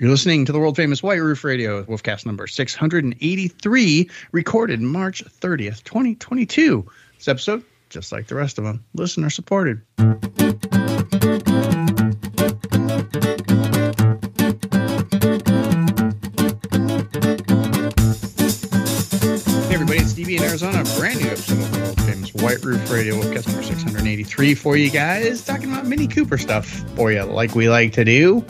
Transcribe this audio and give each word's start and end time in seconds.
You're 0.00 0.10
listening 0.10 0.44
to 0.44 0.52
the 0.52 0.60
world 0.60 0.76
famous 0.76 1.02
White 1.02 1.20
Roof 1.20 1.42
Radio, 1.42 1.82
Wolfcast 1.82 2.24
number 2.24 2.46
683, 2.46 4.10
recorded 4.30 4.80
March 4.80 5.24
30th, 5.24 5.82
2022. 5.82 6.88
This 7.16 7.26
episode, 7.26 7.64
just 7.90 8.12
like 8.12 8.28
the 8.28 8.36
rest 8.36 8.58
of 8.58 8.64
them, 8.64 8.84
listener 8.94 9.28
supported. 9.28 9.82
Hey 9.98 10.04
everybody, 19.74 19.98
it's 19.98 20.12
DB 20.12 20.36
in 20.36 20.44
Arizona, 20.44 20.84
brand 20.96 21.20
new 21.20 21.26
episode 21.26 21.58
of 21.58 21.72
the 21.72 21.78
world 21.82 22.00
famous 22.02 22.32
White 22.34 22.64
Roof 22.64 22.88
Radio, 22.88 23.16
Wolfcast 23.16 23.48
number 23.48 23.64
683 23.64 24.54
for 24.54 24.76
you 24.76 24.90
guys, 24.90 25.44
talking 25.44 25.72
about 25.72 25.86
Mini 25.86 26.06
Cooper 26.06 26.38
stuff 26.38 26.66
for 26.94 27.10
you, 27.10 27.24
like 27.24 27.56
we 27.56 27.68
like 27.68 27.92
to 27.94 28.04
do 28.04 28.46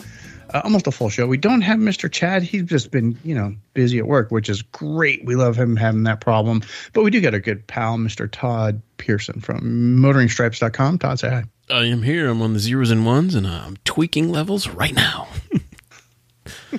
uh, 0.53 0.61
almost 0.63 0.87
a 0.87 0.91
full 0.91 1.09
show. 1.09 1.27
We 1.27 1.37
don't 1.37 1.61
have 1.61 1.79
Mr. 1.79 2.11
Chad. 2.11 2.43
He's 2.43 2.63
just 2.63 2.91
been, 2.91 3.17
you 3.23 3.35
know, 3.35 3.55
busy 3.73 3.99
at 3.99 4.07
work, 4.07 4.31
which 4.31 4.49
is 4.49 4.61
great. 4.61 5.25
We 5.25 5.35
love 5.35 5.55
him 5.55 5.75
having 5.75 6.03
that 6.03 6.21
problem. 6.21 6.61
But 6.93 7.03
we 7.03 7.11
do 7.11 7.21
got 7.21 7.33
a 7.33 7.39
good 7.39 7.65
pal, 7.67 7.97
Mr. 7.97 8.29
Todd 8.31 8.81
Pearson 8.97 9.41
from 9.41 9.61
motoringstripes.com. 9.99 10.99
Todd, 10.99 11.19
say 11.19 11.29
hi. 11.29 11.43
I 11.69 11.85
am 11.85 12.01
here. 12.01 12.29
I'm 12.29 12.41
on 12.41 12.53
the 12.53 12.59
zeros 12.59 12.89
and 12.89 13.05
ones, 13.05 13.35
and 13.35 13.45
I'm 13.45 13.77
tweaking 13.85 14.31
levels 14.31 14.67
right 14.67 14.93
now. 14.93 15.27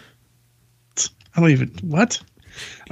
I 1.34 1.40
don't 1.40 1.50
even 1.50 1.68
what. 1.82 2.20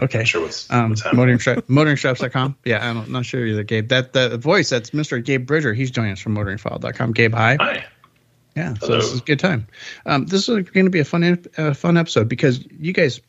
Okay. 0.01 0.25
Sure. 0.25 0.43
What's, 0.43 0.71
um, 0.71 0.91
what's 0.91 1.05
motoring 1.13 1.39
stri- 1.39 1.63
motoringstripes.com. 1.63 2.57
Yeah, 2.65 2.89
I'm 2.89 3.11
not 3.11 3.27
sure 3.27 3.45
either, 3.45 3.65
Gabe. 3.65 3.89
That 3.89 4.13
the 4.13 4.39
voice, 4.39 4.71
that's 4.71 4.91
Mr. 4.91 5.23
Gabe 5.25 5.47
Bridger. 5.47 5.75
He's 5.75 5.91
joining 5.91 6.13
us 6.13 6.21
from 6.21 6.37
motoringfile.com. 6.37 7.13
Gabe, 7.13 7.35
hi. 7.35 7.57
Hi. 7.61 7.85
Yeah, 8.59 8.75
so 8.75 8.97
this 8.97 9.13
is 9.13 9.21
a 9.21 9.23
good 9.23 9.39
time. 9.39 9.69
Um, 10.05 10.27
this 10.27 10.49
is 10.49 10.69
going 10.71 10.87
to 10.87 10.91
be 10.91 10.99
a 10.99 11.05
fun, 11.05 11.45
uh, 11.57 11.75
fun 11.75 11.97
episode 11.97 12.29
because 12.29 12.67
you 12.73 12.93
guys 12.93 13.21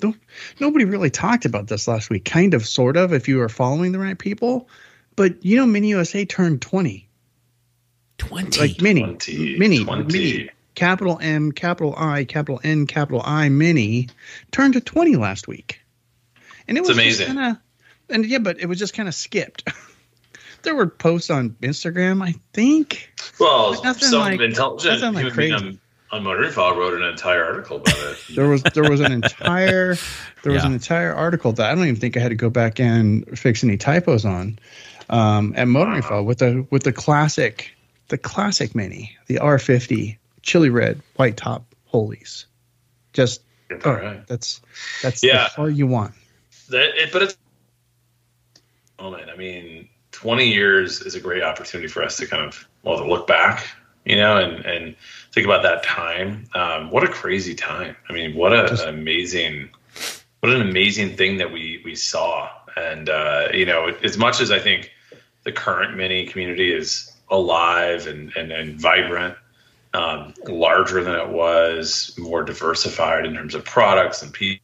don't. 0.00 0.16
Nobody 0.60 0.86
really 0.86 1.10
talked 1.10 1.44
about 1.44 1.66
this 1.66 1.86
last 1.86 2.08
week. 2.08 2.24
Kind 2.24 2.54
of, 2.54 2.66
sort 2.66 2.96
of, 2.96 3.12
if 3.12 3.28
you 3.28 3.36
were 3.36 3.50
following 3.50 3.92
the 3.92 3.98
right 3.98 4.18
people. 4.18 4.66
But 5.14 5.44
you 5.44 5.56
know, 5.56 5.66
Mini 5.66 5.88
USA 5.88 6.24
turned 6.24 6.62
twenty. 6.62 7.06
Twenty, 8.16 8.60
like 8.60 8.80
Mini, 8.80 9.02
20, 9.02 9.58
Mini, 9.58 9.84
20. 9.84 10.04
Mini, 10.04 10.50
capital 10.74 11.18
M, 11.20 11.52
capital 11.52 11.94
I, 11.94 12.24
capital 12.24 12.58
N, 12.64 12.86
capital 12.86 13.20
I, 13.22 13.50
Mini, 13.50 14.08
turned 14.52 14.72
to 14.72 14.80
twenty 14.80 15.16
last 15.16 15.46
week, 15.46 15.82
and 16.66 16.78
it 16.78 16.80
was 16.80 16.88
It's 16.88 16.98
amazing. 16.98 17.26
Kinda, 17.26 17.62
and 18.08 18.24
yeah, 18.24 18.38
but 18.38 18.58
it 18.58 18.66
was 18.66 18.78
just 18.78 18.94
kind 18.94 19.06
of 19.06 19.14
skipped. 19.14 19.68
there 20.62 20.74
were 20.74 20.86
posts 20.86 21.30
on 21.30 21.50
Instagram, 21.62 22.22
I 22.26 22.34
think. 22.52 23.12
Well, 23.38 23.80
Nothing 23.82 24.08
some 24.08 24.20
like- 24.20 24.40
intelligent 24.40 25.00
nothing 25.00 25.14
like 25.14 25.22
human 25.32 25.36
being 25.36 25.50
crazy. 25.58 25.66
on, 26.12 26.18
on 26.18 26.24
Motoring 26.24 26.50
File 26.52 26.76
wrote 26.76 26.94
an 26.94 27.02
entire 27.02 27.44
article 27.44 27.76
about 27.78 27.96
it. 27.98 28.18
there 28.34 28.48
was 28.48 28.62
there 28.74 28.88
was 28.90 29.00
an 29.00 29.12
entire 29.12 29.94
there 30.42 30.52
was 30.52 30.62
Yeah. 30.62 30.66
an 30.66 30.72
entire 30.72 31.14
article 31.14 31.52
that 31.52 31.70
I 31.70 31.74
don't 31.74 31.84
even 31.84 31.96
think 31.96 32.16
I 32.16 32.20
had 32.20 32.30
to 32.30 32.34
go 32.34 32.50
back 32.50 32.80
and 32.80 33.26
fix 33.38 33.62
any 33.64 33.76
typos 33.76 34.24
on 34.24 34.58
um, 35.10 35.54
at 35.56 35.68
Motoring 35.68 36.02
File 36.02 36.24
with 36.24 36.38
the 36.38 36.66
with 36.70 36.82
the 36.84 36.92
classic 36.92 37.74
the 38.08 38.18
classic 38.18 38.74
Mini 38.74 39.16
the 39.26 39.36
R50 39.36 40.16
chili 40.42 40.70
red 40.70 41.00
white 41.16 41.36
top 41.36 41.64
holies 41.86 42.46
just 43.12 43.42
It's 43.70 43.84
oh, 43.86 43.90
all 43.90 43.96
right. 43.96 44.26
that's 44.26 44.60
that's 45.02 45.22
Yeah. 45.22 45.44
the 45.44 45.50
car 45.54 45.68
you 45.70 45.86
want 45.86 46.14
That, 46.70 46.88
it, 46.96 47.12
but 47.12 47.22
it's 47.22 47.36
moment. 49.00 49.30
I 49.30 49.36
mean, 49.36 49.88
20 50.18 50.48
years 50.48 51.00
is 51.02 51.14
a 51.14 51.20
great 51.20 51.44
opportunity 51.44 51.86
for 51.86 52.02
us 52.02 52.16
to 52.16 52.26
kind 52.26 52.42
of 52.42 52.66
well 52.82 52.98
to 52.98 53.04
look 53.04 53.28
back, 53.28 53.68
you 54.04 54.16
know, 54.16 54.36
and 54.36 54.66
and 54.66 54.96
think 55.32 55.46
about 55.46 55.62
that 55.62 55.84
time. 55.84 56.44
Um, 56.56 56.90
what 56.90 57.04
a 57.04 57.08
crazy 57.08 57.54
time! 57.54 57.94
I 58.10 58.12
mean, 58.12 58.34
what 58.34 58.52
a, 58.52 58.66
Just- 58.66 58.82
an 58.82 58.88
amazing, 58.88 59.68
what 60.40 60.52
an 60.52 60.60
amazing 60.60 61.16
thing 61.16 61.36
that 61.36 61.52
we 61.52 61.80
we 61.84 61.94
saw. 61.94 62.50
And 62.76 63.08
uh, 63.08 63.48
you 63.54 63.64
know, 63.64 63.94
as 64.02 64.18
much 64.18 64.40
as 64.40 64.50
I 64.50 64.58
think 64.58 64.90
the 65.44 65.52
current 65.52 65.96
mini 65.96 66.26
community 66.26 66.74
is 66.74 67.14
alive 67.30 68.08
and 68.08 68.36
and, 68.36 68.50
and 68.50 68.80
vibrant. 68.80 69.36
Um, 69.94 70.34
larger 70.46 71.02
than 71.02 71.14
it 71.14 71.30
was, 71.30 72.14
more 72.18 72.42
diversified 72.42 73.24
in 73.24 73.34
terms 73.34 73.54
of 73.54 73.64
products 73.64 74.22
and 74.22 74.30
people. 74.30 74.62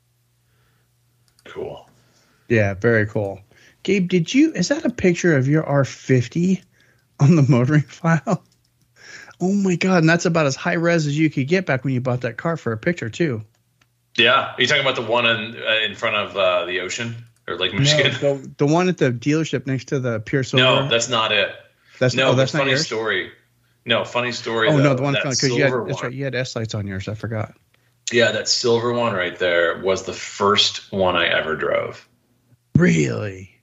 Cool. 1.46 1.88
yeah 2.48 2.74
very 2.74 3.06
cool 3.06 3.40
Gabe 3.84 4.08
did 4.08 4.34
you 4.34 4.52
is 4.52 4.68
that 4.68 4.84
a 4.84 4.90
picture 4.90 5.36
of 5.36 5.46
your 5.46 5.62
R50 5.62 6.62
on 7.20 7.36
the 7.36 7.42
Motoring 7.42 7.82
File 7.88 8.42
oh 9.40 9.52
my 9.52 9.76
god 9.76 9.98
and 9.98 10.08
that's 10.08 10.24
about 10.24 10.46
as 10.46 10.56
high 10.56 10.74
res 10.74 11.06
as 11.06 11.16
you 11.16 11.30
could 11.30 11.46
get 11.46 11.66
back 11.66 11.84
when 11.84 11.94
you 11.94 12.00
bought 12.00 12.22
that 12.22 12.36
car 12.36 12.56
for 12.56 12.72
a 12.72 12.78
picture 12.78 13.10
too 13.10 13.44
Yeah, 14.16 14.52
are 14.54 14.60
you 14.60 14.66
talking 14.66 14.82
about 14.82 14.96
the 14.96 15.02
one 15.02 15.26
in 15.26 15.56
uh, 15.56 15.78
in 15.84 15.94
front 15.94 16.16
of 16.16 16.36
uh, 16.36 16.64
the 16.64 16.80
ocean 16.80 17.16
or 17.46 17.56
Lake 17.56 17.74
Michigan? 17.74 18.12
No, 18.22 18.38
the, 18.38 18.54
the 18.58 18.66
one 18.66 18.88
at 18.88 18.98
the 18.98 19.12
dealership 19.12 19.66
next 19.66 19.88
to 19.88 20.00
the 20.00 20.20
Pure 20.20 20.44
Silver. 20.44 20.64
No, 20.64 20.88
that's 20.88 21.08
not 21.08 21.32
it. 21.32 21.54
that's 21.98 22.14
No, 22.14 22.30
oh, 22.30 22.34
that's 22.34 22.52
funny 22.52 22.70
yours. 22.70 22.86
story. 22.86 23.32
No, 23.84 24.04
funny 24.04 24.32
story. 24.32 24.68
Oh 24.68 24.76
though, 24.76 24.82
no, 24.82 24.94
the 24.94 25.02
one 25.02 25.14
because 25.14 25.42
you 25.42 25.62
had 25.62 25.70
silver 25.70 25.84
that's 25.86 26.02
right. 26.02 26.12
You 26.12 26.24
had 26.24 26.34
S 26.34 26.56
lights 26.56 26.74
on 26.74 26.86
yours. 26.86 27.08
I 27.08 27.14
forgot. 27.14 27.54
Yeah, 28.12 28.32
that 28.32 28.48
silver 28.48 28.92
one 28.92 29.14
right 29.14 29.38
there 29.38 29.82
was 29.82 30.04
the 30.04 30.12
first 30.12 30.92
one 30.92 31.16
I 31.16 31.26
ever 31.26 31.56
drove. 31.56 32.08
Really? 32.76 33.53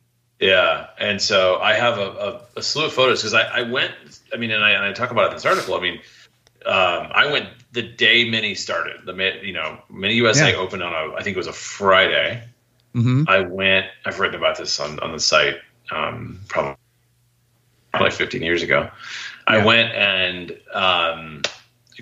Yeah, 0.41 0.87
and 0.97 1.21
so 1.21 1.59
I 1.59 1.73
have 1.73 1.99
a, 1.99 2.41
a, 2.55 2.59
a 2.59 2.63
slew 2.63 2.85
of 2.85 2.93
photos 2.93 3.21
because 3.21 3.35
I, 3.35 3.43
I 3.43 3.61
went. 3.61 3.93
I 4.33 4.37
mean, 4.37 4.49
and 4.49 4.63
I, 4.63 4.71
and 4.71 4.83
I 4.83 4.91
talk 4.91 5.11
about 5.11 5.25
it 5.25 5.27
in 5.27 5.33
this 5.35 5.45
article. 5.45 5.75
I 5.75 5.79
mean, 5.79 5.99
um, 6.65 7.11
I 7.13 7.31
went 7.31 7.47
the 7.71 7.83
day 7.83 8.27
Mini 8.27 8.55
started. 8.55 9.05
The 9.05 9.13
you 9.43 9.53
know 9.53 9.77
Mini 9.91 10.15
USA 10.15 10.51
Yeah. 10.51 10.57
opened 10.57 10.81
on 10.81 10.93
a 10.93 11.13
I 11.13 11.21
think 11.21 11.35
it 11.35 11.37
was 11.37 11.45
a 11.45 11.53
Friday. 11.53 12.43
Mm-hmm. 12.95 13.25
I 13.27 13.41
went. 13.41 13.85
I've 14.03 14.19
written 14.19 14.35
about 14.35 14.57
this 14.57 14.79
on, 14.79 14.99
on 14.99 15.11
the 15.11 15.19
site, 15.19 15.57
um, 15.91 16.39
probably 16.47 16.75
probably 17.91 18.11
15 18.11 18.41
years 18.41 18.63
ago. 18.63 18.81
Yeah. 18.81 18.91
I 19.45 19.63
went 19.65 19.93
and 19.93 20.59
um, 20.73 21.41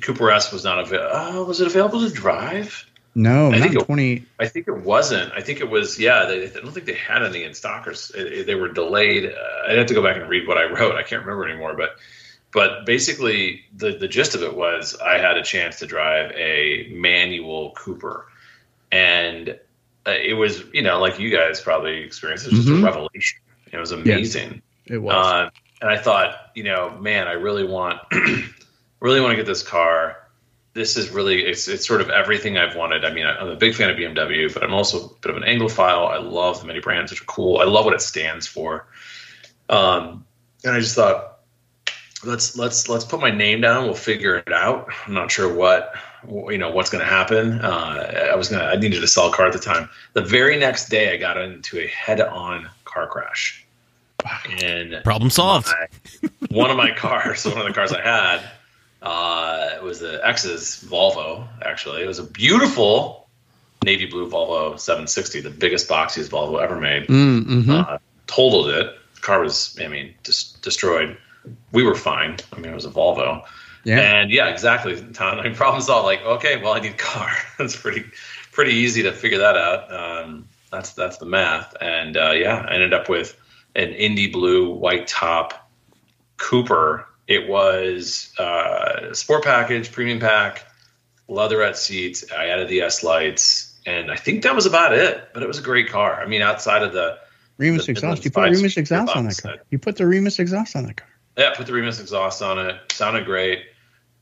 Cooper 0.02 0.32
S 0.32 0.54
was 0.54 0.64
not 0.64 0.80
available. 0.80 1.14
Uh, 1.14 1.44
was 1.44 1.60
it 1.60 1.68
available 1.68 2.08
to 2.08 2.10
drive? 2.14 2.86
No, 3.19 3.47
I 3.52 3.57
not 3.57 3.62
think 3.69 3.75
it- 3.81 3.85
twenty. 3.85 4.24
I 4.40 4.47
think 4.47 4.68
it 4.68 4.78
wasn't. 4.78 5.34
I 5.34 5.41
think 5.41 5.59
it 5.62 5.69
was. 5.69 6.00
Yeah, 6.00 6.25
they, 6.25 6.46
I 6.46 6.47
don't 6.47 6.72
think 6.72 6.85
they 6.85 6.94
had 6.94 7.22
any 7.24 7.44
in 7.44 7.53
stock, 7.53 7.88
or 7.88 7.91
s- 7.91 8.12
it- 8.16 8.34
it- 8.34 8.47
they 8.47 8.56
were 8.56 8.69
delayed. 8.69 9.25
Uh, 9.25 9.68
I'd 9.72 9.78
have 9.78 9.88
to 9.88 9.94
go 9.94 10.02
back 10.03 10.16
and 10.18 10.30
read 10.30 10.47
what 10.47 10.57
I 10.57 10.66
wrote. 10.66 10.96
I 10.96 11.03
can't 11.03 11.22
remember 11.25 11.47
anymore, 11.47 11.74
but. 11.75 11.96
But 12.52 12.84
basically, 12.88 13.62
the, 13.78 13.91
the 13.91 14.07
gist 14.07 14.34
of 14.34 14.41
it 14.41 14.56
was 14.56 14.96
I 15.00 15.19
had 15.19 15.38
a 15.38 15.44
chance 15.44 15.78
to 15.80 15.85
drive 15.85 16.31
a 16.31 16.90
manual 16.91 17.74
Cooper, 17.78 18.25
and 18.91 19.50
uh, 20.07 20.12
it 20.12 20.34
was 20.34 20.63
you 20.74 20.81
know 20.81 21.00
like 21.00 21.19
you 21.19 21.30
guys 21.30 21.62
probably 21.62 21.97
experienced 22.01 22.47
it 22.47 22.53
was 22.53 22.66
just 22.66 22.72
Mhm. 22.72 22.81
a 22.81 22.86
revelation. 22.86 23.38
It 23.72 23.78
was 23.78 23.91
amazing. 23.91 24.63
It 24.88 24.97
was. 24.97 25.13
Uh, 25.13 25.50
and 25.81 25.91
I 25.91 25.97
thought, 25.97 26.50
you 26.56 26.63
know, 26.63 26.97
man, 27.00 27.28
I 27.28 27.34
really 27.34 27.66
want, 27.66 28.00
really 29.00 29.22
want 29.22 29.31
to 29.31 29.36
get 29.36 29.46
this 29.46 29.62
car. 29.62 30.18
This 30.74 30.97
is 30.97 31.09
really, 31.09 31.46
it's 31.46 31.68
it's 31.68 31.85
sort 31.88 32.00
of 32.02 32.09
everything 32.09 32.57
I've 32.57 32.75
wanted. 32.75 33.03
I 33.03 33.12
mean, 33.12 33.25
I'm 33.25 33.47
a 33.50 33.56
big 33.56 33.74
fan 33.75 33.90
of 33.90 33.97
BMW, 33.97 34.53
but 34.53 34.63
I'm 34.63 34.74
also 34.74 35.06
a 35.06 35.09
bit 35.22 35.31
of 35.31 35.38
an 35.38 35.44
Anglophile. 35.44 36.09
I 36.09 36.18
love 36.19 36.62
the 36.62 36.68
many 36.68 36.80
brands, 36.80 37.12
which 37.12 37.22
are 37.22 37.25
cool. 37.25 37.59
I 37.59 37.63
love 37.66 37.85
what 37.85 37.94
it 37.96 38.02
stands 38.02 38.46
for. 38.47 38.85
Um, 39.68 40.25
and 40.63 40.74
I 40.75 40.80
just 40.80 40.96
thought, 40.96 41.40
let's 42.24 42.56
let's 42.57 42.88
let's 42.88 43.03
put 43.06 43.19
my 43.19 43.31
name 43.31 43.62
down. 43.62 43.85
We'll 43.85 43.94
figure 43.96 44.35
it 44.38 44.53
out. 44.53 44.90
I'm 45.07 45.13
not 45.13 45.31
sure 45.31 45.52
what 45.53 45.94
you 46.28 46.57
know 46.57 46.69
what's 46.72 46.90
going 46.90 47.03
to 47.03 47.09
happen. 47.09 47.59
Uh, 47.62 48.30
I 48.31 48.36
was 48.36 48.50
gonna, 48.50 48.66
I 48.66 48.75
needed 48.75 49.00
to 49.01 49.07
sell 49.07 49.31
a 49.31 49.36
car 49.36 49.47
at 49.47 49.53
the 49.53 49.59
time. 49.59 49.90
The 50.13 50.22
very 50.22 50.57
next 50.57 50.90
day, 50.90 51.13
I 51.13 51.18
got 51.18 51.38
into 51.38 51.80
a 51.80 51.88
head-on 51.88 52.69
car 52.86 53.07
crash, 53.07 53.66
and 54.62 55.01
Problem 55.03 55.30
solved. 55.30 55.68
my- 56.22 56.30
one 56.50 56.69
of 56.72 56.78
my 56.78 56.91
cars, 56.96 57.46
one 57.46 57.57
of 57.57 57.66
the 57.66 57.74
cars 57.74 57.91
I 57.94 58.01
had, 58.01 58.41
uh, 59.02 59.70
it 59.76 59.84
was 59.84 60.00
the 60.00 60.26
X's 60.26 60.84
Volvo. 60.88 61.48
Actually, 61.62 62.04
it 62.04 62.08
was 62.08 62.20
a 62.20 62.24
beautiful 62.24 63.28
navy 63.84 64.06
blue 64.06 64.30
Volvo 64.30 64.80
760, 64.80 65.42
the 65.42 65.50
biggest 65.50 65.88
boxiest 65.88 66.30
Volvo 66.30 66.62
ever 66.62 66.80
made. 66.80 67.07
Mm, 67.07 67.46
mhm. 67.46 67.88
Uh, 67.88 67.98
totaled 68.28 68.69
it. 68.69 68.94
The 69.16 69.22
car 69.22 69.40
was, 69.40 69.78
I 69.81 69.88
mean, 69.88 70.13
just 70.24 70.62
destroyed. 70.62 71.18
We 71.72 71.84
were 71.84 71.96
fine. 71.96 72.38
I 72.54 72.60
mean, 72.60 72.72
it 72.72 72.75
was 72.75 72.86
a 72.86 72.90
Volvo. 72.90 73.44
yeah. 73.86 74.00
And 74.00 74.31
yeah, 74.31 74.50
exactly. 74.50 75.01
Tom, 75.13 75.40
I 75.40 75.44
mean, 75.46 75.56
problem 75.56 75.81
solved. 75.81 76.06
Like, 76.06 76.22
okay, 76.24 76.62
well, 76.62 76.74
I 76.74 76.80
need 76.80 76.92
a 76.92 76.98
car. 76.98 77.31
that's 77.57 77.75
pretty, 77.75 78.04
pretty 78.51 78.74
easy 78.74 79.04
to 79.04 79.13
figure 79.13 79.40
that 79.40 79.56
out. 79.56 79.94
Um, 79.94 80.48
that's 80.72 80.94
that's 80.94 81.18
the 81.18 81.25
math. 81.25 81.75
And 81.81 82.16
uh, 82.18 82.31
yeah, 82.31 82.66
I 82.68 82.74
ended 82.74 82.94
up 82.94 83.10
with 83.10 83.36
an 83.75 83.90
Indi 83.90 84.30
Blue 84.30 84.72
white 84.72 85.07
top 85.07 85.69
Cooper. 86.38 87.07
It 87.30 87.48
was 87.48 88.34
uh, 88.40 89.14
sport 89.14 89.44
package, 89.44 89.92
premium 89.92 90.20
pack, 90.20 90.66
leatherette 91.28 91.78
seats. 91.78 92.26
I 92.36 92.48
added 92.48 92.68
the 92.70 92.81
S 92.81 93.04
lights, 93.04 93.80
and 93.86 94.12
I 94.12 94.16
think 94.16 94.42
that 94.44 94.56
was 94.56 94.66
about 94.66 94.94
it. 94.94 95.30
But 95.31 95.44
it 95.44 95.48
was 95.48 95.60
a 95.60 95.62
great 95.62 95.90
car. 95.90 96.20
I 96.20 96.26
mean, 96.26 96.42
outside 96.42 96.81
of 96.81 96.92
the 96.92 97.20
Remus 97.60 97.86
the 97.86 97.92
exhaust. 97.92 98.26
You 98.26 98.31
put 98.31 98.50
Remus 98.50 98.78
exhaust 98.78 99.16
on 99.16 99.26
that 99.26 99.38
car. 99.38 99.52
set. 99.54 99.66
You 99.70 99.78
put 99.78 99.96
the 99.98 100.08
Remus 100.08 100.40
exhaust 100.40 100.76
on 100.76 100.86
that 100.86 100.98
car. 100.98 101.08
Yeah, 101.38 101.54
put 101.56 101.68
the 101.68 101.74
Remus 101.74 102.00
exhaust 102.00 102.42
on 102.42 102.58
it. 102.58 102.76
Sounded 102.92 103.26
great. 103.26 103.64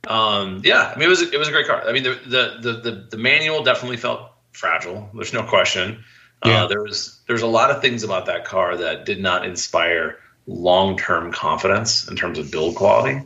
Um, 0.06 0.62
yeah, 0.66 0.92
I 0.94 1.00
mean, 1.00 1.06
it 1.06 1.10
was 1.10 1.22
it 1.22 1.38
was 1.38 1.48
a 1.48 1.52
great 1.52 1.66
car. 1.66 1.88
I 1.88 1.94
mean, 1.94 2.04
the 2.04 2.20
the 2.26 2.58
the 2.62 2.74
the, 2.82 3.08
the 3.12 3.18
manual 3.18 3.64
definitely 3.64 3.98
felt 3.98 4.32
fragile. 4.52 5.10
There's 5.14 5.32
no 5.32 5.44
question. 5.44 6.04
Yeah. 6.46 6.66
Uh, 6.66 6.68
there 6.68 6.82
was 6.82 7.22
there's 7.28 7.42
a 7.42 7.48
lot 7.48 7.72
of 7.72 7.82
things 7.82 8.04
about 8.04 8.26
that 8.26 8.44
car 8.44 8.76
that 8.76 9.06
did 9.06 9.22
not 9.22 9.46
inspire 9.46 10.20
long 10.48 10.98
term 10.98 11.32
confidence 11.32 12.08
in 12.08 12.16
terms 12.16 12.40
of 12.40 12.52
build 12.52 12.76
quality. 12.76 13.22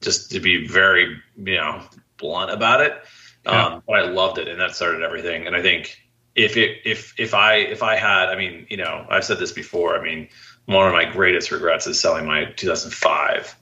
Just 0.00 0.30
to 0.30 0.40
be 0.40 0.66
very 0.66 1.20
you 1.36 1.56
know 1.56 1.82
blunt 2.16 2.50
about 2.50 2.80
it, 2.80 2.96
Yeah. 3.44 3.66
um, 3.66 3.82
but 3.86 3.98
I 3.98 4.02
loved 4.08 4.38
it, 4.38 4.48
and 4.48 4.58
that 4.60 4.74
started 4.74 5.02
everything. 5.02 5.46
And 5.46 5.54
I 5.54 5.60
think 5.60 6.00
if 6.34 6.56
it 6.56 6.78
if 6.86 7.12
if 7.18 7.34
I 7.34 7.56
if 7.56 7.82
I 7.82 7.96
had, 7.96 8.30
I 8.30 8.36
mean, 8.36 8.66
you 8.70 8.78
know, 8.78 9.04
I've 9.10 9.24
said 9.24 9.38
this 9.38 9.52
before. 9.52 9.98
I 9.98 10.02
mean, 10.02 10.28
one 10.64 10.86
of 10.86 10.92
my 10.94 11.04
greatest 11.04 11.50
regrets 11.50 11.86
is 11.86 12.00
selling 12.00 12.24
my 12.26 12.46
2005 12.56 13.54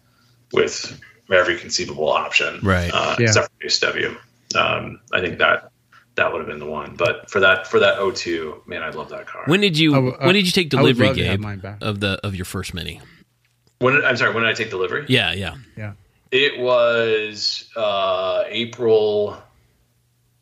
with 0.52 1.00
every 1.30 1.58
conceivable 1.58 2.08
option, 2.08 2.60
Right. 2.62 2.90
Uh, 2.92 3.16
Yeah. 3.18 3.26
Except 3.26 3.50
for 3.60 3.68
SW. 3.68 4.16
Um, 4.56 5.00
I 5.12 5.20
think 5.20 5.38
that 5.38 5.70
that 6.18 6.30
would 6.32 6.38
have 6.40 6.46
been 6.48 6.58
the 6.60 6.66
one. 6.66 6.94
But 6.96 7.30
for 7.30 7.40
that 7.40 7.66
for 7.66 7.80
that 7.80 7.98
O2, 7.98 8.66
man, 8.66 8.82
I 8.82 8.90
love 8.90 9.08
that 9.08 9.26
car. 9.26 9.42
When 9.46 9.60
did 9.60 9.76
you 9.78 9.92
I 9.92 9.96
w- 9.96 10.16
when 10.20 10.34
did 10.34 10.44
you 10.46 10.52
take 10.52 10.68
delivery, 10.68 11.06
love 11.08 11.16
to 11.16 11.24
have 11.26 11.40
Gabe, 11.42 11.66
of 11.82 12.00
the 12.00 12.20
of 12.24 12.34
your 12.34 12.44
first 12.44 12.74
mini? 12.74 13.00
When 13.80 13.94
did, 13.94 14.04
I'm 14.04 14.16
sorry, 14.16 14.34
when 14.34 14.42
did 14.44 14.50
I 14.50 14.54
take 14.54 14.70
delivery? 14.70 15.06
Yeah, 15.08 15.32
yeah. 15.32 15.56
Yeah. 15.76 15.92
It 16.30 16.58
was 16.60 17.70
uh, 17.76 18.44
April. 18.48 19.40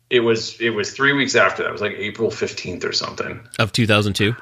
It 0.09 0.21
was 0.21 0.59
it 0.59 0.71
was 0.71 0.91
three 0.91 1.13
weeks 1.13 1.35
after 1.35 1.63
that. 1.63 1.69
It 1.69 1.71
was 1.71 1.81
like 1.81 1.93
April 1.93 2.29
15th 2.29 2.83
or 2.85 2.91
something. 2.93 3.39
Of 3.59 3.71
2002. 3.73 4.35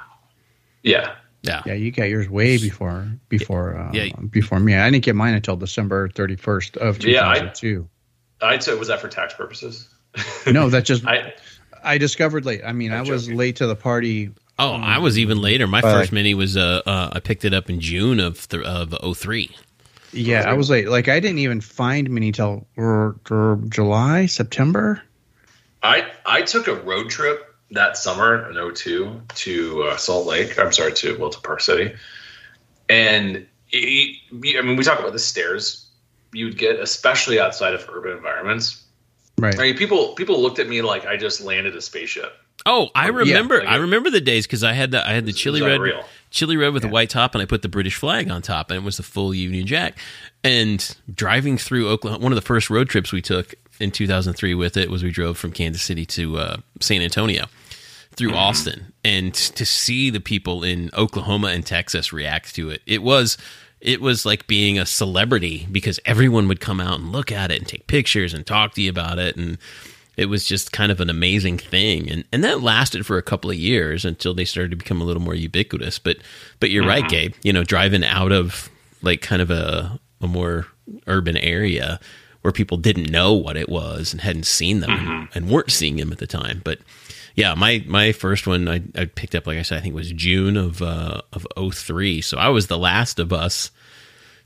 Yeah. 0.83 1.15
Yeah. 1.41 1.61
Yeah, 1.65 1.73
you 1.73 1.91
got 1.91 2.05
yours 2.09 2.29
way 2.29 2.57
before 2.57 3.07
before 3.29 3.77
uh, 3.77 3.91
Yeah. 3.93 4.09
before 4.29 4.59
me. 4.59 4.75
I 4.75 4.89
didn't 4.89 5.03
get 5.03 5.15
mine 5.15 5.33
until 5.35 5.55
December 5.55 6.09
thirty 6.09 6.35
first 6.35 6.77
of 6.77 6.99
two 6.99 7.11
Yeah, 7.11 7.27
I- 7.27 7.33
thousand 7.35 7.55
two. 7.55 7.89
I 8.41 8.57
took 8.57 8.77
was 8.79 8.87
that 8.89 8.99
for 8.99 9.07
tax 9.07 9.33
purposes? 9.33 9.87
No, 10.47 10.69
that 10.71 10.85
just 10.85 11.05
I, 11.05 11.33
I 11.83 11.97
discovered 11.97 12.45
late. 12.45 12.61
I 12.65 12.71
mean, 12.73 12.91
I 12.91 12.99
I'm 12.99 13.07
was 13.07 13.25
joking. 13.25 13.37
late 13.37 13.55
to 13.57 13.67
the 13.67 13.75
party. 13.75 14.31
Oh, 14.57 14.73
I 14.73 14.99
was 14.99 15.19
even 15.19 15.41
later. 15.41 15.67
My 15.67 15.81
But- 15.81 15.91
first 15.91 16.11
mini 16.11 16.33
was 16.33 16.55
uh, 16.57 16.81
uh 16.85 17.09
I 17.13 17.19
picked 17.19 17.45
it 17.45 17.53
up 17.53 17.69
in 17.69 17.79
June 17.79 18.19
of 18.19 18.47
th- 18.47 18.63
of 18.63 19.17
03. 19.17 19.53
Yeah, 20.13 20.49
I 20.49 20.53
was 20.53 20.69
late. 20.69 20.87
Like 20.87 21.09
I 21.09 21.19
didn't 21.19 21.39
even 21.39 21.59
find 21.59 22.09
mini 22.09 22.31
till 22.31 22.65
er, 22.77 23.15
er, 23.29 23.59
July, 23.67 24.27
September. 24.27 25.01
I 25.83 26.09
I 26.25 26.41
took 26.41 26.67
a 26.67 26.75
road 26.75 27.09
trip 27.09 27.53
that 27.71 27.97
summer 27.97 28.49
in 28.49 28.73
02 28.75 29.21
to 29.35 29.83
uh, 29.83 29.97
Salt 29.97 30.25
Lake. 30.25 30.57
I'm 30.57 30.71
sorry 30.71 30.93
to 30.93 31.17
well 31.17 31.31
to 31.31 31.39
Park 31.41 31.59
City, 31.61 31.93
and 32.87 33.45
it, 33.71 34.17
I 34.31 34.61
mean 34.61 34.77
we 34.77 34.83
talk 34.83 34.99
about 34.99 35.11
the 35.11 35.19
stairs 35.19 35.85
you'd 36.31 36.57
get, 36.57 36.79
especially 36.79 37.39
outside 37.39 37.73
of 37.73 37.89
urban 37.89 38.13
environments. 38.13 38.84
Right. 39.37 39.57
I 39.59 39.61
mean, 39.63 39.77
people 39.77 40.13
people 40.13 40.41
looked 40.41 40.59
at 40.59 40.67
me 40.69 40.81
like 40.81 41.05
I 41.05 41.17
just 41.17 41.41
landed 41.41 41.75
a 41.75 41.81
spaceship. 41.81 42.33
Oh, 42.65 42.89
I 42.95 43.07
remember. 43.09 43.59
like 43.59 43.67
I 43.67 43.75
remember 43.75 44.09
the 44.09 44.21
days 44.21 44.47
because 44.47 44.63
I 44.63 44.73
had 44.73 44.91
the 44.91 45.07
I 45.07 45.13
had 45.13 45.25
the 45.25 45.31
It 45.31 45.35
chili 45.35 45.61
red, 45.61 45.73
unreal. 45.75 46.03
chili 46.31 46.57
red 46.57 46.73
with 46.73 46.83
Yeah. 46.83 46.89
the 46.89 46.93
white 46.93 47.09
top, 47.09 47.35
and 47.35 47.41
I 47.41 47.45
put 47.45 47.61
the 47.61 47.67
British 47.69 47.95
flag 47.95 48.29
on 48.31 48.41
top, 48.41 48.71
and 48.71 48.77
it 48.77 48.83
was 48.83 48.97
the 48.97 49.03
full 49.03 49.33
Union 49.35 49.67
Jack. 49.67 49.97
And 50.43 50.95
driving 51.13 51.57
through 51.57 51.89
Oklahoma, 51.89 52.23
one 52.23 52.31
of 52.31 52.35
the 52.37 52.41
first 52.41 52.69
road 52.69 52.87
trips 52.89 53.11
we 53.11 53.21
took 53.21 53.53
in 53.79 53.91
2003 53.91 54.53
with 54.55 54.77
it 54.77 54.89
was 54.89 55.03
we 55.03 55.11
drove 55.11 55.37
from 55.37 55.51
Kansas 55.51 55.81
City 55.83 56.05
to 56.07 56.37
uh, 56.37 56.57
San 56.79 57.01
Antonio 57.01 57.45
through 58.15 58.29
Mm-hmm. 58.29 58.37
Austin, 58.37 58.93
and 59.03 59.33
to 59.33 59.65
see 59.65 60.09
the 60.09 60.21
people 60.21 60.63
in 60.63 60.89
Oklahoma 60.97 61.47
and 61.47 61.65
Texas 61.65 62.13
react 62.13 62.55
to 62.55 62.69
it, 62.69 62.81
it 62.85 63.03
was. 63.03 63.37
It 63.85 64.01
was 64.01 64.25
like 64.25 64.47
being 64.47 64.79
a 64.79 64.85
celebrity 64.85 65.67
because 65.71 65.99
everyone 66.05 66.47
would 66.47 66.59
come 66.59 66.81
out 66.81 66.99
and 66.99 67.11
look 67.11 67.31
at 67.31 67.51
it 67.51 67.59
and 67.59 67.67
take 67.67 67.87
pictures 67.87 68.33
and 68.33 68.45
talk 68.45 68.73
to 68.73 68.81
you 68.81 68.89
about 68.89 69.19
it. 69.19 69.35
And 69.35 69.59
it 70.17 70.25
was 70.25 70.45
just 70.45 70.71
kind 70.71 70.91
of 70.91 70.99
an 70.99 71.09
amazing 71.09 71.57
thing. 71.57 72.09
And 72.09 72.23
and 72.31 72.43
that 72.43 72.61
lasted 72.61 73.05
for 73.05 73.17
a 73.17 73.23
couple 73.23 73.51
of 73.51 73.57
years 73.57 74.03
until 74.03 74.33
they 74.33 74.45
started 74.45 74.71
to 74.71 74.77
become 74.77 75.01
a 75.01 75.03
little 75.03 75.21
more 75.21 75.35
ubiquitous. 75.35 75.99
But 75.99 76.17
but 76.59 76.71
you're 76.71 76.85
right 76.85 77.03
mm-hmm. 77.03 77.09
gabe. 77.09 77.33
You 77.43 77.53
know 77.53 77.63
driving 77.63 78.03
out 78.03 78.31
of 78.31 78.69
like 79.01 79.21
kind 79.21 79.41
of 79.41 79.51
a, 79.51 79.99
a 80.19 80.27
more 80.27 80.67
urban 81.05 81.37
area 81.37 81.99
where 82.41 82.51
people 82.51 82.77
didn't 82.77 83.11
know 83.11 83.33
what 83.33 83.57
it 83.57 83.69
was 83.69 84.11
and 84.11 84.21
hadn't 84.21 84.45
seen 84.45 84.79
them 84.79 84.91
and, 84.91 85.07
mm-hmm. 85.07 85.37
and 85.37 85.49
weren't 85.49 85.71
seeing 85.71 85.97
them 85.97 86.11
at 86.11 86.17
the 86.17 86.27
time. 86.27 86.61
But 86.63 86.79
yeah 87.35 87.53
my 87.53 87.83
my 87.87 88.11
first 88.11 88.47
one 88.47 88.67
I, 88.67 88.81
I 88.95 89.05
picked 89.05 89.35
up 89.35 89.45
like 89.47 89.57
i 89.57 89.61
said 89.61 89.77
i 89.77 89.81
think 89.81 89.93
it 89.93 89.95
was 89.97 90.11
june 90.11 90.57
of 90.57 90.81
uh 90.81 91.21
of 91.33 91.45
03 91.73 92.21
so 92.21 92.37
i 92.37 92.49
was 92.49 92.67
the 92.67 92.77
last 92.77 93.19
of 93.19 93.31
us 93.33 93.71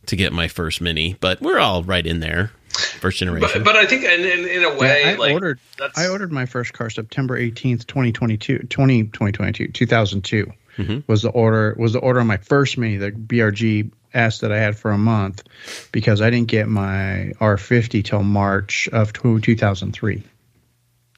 to 0.08 0.16
get 0.16 0.34
my 0.34 0.48
first 0.48 0.82
mini 0.82 1.16
but 1.20 1.42
we're 1.42 1.60
all 1.60 1.84
right 1.84 2.06
in 2.06 2.20
there 2.20 2.52
first 3.00 3.20
generation 3.20 3.64
But, 3.64 3.74
but 3.74 3.76
I 3.76 3.86
think 3.86 4.04
in, 4.04 4.22
in, 4.22 4.48
in 4.48 4.64
a 4.64 4.78
way, 4.78 5.02
Yeah, 5.04 5.10
I 5.12 5.16
like 5.16 5.34
ordered 5.34 5.60
that's, 5.78 5.98
I 5.98 6.08
ordered 6.08 6.32
my 6.32 6.46
first 6.46 6.72
car 6.74 6.90
September 6.90 7.38
18th, 7.38 7.86
2022, 7.88 8.60
20, 8.70 9.04
2022, 9.06 9.68
2002 9.70 10.54
Mhm. 10.78 11.04
was 11.08 11.24
the 11.24 11.30
order 11.30 11.76
was 11.78 11.92
the 11.94 12.00
order 12.00 12.22
on 12.22 12.28
my 12.28 12.38
first 12.38 12.78
mini, 12.78 12.96
the 12.98 13.12
BRG 13.12 13.92
S 14.14 14.40
that 14.40 14.52
I 14.52 14.58
had 14.60 14.78
for 14.78 14.92
a 14.92 14.98
month 14.98 15.44
because 15.92 16.22
I 16.22 16.30
didn't 16.30 16.48
get 16.48 16.70
my 16.70 17.34
R50 17.42 18.04
till 18.06 18.24
March 18.24 18.88
of 18.94 19.12
tw- 19.12 19.44
2003. 19.44 20.24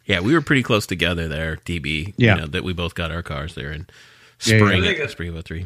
Yeah, 0.06 0.20
we 0.20 0.34
were 0.34 0.42
pretty 0.42 0.64
close 0.64 0.86
together 0.88 1.28
there, 1.28 1.58
DB. 1.58 2.14
Yeah. 2.18 2.36
You 2.36 2.42
know, 2.42 2.48
that 2.48 2.64
we 2.64 2.74
both 2.74 2.96
got 2.96 3.12
our 3.12 3.22
cars 3.22 3.56
there 3.56 3.72
in 3.72 3.88
Yeah, 4.46 4.56
yeah. 4.56 4.60
spring 4.66 4.84
I 4.84 4.86
think 4.88 5.00
at 5.00 5.06
it- 5.06 5.12
spring 5.12 5.36
of 5.36 5.44
03. 5.46 5.66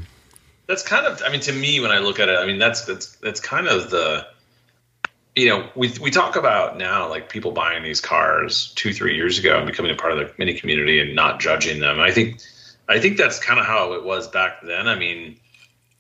that's 0.67 0.81
kind 0.83 1.05
of 1.05 1.21
i 1.23 1.29
mean 1.29 1.39
to 1.41 1.53
me 1.53 1.79
when 1.79 1.91
i 1.91 1.99
look 1.99 2.19
at 2.19 2.27
it 2.27 2.37
i 2.39 2.45
mean 2.45 2.57
that's 2.57 2.85
that's 2.85 3.15
that's 3.17 3.39
kind 3.39 3.67
of 3.67 3.91
the 3.91 4.25
you 5.35 5.47
know 5.47 5.69
we 5.75 5.93
we 6.01 6.09
talk 6.09 6.35
about 6.35 6.75
now 6.77 7.07
like 7.07 7.29
people 7.29 7.51
buying 7.51 7.83
these 7.83 8.01
cars 8.01 8.71
two 8.75 8.91
three 8.93 9.15
years 9.15 9.37
ago 9.37 9.57
and 9.57 9.67
becoming 9.67 9.91
a 9.91 9.95
part 9.95 10.11
of 10.13 10.17
the 10.17 10.31
mini 10.39 10.53
community 10.59 10.99
and 10.99 11.15
not 11.15 11.39
judging 11.39 11.79
them 11.79 11.99
i 11.99 12.09
think 12.11 12.39
i 12.89 12.99
think 12.99 13.15
that's 13.17 13.37
kind 13.39 13.59
of 13.59 13.65
how 13.65 13.93
it 13.93 14.03
was 14.03 14.27
back 14.27 14.61
then 14.63 14.87
i 14.87 14.95
mean 14.95 15.37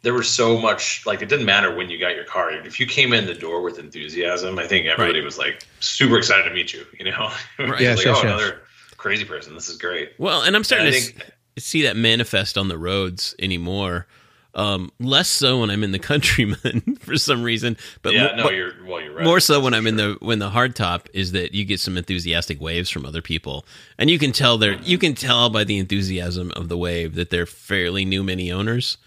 there 0.05 0.13
was 0.13 0.29
so 0.29 0.57
much 0.57 1.05
like 1.05 1.21
it 1.21 1.27
didn't 1.29 1.45
matter 1.45 1.75
when 1.75 1.89
you 1.89 1.99
got 1.99 2.15
your 2.15 2.23
car 2.25 2.51
if 2.51 2.79
you 2.79 2.85
came 2.85 3.11
in 3.11 3.25
the 3.25 3.33
door 3.33 3.61
with 3.61 3.77
enthusiasm 3.79 4.57
i 4.59 4.65
think 4.67 4.85
everybody 4.85 5.19
Right. 5.19 5.25
was 5.25 5.37
like 5.37 5.63
super 5.81 6.17
excited 6.17 6.47
to 6.47 6.53
meet 6.53 6.73
you 6.73 6.85
you 6.97 7.05
know 7.11 7.31
It 7.59 7.63
Right. 7.69 7.81
Yes, 7.81 7.97
like, 7.97 8.05
yes, 8.05 8.17
oh 8.17 8.23
yes. 8.23 8.23
another 8.23 8.61
crazy 8.97 9.25
person 9.25 9.53
this 9.55 9.67
is 9.69 9.77
great 9.77 10.11
Well, 10.17 10.41
and 10.43 10.55
I'm 10.55 10.63
starting 10.63 10.87
And 10.87 10.95
to 10.95 11.01
think- 11.01 11.31
see 11.57 11.81
that 11.83 11.95
manifest 11.97 12.57
on 12.57 12.67
the 12.67 12.77
roads 12.77 13.33
anymore. 13.39 14.07
Um, 14.55 14.89
less 15.01 15.27
so 15.27 15.59
when 15.59 15.69
I'm 15.69 15.83
in 15.83 15.91
the 15.91 15.99
countryman 15.99 16.97
for 17.01 17.17
some 17.17 17.43
reason, 17.43 17.75
but 18.01 18.13
yeah 18.13 18.27
mo- 18.37 18.43
no 18.43 18.49
you're 18.51 18.71
well 18.87 19.01
you're 19.01 19.13
right 19.13 19.23
more 19.25 19.41
so 19.41 19.59
when 19.59 19.73
I'm 19.73 19.83
for 19.83 19.89
in 19.89 19.95
the 19.97 20.17
when 20.21 20.39
the 20.39 20.49
hard 20.49 20.75
top 20.77 21.09
is 21.13 21.33
that 21.33 21.53
you 21.53 21.65
get 21.65 21.81
some 21.81 21.97
enthusiastic 21.97 22.61
waves 22.61 22.89
from 22.89 23.05
other 23.05 23.21
people, 23.21 23.65
and 23.97 24.09
you 24.09 24.17
can 24.17 24.31
tell 24.31 24.57
they're 24.57 24.75
you 24.81 24.97
can 24.97 25.13
tell 25.13 25.49
by 25.49 25.65
the 25.65 25.77
enthusiasm 25.77 26.51
of 26.55 26.69
the 26.69 26.77
wave 26.77 27.15
that 27.15 27.31
they're 27.31 27.45
fairly 27.45 28.05
new 28.05 28.23
mini 28.23 28.49
owners. 28.51 28.97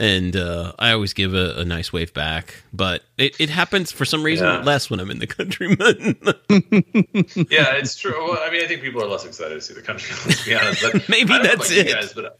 And 0.00 0.36
uh, 0.36 0.74
I 0.78 0.92
always 0.92 1.12
give 1.12 1.34
a, 1.34 1.54
a 1.56 1.64
nice 1.64 1.92
wave 1.92 2.14
back, 2.14 2.62
but 2.72 3.02
it, 3.16 3.34
it 3.40 3.50
happens 3.50 3.90
for 3.90 4.04
some 4.04 4.22
reason 4.22 4.46
Yeah. 4.46 4.62
less 4.62 4.88
when 4.88 5.00
I'm 5.00 5.10
in 5.10 5.18
the 5.18 5.26
countryman. 5.26 5.76
yeah, 7.50 7.74
it's 7.74 7.96
true. 7.96 8.12
Well, 8.28 8.38
I 8.40 8.48
mean, 8.50 8.62
I 8.62 8.68
think 8.68 8.80
people 8.80 9.02
are 9.02 9.08
less 9.08 9.24
excited 9.24 9.54
to 9.56 9.60
see 9.60 9.74
the 9.74 9.82
country. 9.82 10.14
Let's 10.26 10.44
be 10.44 10.54
honest. 10.54 10.82
But 10.82 11.08
Maybe 11.08 11.32
I 11.32 11.38
don't 11.38 11.42
know 11.46 11.56
that's 11.56 11.70
it. 11.72 11.88
Guys, 11.92 12.12
but 12.12 12.38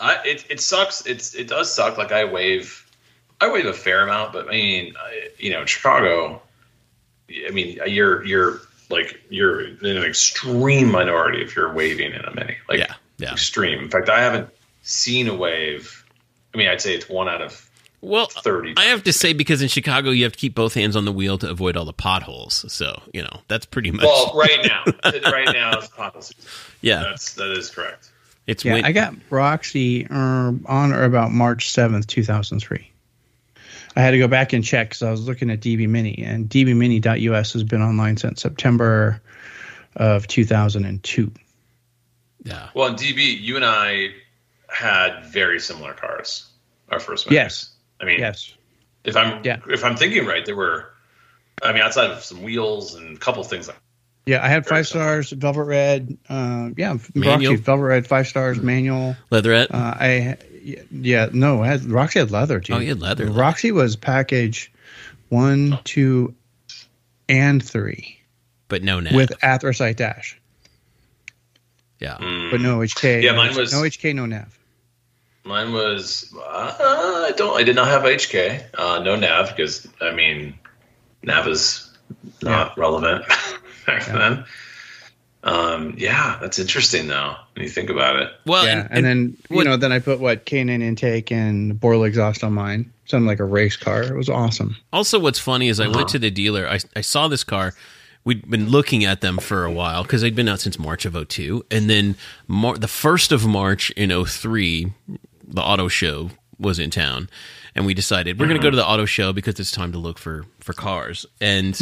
I, 0.00 0.18
it 0.24 0.44
it 0.48 0.60
sucks. 0.60 1.04
It's 1.04 1.34
it 1.34 1.48
does 1.48 1.72
suck. 1.74 1.98
Like 1.98 2.12
I 2.12 2.24
wave, 2.24 2.88
I 3.40 3.50
wave 3.50 3.66
a 3.66 3.72
fair 3.72 4.02
amount, 4.02 4.32
but 4.32 4.46
I 4.46 4.52
mean, 4.52 4.94
I, 4.96 5.30
you 5.38 5.50
know, 5.50 5.64
Chicago. 5.66 6.40
I 7.48 7.50
mean, 7.50 7.80
you're 7.88 8.24
you're 8.24 8.60
like 8.88 9.20
you're 9.30 9.62
in 9.62 9.84
an 9.96 10.04
extreme 10.04 10.92
minority 10.92 11.42
if 11.42 11.56
you're 11.56 11.72
waving 11.72 12.12
in 12.12 12.24
a 12.24 12.32
mini. 12.34 12.56
Like 12.68 12.78
yeah, 12.78 12.94
yeah. 13.18 13.32
extreme. 13.32 13.80
In 13.80 13.90
fact, 13.90 14.08
I 14.08 14.20
haven't 14.20 14.48
seen 14.82 15.26
a 15.26 15.34
wave. 15.34 16.03
I 16.54 16.56
mean, 16.56 16.68
I'd 16.68 16.80
say 16.80 16.94
it's 16.94 17.08
one 17.08 17.28
out 17.28 17.42
of 17.42 17.68
Well, 18.00 18.26
thirty. 18.26 18.74
I 18.76 18.84
have 18.84 19.02
to 19.04 19.12
say 19.12 19.32
because 19.32 19.60
in 19.62 19.68
Chicago 19.68 20.10
you 20.10 20.22
have 20.24 20.32
to 20.32 20.38
keep 20.38 20.54
both 20.54 20.74
hands 20.74 20.94
on 20.96 21.04
the 21.04 21.12
wheel 21.12 21.36
to 21.38 21.50
avoid 21.50 21.76
all 21.76 21.84
the 21.84 21.92
potholes. 21.92 22.64
So 22.72 23.02
you 23.12 23.22
know 23.22 23.40
that's 23.48 23.66
pretty 23.66 23.90
much 23.90 24.04
well, 24.04 24.32
right 24.34 24.60
now, 24.64 24.84
right 25.30 25.52
now 25.52 25.78
it's 25.78 25.88
policy. 25.88 26.34
yeah. 26.80 27.02
That's 27.02 27.34
that 27.34 27.50
is 27.52 27.70
correct. 27.70 28.10
It's 28.46 28.64
Yeah, 28.64 28.74
win- 28.74 28.84
I 28.84 28.92
got 28.92 29.14
Roxy 29.30 30.06
uh, 30.08 30.52
on 30.66 30.92
or 30.92 31.04
about 31.04 31.32
March 31.32 31.72
7th, 31.72 32.06
2003. 32.06 32.90
I 33.96 34.00
had 34.02 34.10
to 34.10 34.18
go 34.18 34.28
back 34.28 34.52
and 34.52 34.62
check 34.62 34.88
because 34.90 35.02
I 35.02 35.10
was 35.10 35.26
looking 35.26 35.50
at 35.50 35.60
DB 35.60 35.88
Mini, 35.88 36.22
and 36.26 36.46
dbmini.us 36.48 37.52
has 37.54 37.62
been 37.64 37.80
online 37.80 38.16
since 38.18 38.42
September 38.42 39.22
of 39.96 40.26
2002. 40.26 41.32
yeah. 42.44 42.68
Well, 42.74 42.92
DB, 42.94 43.40
you 43.40 43.56
and 43.56 43.64
I 43.64 44.08
had 44.68 45.24
very 45.26 45.60
similar 45.60 45.92
cars. 45.92 46.50
Our 46.90 47.00
first. 47.00 47.26
Macs. 47.26 47.34
Yes. 47.34 47.70
I 48.00 48.04
mean, 48.04 48.20
Yes. 48.20 48.52
if 49.04 49.16
I'm 49.16 49.42
Yeah. 49.44 49.58
if 49.68 49.84
I'm 49.84 49.96
thinking 49.96 50.26
right, 50.26 50.44
there 50.44 50.56
were. 50.56 50.90
I 51.62 51.72
mean, 51.72 51.82
outside 51.82 52.10
of 52.10 52.22
some 52.22 52.42
wheels 52.42 52.94
and 52.94 53.16
a 53.16 53.20
couple 53.20 53.42
things 53.44 53.68
like 53.68 53.76
Yeah, 54.26 54.44
I 54.44 54.48
had 54.48 54.66
five 54.66 54.86
stars, 54.86 55.30
Velvet 55.30 55.64
Red. 55.64 56.18
Uh, 56.28 56.70
yeah, 56.76 56.96
Manual? 57.14 57.52
Roxy, 57.52 57.62
Velvet 57.62 57.82
Red, 57.84 58.06
five 58.06 58.26
stars, 58.26 58.60
manual. 58.60 59.16
Leatherette. 59.30 59.72
Uh, 59.72 59.94
I 59.98 60.36
yeah, 60.90 61.28
no, 61.32 61.62
I 61.62 61.66
had, 61.68 61.84
Roxy 61.84 62.18
had 62.20 62.30
leather, 62.30 62.58
dude. 62.58 62.76
Oh, 62.76 62.78
you 62.80 62.88
had 62.88 63.00
leather. 63.00 63.26
Roxy 63.26 63.70
was 63.70 63.96
package 63.96 64.72
one, 65.28 65.78
two, 65.84 66.34
and 67.28 67.62
three 67.62 68.18
but 68.68 68.82
no 68.82 69.00
nav. 69.00 69.14
with 69.14 69.32
anthracite 69.42 69.96
dash, 69.96 70.40
yeah. 72.00 72.16
Mm. 72.18 72.50
but 72.50 72.60
no 72.60 72.78
HK. 72.78 73.22
Yeah, 73.22 73.32
mine 73.32 73.54
was- 73.56 73.72
no 73.72 73.82
HK, 73.82 74.14
no 74.14 74.26
nav. 74.26 74.58
Mine 75.46 75.72
was 75.74 76.32
uh, 76.38 76.76
I 77.28 77.32
don't 77.36 77.54
I 77.58 77.62
did 77.64 77.76
not 77.76 77.88
have 77.88 78.02
HK, 78.02 78.64
uh, 78.78 79.02
no 79.02 79.14
nav 79.16 79.48
because 79.50 79.86
I 80.00 80.12
mean 80.14 80.58
nav 81.22 81.46
is 81.48 81.90
not 82.42 82.76
relevant 82.78 83.26
back 83.86 84.06
Yeah. 84.06 84.16
then. 84.18 84.44
Um, 85.42 85.94
yeah, 85.98 86.38
that's 86.40 86.58
interesting 86.58 87.06
though 87.08 87.34
when 87.54 87.64
you 87.64 87.68
think 87.70 87.90
about 87.90 88.16
it. 88.16 88.30
Well, 88.46 88.64
yeah, 88.64 88.88
and, 88.90 89.04
then 89.04 89.36
you 89.50 89.56
what- 89.56 89.66
know, 89.66 89.76
then 89.76 89.92
I 89.92 89.98
put 89.98 90.18
what 90.18 90.46
K&N 90.46 90.70
intake 90.70 91.30
and 91.30 91.78
Borla 91.78 92.06
exhaust 92.06 92.42
on 92.42 92.54
mine. 92.54 92.90
Sounded 93.04 93.26
like 93.26 93.40
a 93.40 93.44
race 93.44 93.76
car. 93.76 94.02
It 94.02 94.14
was 94.16 94.30
awesome. 94.30 94.76
Also, 94.94 95.18
what's 95.18 95.38
funny 95.38 95.68
is 95.68 95.78
I 95.78 95.84
Uh-huh. 95.84 95.96
went 95.96 96.08
to 96.10 96.18
the 96.18 96.30
dealer. 96.30 96.66
I, 96.66 96.78
I 96.96 97.02
saw 97.02 97.28
this 97.28 97.44
car. 97.44 97.74
We'd 98.24 98.48
been 98.48 98.68
looking 98.68 99.04
at 99.04 99.20
them 99.20 99.38
for 99.38 99.64
a 99.64 99.70
while 99.70 100.02
because 100.02 100.22
they'd 100.22 100.34
been 100.34 100.48
out 100.48 100.60
since 100.60 100.78
March 100.78 101.04
of 101.04 101.28
02. 101.28 101.66
And 101.70 101.90
then 101.90 102.16
Mar- 102.46 102.78
the 102.78 102.86
1st 102.86 103.32
of 103.32 103.46
March 103.46 103.90
in 103.90 104.24
03, 104.24 104.92
the 105.46 105.62
auto 105.62 105.88
show 105.88 106.30
was 106.58 106.78
in 106.78 106.90
town. 106.90 107.28
And 107.74 107.84
we 107.84 107.92
decided 107.92 108.38
we're 108.38 108.46
going 108.46 108.58
to 108.58 108.62
go 108.62 108.70
to 108.70 108.76
the 108.76 108.86
auto 108.86 109.04
show 109.04 109.32
because 109.32 109.58
it's 109.58 109.72
time 109.72 109.90
to 109.92 109.98
look 109.98 110.16
for, 110.18 110.46
for 110.60 110.72
cars. 110.72 111.26
And 111.40 111.76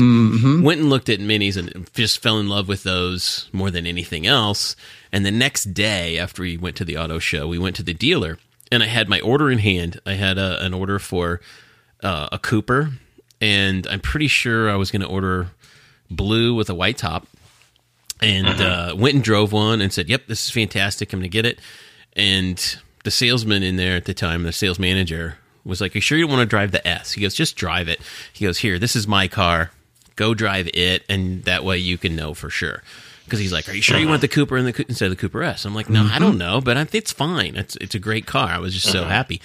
went 0.65 0.81
and 0.81 0.89
looked 0.89 1.11
at 1.11 1.21
minis 1.21 1.57
and 1.57 1.89
just 1.93 2.23
fell 2.23 2.39
in 2.41 2.49
love 2.49 2.67
with 2.67 2.83
those 2.83 3.51
more 3.53 3.71
than 3.71 3.87
anything 3.87 4.27
else. 4.27 4.75
And 5.13 5.27
the 5.27 5.31
next 5.31 5.75
day 5.75 6.19
after 6.19 6.43
we 6.43 6.57
went 6.57 6.77
to 6.77 6.85
the 6.87 6.97
auto 6.97 7.19
show, 7.19 7.47
we 7.47 7.59
went 7.59 7.77
to 7.77 7.83
the 7.83 7.93
dealer 7.93 8.39
and 8.73 8.83
I 8.83 8.87
had 8.87 9.09
my 9.09 9.21
order 9.21 9.51
in 9.51 9.59
hand. 9.59 10.01
I 10.07 10.15
had 10.15 10.39
a, 10.39 10.65
an 10.65 10.73
order 10.73 10.99
for 10.99 11.43
uh, 12.03 12.31
a 12.33 12.39
Cooper, 12.39 12.93
and 13.39 13.87
I'm 13.87 14.01
pretty 14.01 14.29
sure 14.29 14.71
I 14.71 14.77
was 14.77 14.91
going 14.91 15.03
to 15.03 15.09
order 15.09 15.51
blue 16.12 16.54
with 16.54 16.71
a 16.71 16.75
white 16.75 16.99
top. 16.99 17.26
And 18.21 18.47
mm-hmm. 18.47 18.92
uh, 18.92 18.95
went 18.95 19.16
and 19.16 19.25
drove 19.25 19.50
one 19.52 19.81
and 19.81 19.92
said, 19.92 20.09
"Yep, 20.09 20.28
this 20.28 20.45
is 20.45 20.50
fantastic. 20.50 21.12
I'm 21.12 21.19
going 21.19 21.25
to 21.25 21.28
get 21.28 21.45
it." 21.45 21.59
And 22.12 22.76
the 23.02 23.11
salesman 23.11 23.64
in 23.64 23.76
there 23.76 23.97
at 23.97 24.04
the 24.04 24.14
time, 24.14 24.45
the 24.45 24.52
sales 24.52 24.78
manager, 24.78 25.38
was 25.64 25.81
like, 25.81 25.95
"Are 25.95 25.99
you 25.99 26.02
sure 26.02 26.16
you 26.16 26.25
don't 26.25 26.37
want 26.37 26.42
to 26.42 26.50
drive 26.50 26.71
the 26.71 26.87
S?" 26.87 27.12
He 27.12 27.21
goes, 27.21 27.35
"Just 27.35 27.57
drive 27.57 27.88
it." 27.88 28.00
He 28.33 28.45
goes, 28.45 28.59
"Here, 28.59 28.78
this 28.78 28.95
is 28.95 29.09
my 29.09 29.26
car. 29.26 29.73
Go 30.14 30.35
drive 30.35 30.69
it, 30.73 31.04
and 31.09 31.42
that 31.45 31.64
way 31.64 31.78
you 31.78 31.99
can 31.99 32.14
know 32.14 32.33
for 32.35 32.49
sure." 32.49 32.83
Because 33.25 33.40
he's 33.40 33.52
like, 33.52 33.69
"Are 33.69 33.73
you 33.73 33.83
sure 33.83 33.99
you 33.99 34.09
want 34.09 34.21
the 34.21 34.28
Cooper 34.28 34.57
in 34.57 34.66
the, 34.66 34.85
instead 34.88 35.07
of 35.07 35.11
the 35.11 35.21
Cooper 35.21 35.42
S?" 35.42 35.64
I'm 35.64 35.75
like, 35.75 35.90
"No, 35.90 36.04
I 36.04 36.19
don't 36.19 36.31
mm-hmm. 36.31 36.38
know, 36.38 36.61
but 36.61 36.76
I, 36.76 36.87
it's 36.92 37.12
fine. 37.12 37.57
It's 37.57 37.76
it's 37.76 37.95
a 37.95 38.00
great 38.00 38.26
car. 38.26 38.49
I 38.50 38.59
was 38.59 38.75
just 38.75 38.90
so 38.90 39.00
uh-huh. 39.00 39.11
happy." 39.11 39.40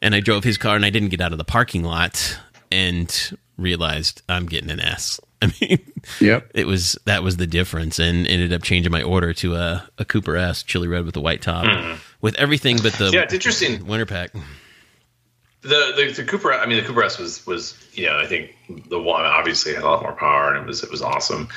And 0.00 0.14
I 0.14 0.20
drove 0.20 0.42
his 0.42 0.58
car, 0.58 0.74
and 0.74 0.84
I 0.84 0.90
didn't 0.90 1.10
get 1.10 1.20
out 1.20 1.32
of 1.32 1.38
the 1.38 1.44
parking 1.44 1.84
lot 1.84 2.38
and 2.72 3.38
realized 3.56 4.22
I'm 4.28 4.46
getting 4.46 4.70
an 4.70 4.80
S. 4.80 5.20
I 5.46 5.52
mean, 5.60 5.78
Yep. 6.20 6.50
it 6.54 6.66
was 6.66 6.96
that 7.04 7.22
was 7.22 7.36
the 7.36 7.46
difference, 7.46 7.98
and 7.98 8.26
ended 8.26 8.52
up 8.52 8.62
changing 8.62 8.92
my 8.92 9.02
order 9.02 9.32
to 9.34 9.54
a, 9.56 9.88
a 9.98 10.04
Cooper 10.04 10.36
S, 10.36 10.62
chili 10.62 10.88
red 10.88 11.04
with 11.04 11.16
a 11.16 11.20
white 11.20 11.42
top, 11.42 11.66
hmm. 11.66 11.94
with 12.20 12.34
everything 12.36 12.78
but 12.82 12.92
the 12.94 13.10
Yeah, 13.12 13.22
it's 13.22 13.34
interesting. 13.34 13.84
winter 13.86 14.06
pack. 14.06 14.32
The, 15.62 15.92
the 15.96 16.12
the 16.22 16.24
Cooper, 16.24 16.52
I 16.52 16.66
mean, 16.66 16.78
the 16.80 16.86
Cooper 16.86 17.04
S 17.04 17.18
was 17.18 17.46
was 17.46 17.76
you 17.92 18.06
know 18.06 18.18
I 18.18 18.26
think 18.26 18.56
the 18.88 19.00
one 19.00 19.24
obviously 19.24 19.74
had 19.74 19.84
a 19.84 19.86
lot 19.88 20.02
more 20.02 20.12
power 20.14 20.52
and 20.54 20.64
it 20.64 20.66
was 20.66 20.82
it 20.82 20.90
was 20.90 21.02
awesome. 21.02 21.48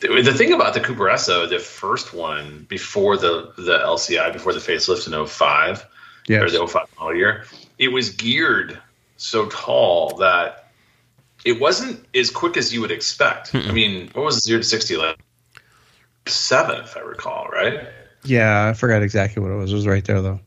The, 0.00 0.08
the 0.22 0.32
thing 0.32 0.52
about 0.54 0.72
the 0.72 0.80
Cooper 0.80 1.10
S 1.10 1.26
though, 1.26 1.46
the 1.46 1.58
first 1.58 2.14
one 2.14 2.64
before 2.70 3.18
the 3.18 3.52
the 3.58 3.78
LCI 3.80 4.32
before 4.32 4.54
the 4.54 4.60
facelift 4.60 5.06
in 5.12 5.26
05 5.26 5.86
Yes. 6.28 6.42
or 6.42 6.50
the 6.50 6.66
05 6.66 6.86
model 6.98 7.16
year, 7.16 7.44
it 7.78 7.88
was 7.88 8.10
geared 8.10 8.78
so 9.16 9.46
tall 9.46 10.16
that 10.18 10.59
it 11.44 11.60
wasn't 11.60 12.04
as 12.14 12.30
quick 12.30 12.56
as 12.56 12.72
you 12.72 12.80
would 12.80 12.90
expect. 12.90 13.50
Hmm. 13.50 13.68
I 13.68 13.72
mean, 13.72 14.10
what 14.12 14.24
was 14.24 14.42
zero 14.42 14.60
to 14.60 14.64
sixty 14.64 14.96
like 14.96 15.18
seven, 16.26 16.80
if 16.80 16.96
I 16.96 17.00
recall, 17.00 17.48
right? 17.48 17.88
Yeah, 18.24 18.68
I 18.68 18.74
forgot 18.74 19.02
exactly 19.02 19.42
what 19.42 19.50
it 19.50 19.56
was. 19.56 19.72
It 19.72 19.76
was 19.76 19.86
right 19.86 20.04
there 20.04 20.20
though. 20.20 20.40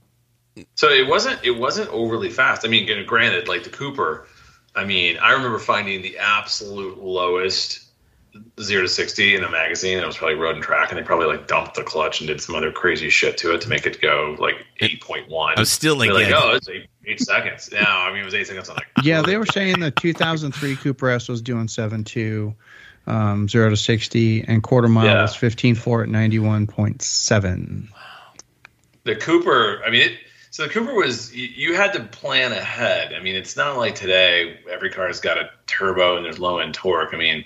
So 0.75 0.89
it 0.89 1.07
wasn't 1.07 1.43
it 1.43 1.51
wasn't 1.57 1.89
overly 1.89 2.29
fast. 2.29 2.65
I 2.65 2.69
mean, 2.69 2.87
granted, 3.05 3.47
like 3.47 3.63
the 3.63 3.69
Cooper, 3.69 4.27
I 4.75 4.85
mean, 4.85 5.17
I 5.17 5.31
remember 5.31 5.59
finding 5.59 6.01
the 6.01 6.19
absolute 6.19 6.99
lowest 6.99 7.82
zero 8.61 8.81
to 8.83 8.87
sixty 8.87 9.35
in 9.35 9.43
a 9.43 9.49
magazine. 9.49 9.99
It 9.99 10.05
was 10.05 10.17
probably 10.17 10.35
Road 10.35 10.55
and 10.55 10.63
Track, 10.63 10.91
and 10.91 10.99
they 10.99 11.03
probably 11.03 11.27
like 11.27 11.47
dumped 11.47 11.75
the 11.75 11.83
clutch 11.83 12.19
and 12.21 12.27
did 12.27 12.41
some 12.41 12.55
other 12.55 12.71
crazy 12.71 13.09
shit 13.09 13.37
to 13.39 13.53
it 13.53 13.61
to 13.61 13.69
make 13.69 13.85
it 13.85 14.01
go 14.01 14.35
like 14.39 14.65
eight 14.79 15.01
point 15.01 15.29
one. 15.29 15.53
I 15.57 15.61
was 15.61 15.71
still 15.71 15.95
like, 15.97 16.11
like, 16.11 16.27
yeah, 16.29 16.39
oh, 16.41 16.55
it's 16.55 16.69
eight, 16.69 16.87
eight 17.05 17.19
seconds. 17.19 17.69
No, 17.71 17.79
I 17.79 18.11
mean 18.11 18.21
it 18.21 18.25
was 18.25 18.33
eight 18.33 18.47
seconds 18.47 18.69
on 18.69 18.75
like 18.75 18.87
Yeah, 19.03 19.21
they 19.21 19.37
were 19.37 19.45
saying 19.45 19.79
the 19.79 19.91
2003 19.91 20.75
Cooper 20.77 21.09
S 21.09 21.27
was 21.27 21.41
doing 21.41 21.67
7.2, 21.67 22.55
um, 23.07 23.49
0 23.49 23.69
to 23.69 23.77
60, 23.77 24.45
and 24.47 24.63
quarter 24.63 24.87
mile 24.87 25.05
Yeah. 25.05 25.21
was 25.23 25.35
15.4 25.35 26.03
at 26.03 26.09
91.7. 26.09 27.87
the 29.03 29.15
Cooper, 29.15 29.81
I 29.85 29.89
mean, 29.89 30.01
it, 30.01 30.17
so 30.51 30.63
the 30.63 30.69
Cooper 30.69 30.93
was 30.93 31.35
you, 31.35 31.47
you 31.47 31.75
had 31.75 31.93
to 31.93 32.03
plan 32.03 32.51
ahead. 32.51 33.13
I 33.13 33.19
mean, 33.19 33.35
it's 33.35 33.57
not 33.57 33.77
like 33.77 33.95
today 33.95 34.59
every 34.71 34.89
car's 34.91 35.19
got 35.19 35.37
a 35.37 35.49
turbo 35.67 36.15
and 36.15 36.25
there's 36.25 36.39
low 36.39 36.59
end 36.59 36.73
torque. 36.75 37.13
I 37.13 37.17
mean, 37.17 37.43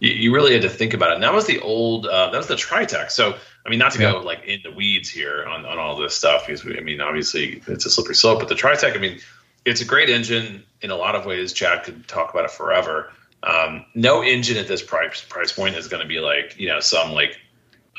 you, 0.00 0.10
you 0.10 0.34
really 0.34 0.52
had 0.52 0.62
to 0.62 0.68
think 0.68 0.94
about 0.94 1.10
it. 1.10 1.14
And 1.14 1.22
that 1.22 1.34
was 1.34 1.46
the 1.46 1.60
old, 1.60 2.06
uh, 2.06 2.30
that 2.30 2.36
was 2.36 2.46
the 2.46 2.54
Tritec. 2.54 3.10
So, 3.10 3.36
I 3.66 3.70
mean, 3.70 3.78
not 3.78 3.92
to 3.92 3.98
go 3.98 4.20
like 4.20 4.44
in 4.44 4.60
the 4.62 4.70
weeds 4.70 5.08
here 5.08 5.44
on, 5.46 5.66
on 5.66 5.78
all 5.78 5.96
this 5.96 6.14
stuff 6.14 6.46
because 6.46 6.64
we, 6.64 6.76
I 6.76 6.80
mean, 6.80 7.00
obviously 7.00 7.62
it's 7.66 7.86
a 7.86 7.90
slippery 7.90 8.14
slope. 8.14 8.38
But 8.38 8.48
the 8.48 8.54
Tritec, 8.54 8.96
I 8.96 8.98
mean, 8.98 9.20
it's 9.64 9.80
a 9.80 9.84
great 9.84 10.08
engine 10.08 10.64
in 10.80 10.90
a 10.90 10.96
lot 10.96 11.14
of 11.14 11.26
ways. 11.26 11.52
Chad 11.52 11.84
could 11.84 12.06
talk 12.08 12.30
about 12.30 12.44
it 12.44 12.50
forever. 12.50 13.12
Um, 13.42 13.84
no 13.94 14.22
engine 14.22 14.56
at 14.56 14.66
this 14.66 14.82
price 14.82 15.22
price 15.22 15.52
point 15.52 15.76
is 15.76 15.86
going 15.86 16.02
to 16.02 16.08
be 16.08 16.18
like 16.18 16.58
you 16.58 16.66
know 16.66 16.80
some 16.80 17.12
like 17.12 17.38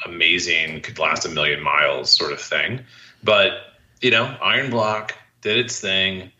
amazing, 0.05 0.81
could 0.81 0.99
last 0.99 1.25
a 1.25 1.29
million 1.29 1.61
miles 1.61 2.09
sort 2.09 2.31
of 2.31 2.41
thing. 2.41 2.81
But, 3.23 3.53
you 4.01 4.11
know, 4.11 4.35
Iron 4.41 4.69
Block 4.69 5.15
did 5.41 5.57
its 5.57 5.79
thing. 5.79 6.31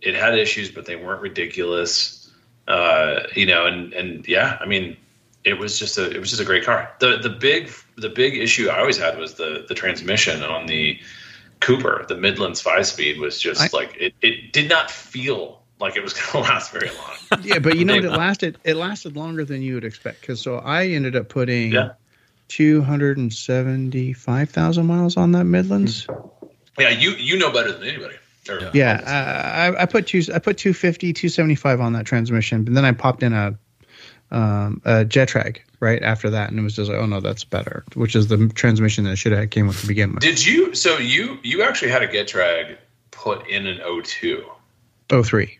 It 0.00 0.14
had 0.14 0.38
issues, 0.38 0.70
but 0.70 0.86
they 0.86 0.96
weren't 0.96 1.20
ridiculous. 1.20 2.23
Uh, 2.68 3.20
you 3.34 3.46
know, 3.46 3.66
and 3.66 3.92
and 3.92 4.26
yeah, 4.28 4.58
I 4.60 4.66
mean, 4.66 4.96
it 5.44 5.58
was 5.58 5.78
just 5.78 5.98
a 5.98 6.10
it 6.10 6.18
was 6.18 6.30
just 6.30 6.40
a 6.40 6.44
great 6.44 6.64
car. 6.64 6.90
The 7.00 7.18
the 7.18 7.30
big 7.30 7.70
the 7.96 8.08
big 8.08 8.36
issue 8.36 8.68
I 8.68 8.78
always 8.80 8.98
had 8.98 9.16
was 9.18 9.34
the 9.34 9.64
the 9.68 9.74
transmission 9.74 10.42
on 10.42 10.66
the 10.66 10.98
Cooper. 11.60 12.04
The 12.08 12.16
Midlands 12.16 12.60
five 12.60 12.86
speed 12.86 13.18
was 13.20 13.38
just 13.38 13.60
I- 13.60 13.68
like 13.76 13.94
it, 13.98 14.14
it 14.22 14.52
did 14.52 14.68
not 14.70 14.90
feel 14.90 15.60
like 15.80 15.96
it 15.96 16.02
was 16.02 16.12
going 16.14 16.44
to 16.44 16.50
last 16.50 16.72
very 16.72 16.88
long. 16.90 17.16
Yeah, 17.42 17.58
but 17.58 17.76
you 17.76 17.84
know 17.84 17.94
what? 17.96 18.04
It 18.04 18.10
lasted. 18.12 18.58
It 18.64 18.76
lasted 18.76 19.16
longer 19.16 19.44
than 19.44 19.60
you 19.62 19.74
would 19.74 19.84
expect. 19.84 20.20
Because 20.22 20.40
so 20.40 20.56
I 20.58 20.86
ended 20.86 21.14
up 21.16 21.28
putting 21.28 21.72
Yeah. 21.72 21.90
275,000 22.48 24.86
miles 24.86 25.16
on 25.16 25.32
that 25.32 25.44
Midlands. 25.44 26.06
yeah, 26.78 26.90
you 26.90 27.10
you 27.12 27.38
know 27.38 27.50
better 27.52 27.72
than 27.72 27.82
anybody. 27.86 28.14
Or- 28.48 28.58
Yeah. 28.60 28.70
Yeah, 28.74 29.00
uh, 29.04 29.76
I, 29.76 29.82
I 29.82 29.86
put 29.86 30.06
two. 30.06 30.22
I 30.34 30.38
put 30.38 30.58
250, 30.58 31.12
275 31.12 31.80
on 31.80 31.92
that 31.94 32.04
transmission, 32.06 32.64
but 32.64 32.74
then 32.74 32.84
I 32.84 32.92
popped 32.92 33.22
in 33.22 33.32
a 33.32 33.58
um, 34.30 34.80
a 34.84 35.04
Getrag 35.04 35.58
right 35.80 36.02
after 36.02 36.30
that, 36.30 36.50
and 36.50 36.58
it 36.58 36.62
was 36.62 36.74
just 36.76 36.90
like, 36.90 36.98
oh 36.98 37.06
no, 37.06 37.20
that's 37.20 37.44
better. 37.44 37.84
Which 37.94 38.16
is 38.16 38.26
the 38.28 38.48
transmission 38.48 39.04
that 39.04 39.16
should 39.16 39.32
have 39.32 39.50
came 39.50 39.66
with 39.66 39.80
to 39.80 39.86
begin 39.86 40.14
with. 40.14 40.22
Did 40.22 40.44
you? 40.44 40.74
So 40.74 40.98
you 40.98 41.38
you 41.42 41.62
actually 41.62 41.90
had 41.90 42.02
a 42.02 42.08
Getrag 42.08 42.76
put 43.10 43.46
in 43.48 43.66
an 43.66 43.80
02. 44.02 44.44
Oh 45.10 45.22
three. 45.22 45.58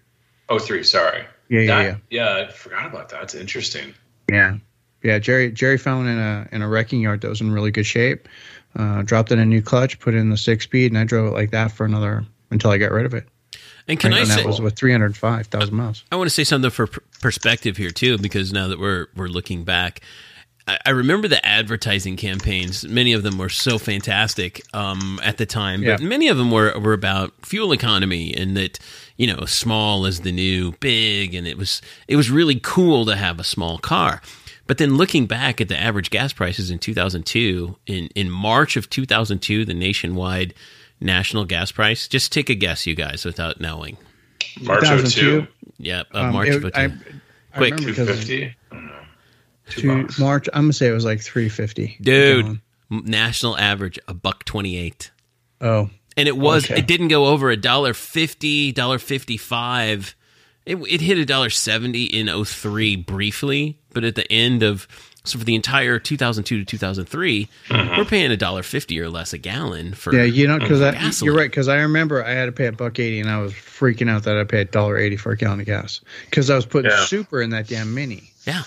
03, 0.50 0.82
sorry. 0.82 1.24
Yeah, 1.48 1.60
yeah, 1.60 1.66
That- 1.66 2.00
yeah. 2.10 2.36
yeah. 2.38 2.46
I 2.48 2.52
forgot 2.52 2.86
about 2.86 3.08
that. 3.10 3.22
It's 3.24 3.34
interesting. 3.34 3.94
Yeah, 4.30 4.56
yeah. 5.02 5.18
Jerry 5.18 5.52
Jerry 5.52 5.78
found 5.78 6.08
in 6.08 6.18
a 6.18 6.48
in 6.52 6.62
a 6.62 6.68
wrecking 6.68 7.00
yard 7.00 7.20
that 7.22 7.28
was 7.28 7.40
in 7.40 7.52
really 7.52 7.70
good 7.70 7.86
shape. 7.86 8.28
Uh, 8.76 9.02
dropped 9.02 9.30
in 9.30 9.38
a 9.38 9.44
new 9.44 9.62
clutch, 9.62 10.00
put 10.00 10.14
in 10.14 10.30
the 10.30 10.36
six 10.36 10.64
speed, 10.64 10.90
and 10.90 10.98
I 10.98 11.04
drove 11.04 11.28
it 11.28 11.34
like 11.34 11.52
that 11.52 11.70
for 11.70 11.86
another 11.86 12.24
until 12.54 12.70
I 12.70 12.78
got 12.78 12.90
rid 12.90 13.04
of 13.04 13.12
it. 13.12 13.28
And 13.86 14.00
can 14.00 14.14
I 14.14 14.20
and 14.20 14.28
say, 14.28 14.36
that 14.36 14.46
was 14.46 14.62
with 14.62 14.76
three 14.76 14.92
hundred 14.92 15.14
five 15.14 15.48
thousand 15.48 15.74
miles. 15.74 16.04
I 16.10 16.16
want 16.16 16.26
to 16.28 16.34
say 16.34 16.44
something 16.44 16.70
for 16.70 16.86
perspective 17.20 17.76
here 17.76 17.90
too, 17.90 18.16
because 18.16 18.50
now 18.52 18.68
that 18.68 18.78
we're 18.80 19.08
we're 19.14 19.28
looking 19.28 19.64
back, 19.64 20.00
I, 20.66 20.78
I 20.86 20.90
remember 20.90 21.28
the 21.28 21.44
advertising 21.44 22.16
campaigns. 22.16 22.86
Many 22.86 23.12
of 23.12 23.22
them 23.22 23.36
were 23.36 23.50
so 23.50 23.76
fantastic 23.78 24.62
um, 24.74 25.20
at 25.22 25.36
the 25.36 25.44
time, 25.44 25.82
but 25.82 26.00
Yeah. 26.00 26.06
many 26.06 26.28
of 26.28 26.38
them 26.38 26.50
were 26.50 26.78
were 26.80 26.94
about 26.94 27.34
fuel 27.44 27.72
economy 27.72 28.34
and 28.34 28.56
that 28.56 28.78
you 29.18 29.26
know 29.26 29.44
small 29.44 30.06
is 30.06 30.20
the 30.22 30.32
new 30.32 30.72
big, 30.80 31.34
and 31.34 31.46
it 31.46 31.58
was 31.58 31.82
it 32.08 32.16
was 32.16 32.30
really 32.30 32.58
cool 32.62 33.04
to 33.04 33.16
have 33.16 33.38
a 33.38 33.44
small 33.44 33.76
car. 33.76 34.22
But 34.66 34.78
then 34.78 34.96
looking 34.96 35.26
back 35.26 35.60
at 35.60 35.68
the 35.68 35.78
average 35.78 36.08
gas 36.08 36.32
prices 36.32 36.70
in 36.70 36.78
2002, 36.78 37.76
in 37.86 38.06
in 38.14 38.30
March 38.30 38.78
of 38.78 38.88
2002, 38.88 39.66
the 39.66 39.74
nationwide 39.74 40.54
national 41.00 41.44
gas 41.44 41.72
price. 41.72 42.08
Just 42.08 42.32
take 42.32 42.48
a 42.50 42.54
guess, 42.54 42.86
you 42.86 42.94
guys, 42.94 43.24
without 43.24 43.60
knowing. 43.60 43.96
March 44.62 44.80
2002? 44.80 45.40
02. 45.42 45.46
Yep, 45.78 46.06
of 46.12 46.24
Um, 46.26 46.32
March 46.32 46.48
it- 46.48 46.56
of 46.56 46.62
02. 46.62 46.70
I, 46.80 46.84
I 46.84 47.56
Quick. 47.56 47.76
because 47.76 47.96
250. 48.26 48.54
I. 48.72 48.76
Two 49.70 50.06
two. 50.08 50.22
March. 50.22 50.46
I'm 50.52 50.64
gonna 50.64 50.72
say 50.74 50.88
it 50.88 50.92
was 50.92 51.06
like 51.06 51.22
three 51.22 51.48
fifty. 51.48 51.96
dude 52.00 52.60
national 52.90 53.56
average 53.56 53.98
a 54.06 54.12
buck 54.12 54.44
28 54.44 55.10
Oh, 55.62 55.88
and 56.18 56.28
it 56.28 56.36
was 56.36 56.66
Okay. 56.66 56.78
it 56.80 56.86
didn't 56.86 57.08
go 57.08 57.26
over 57.26 57.50
a 57.50 57.56
dollar 57.56 57.94
50 57.94 58.72
dollar 58.72 58.98
55 58.98 60.14
it, 60.66 60.76
it 60.76 61.00
hit 61.00 61.16
a 61.16 61.24
dollar 61.24 61.48
70 61.48 62.04
in 62.04 62.28
03 62.44 62.96
briefly 62.96 63.78
but 63.94 64.04
at 64.04 64.14
the 64.16 64.30
end 64.30 64.62
of 64.62 64.86
so 65.24 65.38
for 65.38 65.44
the 65.44 65.54
entire 65.54 65.98
2002 65.98 66.58
to 66.58 66.64
2003, 66.64 67.48
we're 67.70 68.04
paying 68.04 68.30
a 68.30 68.36
dollar 68.36 68.62
fifty 68.62 69.00
or 69.00 69.08
less 69.08 69.32
a 69.32 69.38
gallon 69.38 69.94
for 69.94 70.14
Yeah, 70.14 70.24
you 70.24 70.46
know, 70.46 70.58
because 70.58 70.80
Gasoline. 70.80 71.26
you're 71.26 71.34
right. 71.40 71.50
Because 71.50 71.66
I 71.68 71.76
remember 71.78 72.22
I 72.24 72.32
had 72.32 72.46
to 72.46 72.52
pay 72.52 72.66
a 72.66 72.72
buck 72.72 72.98
eighty, 72.98 73.20
and 73.20 73.30
I 73.30 73.38
was 73.40 73.52
freaking 73.52 74.10
out 74.10 74.24
that 74.24 74.36
I 74.36 74.44
paid 74.44 74.70
dollar 74.70 74.96
eighty 74.98 75.16
for 75.16 75.32
a 75.32 75.36
gallon 75.36 75.60
of 75.60 75.66
gas 75.66 76.00
because 76.30 76.50
I 76.50 76.56
was 76.56 76.66
putting 76.66 76.90
Yeah. 76.90 77.04
super 77.06 77.40
in 77.40 77.50
that 77.50 77.66
damn 77.68 77.94
mini. 77.94 78.30
yeah, 78.46 78.62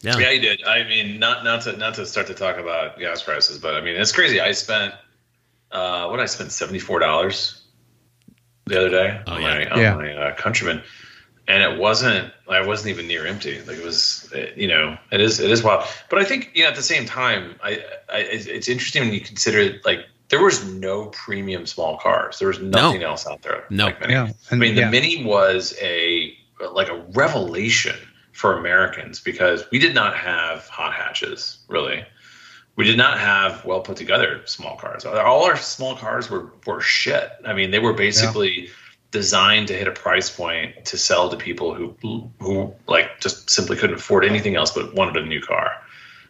yeah, 0.00 0.18
Yeah, 0.18 0.30
you 0.30 0.40
did. 0.40 0.64
I 0.64 0.84
mean, 0.84 1.18
not 1.18 1.44
not 1.44 1.62
to 1.62 1.76
not 1.76 1.94
to 1.94 2.06
start 2.06 2.26
to 2.28 2.34
talk 2.34 2.56
about 2.56 2.98
gas 2.98 3.22
prices, 3.22 3.58
but 3.58 3.74
I 3.74 3.80
mean, 3.82 3.96
it's 3.96 4.12
crazy. 4.12 4.40
I 4.40 4.52
spent 4.52 4.94
uh, 5.70 6.08
what 6.08 6.20
I 6.20 6.26
spent 6.26 6.52
seventy 6.52 6.78
four 6.78 6.98
dollars 7.00 7.60
the 8.66 8.78
other 8.78 8.90
day 8.90 9.20
Oh, 9.26 9.32
on 9.32 9.42
yeah. 9.42 9.48
my 9.48 9.70
on 9.70 9.78
Yeah. 9.80 9.94
my 9.94 10.12
uh, 10.14 10.34
Countryman, 10.36 10.82
and 11.48 11.62
it 11.62 11.78
wasn't. 11.78 12.32
I 12.48 12.64
wasn't 12.64 12.90
even 12.90 13.06
near 13.06 13.26
empty. 13.26 13.60
Like 13.62 13.78
it 13.78 13.84
was, 13.84 14.30
it, 14.34 14.56
you 14.56 14.68
know, 14.68 14.96
it 15.10 15.20
is 15.20 15.40
it 15.40 15.50
is 15.50 15.62
wild. 15.62 15.86
But 16.10 16.18
I 16.18 16.24
think 16.24 16.50
you 16.54 16.62
know 16.62 16.70
at 16.70 16.76
the 16.76 16.82
same 16.82 17.06
time, 17.06 17.56
I, 17.62 17.82
I 18.12 18.18
it's 18.18 18.46
it's 18.46 18.68
interesting 18.68 19.04
when 19.04 19.14
you 19.14 19.20
consider 19.20 19.80
like 19.84 20.06
there 20.28 20.42
was 20.42 20.64
no 20.64 21.06
premium 21.06 21.66
small 21.66 21.98
cars. 21.98 22.38
There 22.38 22.48
was 22.48 22.60
nothing 22.60 23.02
else 23.02 23.26
out 23.26 23.42
there. 23.42 23.64
No. 23.70 23.86
like 23.86 24.00
Mini. 24.00 24.14
Yeah, 24.14 24.24
I 24.24 24.34
and 24.50 24.60
mean, 24.60 24.76
yeah. 24.76 24.86
the 24.86 24.90
Mini 24.90 25.24
was 25.24 25.76
a 25.80 26.36
like 26.72 26.88
a 26.88 27.04
revelation 27.12 27.96
for 28.32 28.56
Americans 28.56 29.20
because 29.20 29.64
we 29.70 29.78
did 29.78 29.94
not 29.94 30.16
have 30.16 30.66
hot 30.68 30.94
hatches 30.94 31.58
really. 31.68 32.04
We 32.76 32.84
did 32.84 32.96
not 32.96 33.18
have 33.18 33.64
well 33.66 33.80
put 33.80 33.98
together 33.98 34.40
small 34.46 34.76
cars. 34.76 35.04
All 35.04 35.44
our 35.44 35.56
small 35.56 35.96
cars 35.96 36.30
were 36.30 36.50
were 36.66 36.80
shit. 36.80 37.30
I 37.44 37.52
mean, 37.52 37.70
they 37.70 37.78
were 37.78 37.92
basically 37.92 38.70
designed 39.12 39.68
to 39.68 39.74
hit 39.74 39.86
a 39.86 39.92
price 39.92 40.28
point 40.28 40.84
to 40.86 40.98
sell 40.98 41.28
to 41.28 41.36
people 41.36 41.74
who 41.74 41.94
who 42.40 42.74
like 42.88 43.20
just 43.20 43.48
simply 43.48 43.76
couldn't 43.76 43.96
afford 43.96 44.24
anything 44.24 44.56
else 44.56 44.72
but 44.72 44.92
wanted 44.94 45.22
a 45.22 45.26
new 45.26 45.40
car. 45.40 45.70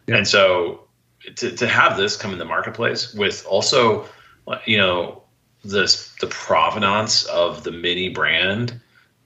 Yeah. 0.05 0.17
And 0.17 0.27
so 0.27 0.83
to, 1.37 1.49
to 1.55 1.67
have 1.67 1.97
this 1.97 2.15
come 2.15 2.31
in 2.33 2.37
the 2.39 2.45
marketplace 2.45 3.13
with 3.15 3.45
also 3.47 4.05
you 4.65 4.77
know 4.77 5.23
this 5.63 6.13
the 6.19 6.27
provenance 6.27 7.23
of 7.25 7.63
the 7.63 7.71
mini 7.71 8.09
brand 8.09 8.79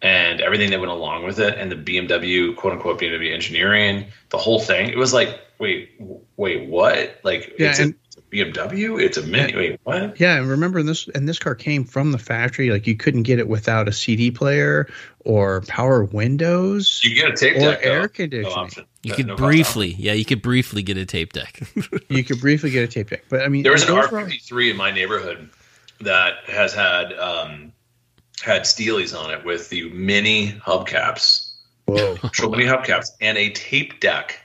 and 0.04 0.40
everything 0.42 0.70
that 0.70 0.80
went 0.80 0.92
along 0.92 1.26
with 1.26 1.40
it 1.40 1.58
and 1.58 1.72
the 1.72 1.76
BMW 1.76 2.56
quote 2.56 2.74
unquote 2.74 3.02
BMW 3.02 3.34
engineering 3.34 4.06
the 4.30 4.38
whole 4.38 4.60
thing 4.60 4.88
it 4.90 4.98
was 4.98 5.12
like 5.14 5.40
wait 5.58 6.00
wait 6.38 6.70
what 6.70 7.20
like 7.24 7.56
Yeah, 7.58 7.72
it's, 7.72 7.80
and- 7.80 7.94
a, 7.94 7.98
it's 8.06 8.07
a 8.07 8.07
BMW 8.32 9.02
it's 9.02 9.18
a 9.18 9.24
mini 9.24 9.56
wait 9.56 9.80
what 9.84 10.20
Yeah, 10.20 10.38
and 10.38 10.50
remember 10.50 10.84
this 10.84 11.08
and 11.16 11.28
this 11.30 11.40
car 11.40 11.56
came 11.56 11.86
from 11.86 12.12
the 12.12 12.18
factory. 12.18 12.70
Like 12.70 12.86
you 12.86 12.96
couldn't 12.96 13.24
get 13.24 13.40
it 13.40 13.48
without 13.48 13.88
a 13.88 13.94
CD 13.94 14.32
player 14.32 14.88
or 15.22 15.62
power 15.62 16.04
windows 16.04 17.02
you 17.04 17.16
get 17.16 17.32
a 17.32 17.36
tape 17.36 17.56
or 17.56 17.60
deck 17.60 17.82
though. 17.84 17.90
air 17.90 18.02
No 18.02 18.08
conditioning. 18.10 18.58
option. 18.58 18.86
You 19.04 19.14
could 19.14 19.28
no 19.28 19.36
cost 19.38 19.44
briefly, 19.48 19.96
yeah, 19.98 20.12
you 20.14 20.26
could 20.26 20.42
briefly 20.42 20.84
get 20.84 20.98
a 20.98 21.06
tape 21.06 21.32
deck. 21.32 21.62
you 22.10 22.24
could 22.26 22.42
briefly 22.42 22.70
get 22.70 22.84
a 22.84 22.88
tape 22.88 23.10
deck, 23.10 23.24
but 23.30 23.42
I 23.42 23.48
mean, 23.48 23.64
There 23.64 23.72
was 23.72 23.84
an 23.88 23.96
those 23.96 24.12
were- 24.12 24.20
R53 24.20 24.72
in 24.72 24.78
my 24.78 24.92
neighborhood 24.92 25.50
that 26.02 26.34
has 26.48 26.74
had 26.74 27.14
um, 27.14 27.72
had 28.42 28.64
Steelies 28.64 29.18
on 29.18 29.32
it 29.32 29.46
with 29.46 29.70
the 29.70 29.90
mini 29.92 30.52
hubcaps, 30.52 31.54
Whoa, 31.86 32.18
actual 32.24 32.50
mini 32.52 32.66
hubcaps, 32.66 33.12
and 33.22 33.38
a 33.38 33.50
tape 33.52 34.02
deck. 34.02 34.42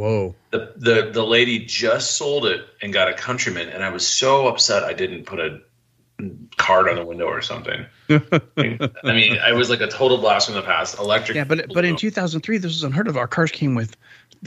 Whoa! 0.00 0.34
The, 0.50 0.72
the 0.76 1.10
the 1.12 1.24
lady 1.24 1.64
just 1.64 2.16
sold 2.16 2.46
it 2.46 2.66
and 2.80 2.92
got 2.92 3.08
a 3.08 3.14
Countryman, 3.14 3.68
and 3.68 3.84
I 3.84 3.90
was 3.90 4.06
so 4.06 4.48
upset 4.48 4.82
I 4.82 4.94
didn't 4.94 5.24
put 5.24 5.38
a 5.38 5.60
card 6.56 6.88
on 6.88 6.96
the 6.96 7.04
window 7.04 7.26
or 7.26 7.42
something. 7.42 7.86
I 8.08 8.82
mean, 9.06 9.38
I 9.38 9.52
was 9.52 9.70
like 9.70 9.80
a 9.80 9.86
total 9.86 10.18
blast 10.18 10.46
from 10.46 10.54
the 10.54 10.62
past. 10.62 10.98
Electric. 10.98 11.36
Yeah, 11.36 11.44
but 11.44 11.72
but 11.72 11.84
in 11.84 11.96
2003, 11.96 12.58
this 12.58 12.72
was 12.72 12.82
unheard 12.82 13.08
of. 13.08 13.16
Our 13.16 13.28
cars 13.28 13.50
came 13.50 13.74
with 13.74 13.96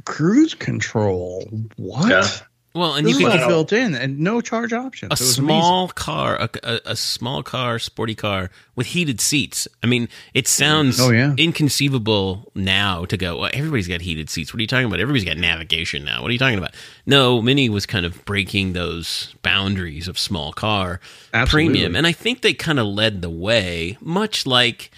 cruise 0.06 0.54
control. 0.54 1.48
What? 1.78 2.10
Yeah. 2.10 2.28
Well, 2.76 2.96
and 2.96 3.06
This 3.08 3.20
you 3.20 3.28
could 3.30 3.40
Wow. 3.42 3.48
built 3.48 3.72
in 3.74 3.94
and 3.96 4.20
no 4.20 4.42
charge 4.42 4.74
options. 4.74 5.12
a 5.12 5.16
small 5.24 5.90
car, 5.90 6.36
a, 6.38 6.50
a, 6.64 6.80
a 6.92 6.96
small 6.96 7.44
car, 7.44 7.78
sporty 7.80 8.16
car 8.16 8.50
with 8.76 8.88
heated 8.88 9.22
seats. 9.22 9.68
I 9.84 9.88
mean, 9.88 10.10
it 10.34 10.48
sounds 10.48 11.00
Oh, 11.00 11.12
yeah. 11.12 11.34
inconceivable 11.38 12.52
now 12.56 13.06
to 13.06 13.18
go. 13.18 13.38
Well, 13.40 13.50
everybody's 13.54 13.88
got 13.88 14.02
heated 14.02 14.30
seats. 14.30 14.54
What 14.54 14.60
are 14.60 14.62
you 14.62 14.68
talking 14.68 14.86
about? 14.86 15.00
Everybody's 15.00 15.26
got 15.26 15.38
navigation 15.38 16.04
now. 16.04 16.22
What 16.22 16.30
are 16.30 16.34
you 16.34 16.40
talking 16.40 16.58
about? 16.58 16.74
No, 17.06 17.42
Mini 17.42 17.70
was 17.70 17.86
kind 17.86 18.06
of 18.06 18.24
breaking 18.26 18.74
those 18.74 19.34
boundaries 19.42 20.08
of 20.08 20.18
small 20.20 20.54
car 20.54 21.00
Absolutely. 21.34 21.70
premium, 21.74 21.96
and 21.96 22.06
I 22.08 22.12
think 22.12 22.42
they 22.42 22.54
kind 22.54 22.80
of 22.80 22.88
led 22.88 23.22
the 23.22 23.30
way, 23.30 23.98
much 24.02 24.46
like. 24.46 24.92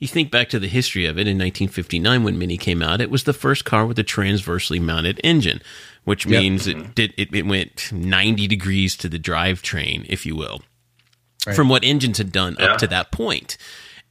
You 0.00 0.06
think 0.06 0.30
back 0.30 0.48
to 0.50 0.60
the 0.60 0.68
history 0.68 1.06
of 1.06 1.18
it 1.18 1.22
in 1.26 1.36
1959 1.38 2.22
when 2.22 2.38
Mini 2.38 2.56
came 2.56 2.82
out, 2.82 3.00
it 3.00 3.10
was 3.10 3.24
the 3.24 3.32
first 3.32 3.64
car 3.64 3.84
with 3.84 3.98
a 3.98 4.04
transversely 4.04 4.78
mounted 4.78 5.20
engine, 5.24 5.60
which 6.08 6.24
Yep. 6.26 6.40
means 6.42 6.66
it 6.66 6.94
did 6.94 7.12
it, 7.16 7.28
it 7.34 7.46
went 7.46 7.92
90 7.92 8.46
degrees 8.48 8.96
to 8.96 9.08
the 9.08 9.18
drivetrain, 9.18 10.04
if 10.08 10.24
you 10.26 10.34
will, 10.34 10.62
Right. 11.46 11.54
from 11.54 11.68
what 11.68 11.84
engines 11.84 12.18
had 12.18 12.32
done 12.32 12.56
Yeah. 12.58 12.66
up 12.72 12.78
to 12.78 12.86
that 12.88 13.12
point. 13.12 13.56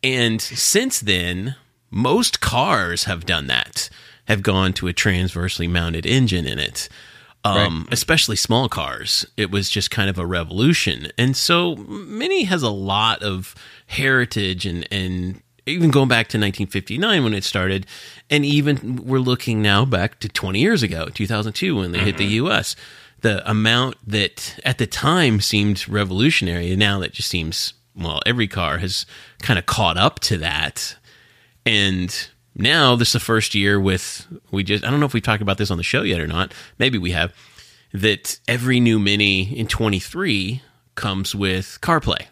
And 0.04 0.42
since 0.42 1.00
then, 1.00 1.56
most 1.90 2.40
cars 2.40 3.06
have 3.06 3.26
done 3.26 3.48
that, 3.48 3.90
have 4.26 4.44
gone 4.44 4.74
to 4.74 4.88
a 4.88 4.94
transversely 4.94 5.68
mounted 5.68 6.06
engine 6.06 6.46
in 6.46 6.60
it. 6.60 6.88
Um, 7.44 7.88
especially 7.92 8.36
small 8.36 8.68
cars. 8.68 9.26
It 9.38 9.50
was 9.52 9.70
just 9.70 9.90
kind 9.90 10.10
of 10.10 10.18
a 10.20 10.26
revolution. 10.26 11.12
And 11.18 11.38
so 11.38 11.78
Mini 11.78 12.44
has 12.44 12.62
a 12.62 12.70
lot 12.70 13.24
of 13.24 13.56
heritage 13.86 14.66
and, 14.66 14.86
and 14.92 15.42
even 15.67 15.91
going 15.91 16.08
back 16.08 16.27
to 16.30 16.38
1959 16.38 17.23
when 17.23 17.34
it 17.34 17.43
started, 17.43 17.86
and 18.30 18.45
even 18.45 19.06
we're 19.06 19.19
looking 19.19 19.62
now 19.62 19.86
back 19.86 20.19
to 20.19 20.30
20 20.30 20.60
years 20.60 20.84
ago, 20.84 21.08
2002, 21.13 21.75
when 21.75 21.91
they 21.91 21.99
hit 21.99 22.17
the 22.17 22.38
mm-hmm. 22.38 22.47
US. 22.47 22.75
The 23.21 23.49
amount 23.49 23.97
that 24.06 24.60
at 24.63 24.77
the 24.77 24.88
time 24.88 25.41
seemed 25.41 25.88
revolutionary, 25.89 26.71
and 26.71 26.80
now 26.80 26.99
that 26.99 27.13
just 27.13 27.30
seems, 27.30 27.73
well, 27.95 28.21
every 28.25 28.47
car 28.47 28.77
has 28.77 29.06
kind 29.41 29.58
of 29.58 29.65
caught 29.65 29.97
up 29.97 30.19
to 30.21 30.38
that. 30.38 30.95
And 31.65 32.15
now 32.56 32.95
this 32.95 33.10
is 33.10 33.13
the 33.13 33.19
first 33.19 33.56
year 33.56 33.80
with, 33.80 34.27
we 34.51 34.63
just, 34.63 34.84
I 34.84 34.91
don't 34.91 34.99
know 34.99 35.08
if 35.08 35.13
we've 35.13 35.23
talked 35.23 35.41
about 35.41 35.58
this 35.58 35.71
on 35.71 35.77
the 35.77 35.84
show 35.84 36.03
yet 36.03 36.21
or 36.21 36.27
not. 36.27 36.53
Maybe 36.77 36.97
we 36.97 37.12
have, 37.12 37.34
that 37.93 38.39
every 38.47 38.80
new 38.80 38.99
Mini 38.99 39.58
in 39.58 39.67
23 39.67 40.62
comes 40.95 41.34
with 41.34 41.80
CarPlay. 41.82 42.27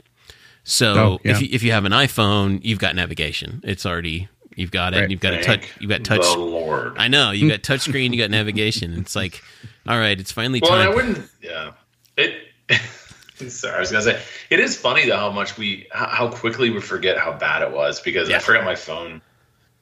So 0.65 0.93
Oh, 0.95 1.19
yeah. 1.23 1.31
if 1.31 1.41
you, 1.41 1.47
if 1.51 1.63
you 1.63 1.71
have 1.71 1.85
an 1.85 1.91
iPhone, 1.93 2.59
you've 2.63 2.79
got 2.79 2.95
navigation. 2.95 3.61
It's 3.63 3.85
already 3.85 4.27
you've 4.55 4.71
got 4.71 4.93
it. 4.93 5.01
Right. 5.01 5.11
You've 5.11 5.19
got 5.21 5.33
a 5.35 5.43
touch. 5.43 5.63
You've 5.79 5.89
got 5.89 6.03
touch. 6.03 6.21
The 6.21 6.37
Lord. 6.39 6.95
I 6.97 7.07
know 7.07 7.31
you 7.31 7.47
got 7.49 7.61
touch 7.63 7.81
screen. 7.81 8.11
You 8.13 8.19
got 8.19 8.31
navigation. 8.31 8.93
It's 8.97 9.15
like, 9.15 9.41
all 9.87 9.97
right, 9.97 10.19
it's 10.19 10.31
finally 10.31 10.59
Well, 10.61 10.73
and 10.73 10.81
I 10.81 10.93
wouldn't. 10.93 11.29
Yeah. 11.41 11.71
It. 12.17 12.33
sorry, 13.51 13.75
I 13.75 13.79
was 13.79 13.91
gonna 13.91 14.03
say 14.03 14.21
it 14.49 14.59
is 14.59 14.75
funny 14.77 15.05
though 15.05 15.17
how 15.17 15.29
much 15.31 15.57
we 15.57 15.87
how, 15.91 16.07
how 16.07 16.29
quickly 16.29 16.69
we 16.71 16.81
forget 16.81 17.17
how 17.17 17.33
bad 17.37 17.61
it 17.61 17.71
was 17.71 17.99
because 18.01 18.27
Yeah. 18.29 18.37
I 18.37 18.39
forgot 18.39 18.63
my 18.63 18.75
phone 18.75 19.21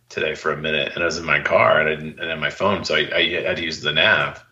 today 0.09 0.35
for 0.35 0.51
a 0.51 0.57
minute 0.57 0.91
and 0.93 1.01
I 1.03 1.05
was 1.05 1.17
in 1.17 1.23
my 1.25 1.39
car 1.39 1.79
and 1.79 1.87
I 1.89 1.95
didn't 1.95 2.19
and 2.19 2.29
then 2.29 2.39
my 2.39 2.49
phone 2.49 2.83
so 2.83 2.95
I, 2.95 3.09
I 3.15 3.41
had 3.43 3.57
to 3.57 3.63
use 3.63 3.79
the 3.81 3.91
nav. 3.93 4.43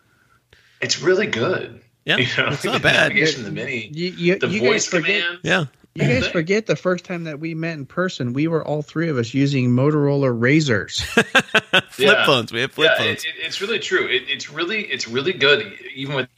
It's 0.80 1.00
really 1.02 1.26
good. 1.26 1.80
Yeah, 2.04 2.16
You 2.18 2.26
know, 2.38 2.48
it's 2.52 2.62
the 2.62 2.72
not 2.72 2.82
bad. 2.82 3.08
Navigation, 3.08 3.44
the 3.44 3.50
mini, 3.50 3.88
You, 3.92 4.10
you, 4.12 4.38
the 4.38 4.48
you 4.48 4.60
voice 4.60 4.88
command. 4.88 5.40
Yeah, 5.42 5.66
You 5.94 6.08
guys 6.08 6.26
forget 6.28 6.64
the 6.66 6.76
first 6.76 7.04
time 7.04 7.24
that 7.24 7.38
we 7.38 7.54
met 7.54 7.74
in 7.74 7.84
person. 7.84 8.32
We 8.32 8.48
were 8.48 8.64
all 8.66 8.80
three 8.80 9.08
of 9.10 9.18
us 9.18 9.34
using 9.34 9.68
Motorola 9.70 10.32
Razors. 10.34 11.00
flip 11.02 11.84
Yeah. 11.98 12.24
phones. 12.24 12.50
We 12.50 12.60
have 12.62 12.72
flip 12.72 12.90
yeah, 12.98 13.04
phones. 13.04 13.24
it, 13.24 13.28
it- 13.28 13.46
it's 13.46 13.60
really 13.60 13.78
true. 13.78 14.06
It, 14.06 14.22
it's 14.28 14.50
really 14.50 14.82
it's 14.84 15.06
really 15.06 15.32
good. 15.34 15.70
Even 15.94 16.14
with 16.14 16.28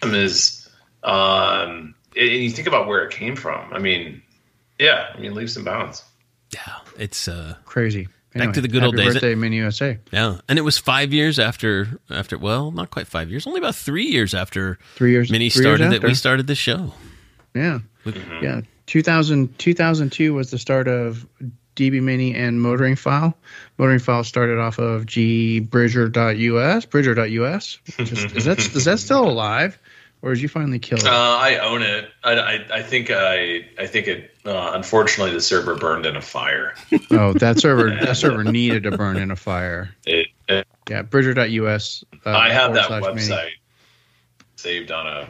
them 0.00 0.14
is 0.14 0.68
um, 1.04 1.94
and 2.16 2.28
you 2.28 2.50
think 2.50 2.66
about 2.68 2.86
where 2.88 3.04
it 3.04 3.12
came 3.12 3.36
from. 3.36 3.72
I 3.72 3.78
mean, 3.78 4.22
yeah, 4.78 5.12
I 5.14 5.18
mean 5.20 5.34
leaps 5.34 5.54
and 5.56 5.64
bounds. 5.64 6.02
yeah, 6.52 6.78
it's 6.98 7.28
uh, 7.28 7.54
Crazy. 7.64 8.08
Back 8.34 8.54
to 8.54 8.62
the 8.62 8.68
good 8.68 8.82
old 8.82 8.96
days. 8.96 9.12
Birthday, 9.12 9.34
Mini 9.34 9.56
USA. 9.58 9.98
yeah, 10.10 10.38
and 10.48 10.58
it 10.58 10.62
was 10.62 10.78
five 10.78 11.12
years 11.12 11.38
after 11.38 12.00
after. 12.10 12.38
Well, 12.38 12.70
not 12.70 12.90
quite 12.90 13.06
five 13.06 13.28
years. 13.30 13.46
Only 13.46 13.58
about 13.58 13.74
three 13.74 14.06
years 14.06 14.32
after 14.34 14.78
Three 14.96 15.10
years. 15.10 15.30
Mini 15.30 15.50
three 15.50 15.64
years 15.66 15.76
started 15.78 15.92
that 16.00 16.06
we 16.06 16.14
started 16.14 16.46
the 16.46 16.54
show. 16.54 16.94
Yeah. 17.54 17.80
Mhm. 18.04 18.42
Yeah. 18.42 18.60
2000, 18.86 19.58
2002 19.58 20.34
was 20.34 20.50
the 20.50 20.58
start 20.58 20.88
of 20.88 21.26
DB 21.76 22.02
Mini 22.02 22.34
and 22.34 22.60
Motoring 22.60 22.96
File. 22.96 23.34
Motoring 23.78 23.98
File 24.00 24.24
started 24.24 24.58
off 24.58 24.78
of 24.78 25.06
gbridger.us, 25.06 26.84
bridger.us. 26.86 27.78
Is, 27.98 28.12
is 28.12 28.44
that 28.44 28.58
is 28.58 28.84
that 28.84 28.98
still 28.98 29.26
alive, 29.26 29.78
or 30.20 30.34
did 30.34 30.42
you 30.42 30.48
finally 30.48 30.78
kill 30.78 30.98
it? 30.98 31.06
Uh, 31.06 31.10
I 31.10 31.56
own 31.58 31.82
it. 31.82 32.10
I, 32.22 32.32
I, 32.34 32.66
I 32.78 32.82
think 32.82 33.10
I 33.10 33.66
I 33.78 33.86
think 33.86 34.08
it. 34.08 34.34
Uh, 34.44 34.72
unfortunately, 34.74 35.32
the 35.32 35.40
server 35.40 35.76
burned 35.76 36.04
in 36.04 36.16
a 36.16 36.20
fire. 36.20 36.74
oh, 37.12 37.32
that 37.34 37.58
server 37.60 37.90
that 38.04 38.16
server 38.16 38.44
needed 38.44 38.82
to 38.82 38.90
burn 38.96 39.16
in 39.16 39.30
a 39.30 39.36
fire. 39.36 39.94
It, 40.04 40.26
it- 40.48 40.66
Yeah, 40.90 41.02
bridger.us. 41.02 42.04
Uh, 42.26 42.30
I 42.30 42.50
have 42.50 42.74
that 42.74 42.90
website 42.90 43.14
Mini. 43.28 43.52
saved 44.56 44.90
on 44.90 45.06
a 45.06 45.28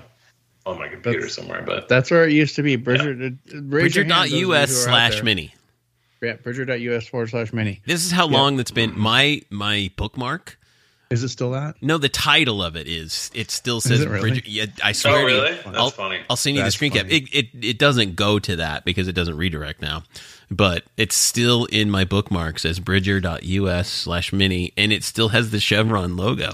on 0.66 0.78
my 0.78 0.88
computer 0.88 1.20
That's- 1.20 1.34
somewhere, 1.34 1.62
but 1.62 1.88
That's 1.88 2.10
where 2.10 2.26
it 2.26 2.32
used 2.32 2.56
to 2.56 2.62
be. 2.62 2.76
Bridger. 2.76 3.14
raise 3.52 3.94
your 3.94 4.04
hand, 4.04 4.10
those 4.12 4.32
of 4.32 4.38
you 4.38 4.46
who 4.46 4.52
Bridger.us 4.52 4.70
slash 4.84 5.22
mini. 5.22 5.54
Yeah, 6.20 6.34
bridger.us 6.34 7.08
forward 7.08 7.30
slash 7.30 7.52
mini. 7.52 7.80
This 7.84 8.04
is 8.04 8.12
how 8.12 8.28
Yeah. 8.28 8.38
long 8.38 8.56
that's 8.56 8.70
been 8.70 8.90
mm-hmm. 8.90 9.00
my 9.00 9.42
my 9.50 9.90
bookmark. 9.96 10.58
Is 11.10 11.22
it 11.22 11.28
still 11.28 11.50
that? 11.50 11.74
No, 11.82 11.98
the 11.98 12.08
title 12.08 12.62
of 12.62 12.74
it 12.74 12.88
is. 12.88 13.30
It 13.34 13.50
still 13.50 13.82
says 13.82 14.00
it 14.00 14.08
really? 14.08 14.30
Bridger. 14.30 14.42
Yeah, 14.46 14.66
I 14.82 14.92
swear. 14.92 15.14
Oh, 15.14 15.16
to 15.16 15.34
you, 15.34 15.42
really? 15.42 15.56
That's 15.56 15.76
I'll, 15.76 15.90
funny. 15.90 16.20
I'll 16.30 16.36
send 16.36 16.56
you 16.56 16.62
That's 16.62 16.74
the 16.74 16.78
screen 16.78 16.92
cap. 16.92 17.06
It, 17.10 17.24
it 17.34 17.48
it 17.60 17.78
doesn't 17.78 18.16
go 18.16 18.38
to 18.38 18.56
that 18.56 18.86
because 18.86 19.08
it 19.08 19.12
doesn't 19.12 19.36
redirect 19.36 19.82
now, 19.82 20.04
but 20.50 20.84
it's 20.96 21.14
still 21.14 21.66
in 21.66 21.90
my 21.90 22.04
bookmarks 22.04 22.64
as 22.64 22.80
bridger.us 22.80 23.88
slash 23.88 24.32
mini, 24.32 24.72
and 24.78 24.90
it 24.90 25.04
still 25.04 25.28
has 25.30 25.50
the 25.50 25.60
Chevron 25.60 26.16
logo. 26.16 26.52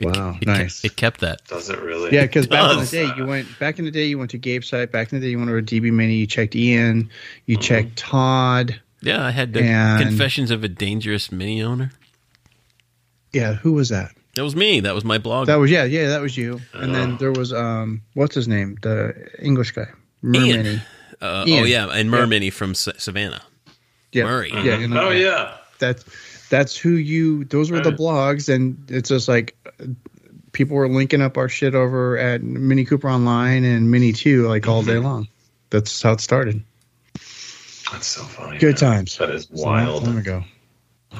It, 0.00 0.06
Wow, 0.16 0.36
it, 0.40 0.46
nice. 0.46 0.84
It 0.84 0.96
kept 0.96 1.20
that. 1.20 1.44
Does 1.46 1.68
it 1.70 1.78
really? 1.80 2.12
Yeah, 2.12 2.22
because 2.22 2.46
back 2.46 2.72
in 2.72 2.78
the 2.80 2.86
day, 2.86 3.10
you 3.16 3.26
went 3.26 3.58
back 3.58 3.78
in 3.78 3.84
the 3.84 3.90
day, 3.90 4.06
you 4.06 4.18
went 4.18 4.30
to 4.30 4.38
Gabe's 4.38 4.68
site. 4.68 4.90
Back 4.90 5.12
in 5.12 5.20
the 5.20 5.26
day, 5.26 5.30
you 5.30 5.38
went 5.38 5.50
over 5.50 5.60
to 5.62 5.80
DB 5.80 5.92
Mini. 5.92 6.14
You 6.14 6.26
checked 6.26 6.56
Ian. 6.56 7.10
You 7.46 7.56
Mm-hmm. 7.56 7.62
checked 7.62 7.96
Todd. 7.96 8.80
Yeah, 9.02 9.24
I 9.24 9.30
had 9.30 9.52
the 9.52 9.62
And- 9.62 10.02
Confessions 10.02 10.50
of 10.50 10.64
a 10.64 10.68
Dangerous 10.68 11.30
Mini 11.30 11.62
Owner. 11.62 11.92
Yeah, 13.32 13.54
who 13.54 13.72
was 13.72 13.88
that? 13.90 14.10
That 14.36 14.42
was 14.44 14.56
me. 14.56 14.80
That 14.80 14.94
was 14.94 15.04
my 15.04 15.18
blog. 15.18 15.46
That 15.48 15.56
was 15.56 15.70
yeah, 15.70 15.84
yeah, 15.84 16.08
that 16.08 16.20
was 16.20 16.36
you. 16.36 16.60
And 16.72 16.90
Oh. 16.90 16.94
then 16.94 17.16
there 17.18 17.32
was 17.32 17.52
um, 17.52 18.02
what's 18.14 18.34
his 18.34 18.48
name? 18.48 18.76
The 18.82 19.14
English 19.38 19.72
guy, 19.72 19.86
Ian. 20.24 20.64
Mermini. 20.64 20.82
uh, 21.20 21.44
oh 21.48 21.64
yeah, 21.64 21.86
and 21.90 22.08
Mermini 22.10 22.52
from 22.52 22.74
Sa- 22.74 22.92
Savannah. 22.96 23.42
Yeah, 24.12 24.24
Murray. 24.24 24.50
Yeah, 24.52 24.78
you 24.78 24.88
know, 24.88 25.08
Oh 25.08 25.10
yeah. 25.10 25.54
that's 25.78 26.04
that's 26.50 26.76
who 26.76 26.90
you. 26.90 27.44
Those 27.46 27.70
were 27.70 27.80
the 27.80 27.90
blogs, 27.92 28.52
and 28.54 28.76
it's 28.90 29.08
just 29.08 29.26
like 29.28 29.56
uh, 29.80 29.86
people 30.52 30.76
were 30.76 30.88
linking 30.88 31.22
up 31.22 31.38
our 31.38 31.48
shit 31.48 31.74
over 31.74 32.18
at 32.18 32.42
Mini 32.42 32.84
Cooper 32.84 33.08
Online 33.08 33.64
and 33.64 33.90
Mini 33.90 34.12
Two 34.12 34.46
like 34.48 34.68
all 34.68 34.82
Mm-hmm. 34.82 34.90
day 34.90 34.98
long. 34.98 35.28
That's 35.70 36.02
how 36.02 36.12
it 36.12 36.20
started. 36.20 36.62
That's 37.92 38.06
so 38.06 38.22
funny. 38.22 38.58
Good 38.58 38.80
man. 38.80 38.92
times. 38.92 39.16
That 39.18 39.30
is 39.30 39.48
It's 39.50 39.60
a 39.60 39.64
long 39.64 39.72
wild. 39.86 40.04
time 40.04 40.18
ago. 40.18 40.44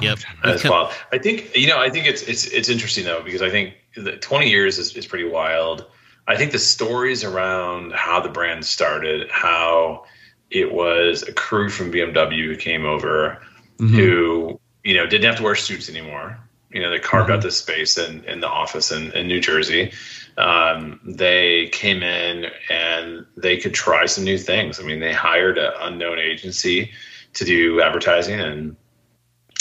Yep. 0.01 0.19
That's 0.43 0.63
wild. 0.63 0.93
I 1.11 1.17
think 1.17 1.55
you 1.57 1.67
know. 1.67 1.79
I 1.79 1.89
think 1.89 2.05
it's 2.05 2.21
it's 2.23 2.45
it's 2.45 2.69
interesting 2.69 3.03
though 3.05 3.21
because 3.23 3.41
I 3.41 3.49
think 3.49 3.73
the 3.95 4.15
twenty 4.17 4.49
years 4.49 4.77
is, 4.77 4.95
is 4.95 5.05
pretty 5.05 5.27
wild. 5.27 5.85
I 6.27 6.37
think 6.37 6.51
the 6.53 6.59
stories 6.59 7.23
around 7.25 7.91
how 7.93 8.21
the 8.21 8.29
brand 8.29 8.63
started, 8.65 9.29
how 9.31 10.05
it 10.49 10.71
was 10.73 11.23
a 11.23 11.33
crew 11.33 11.69
from 11.69 11.91
BMW 11.91 12.45
who 12.45 12.55
came 12.55 12.85
over, 12.85 13.41
Mhm. 13.79 13.89
who 13.89 14.60
you 14.83 14.95
know 14.95 15.05
didn't 15.05 15.25
have 15.25 15.37
to 15.37 15.43
wear 15.43 15.55
suits 15.55 15.89
anymore. 15.89 16.37
You 16.71 16.81
know, 16.81 16.89
they 16.89 16.99
carved 16.99 17.29
out 17.29 17.41
this 17.41 17.57
space 17.57 17.97
in, 17.97 18.23
in 18.23 18.39
the 18.39 18.47
office 18.47 18.91
in, 18.93 19.11
in 19.11 19.27
New 19.27 19.41
Jersey. 19.41 19.91
Um, 20.37 21.01
they 21.03 21.67
came 21.67 22.01
in 22.01 22.45
and 22.69 23.25
they 23.35 23.57
could 23.57 23.73
try 23.73 24.05
some 24.05 24.23
new 24.23 24.37
things. 24.37 24.79
I 24.79 24.83
mean, 24.83 25.01
they 25.01 25.11
hired 25.11 25.57
an 25.57 25.73
unknown 25.81 26.17
agency 26.17 26.91
to 27.33 27.43
do 27.43 27.81
advertising, 27.81 28.39
and 28.39 28.77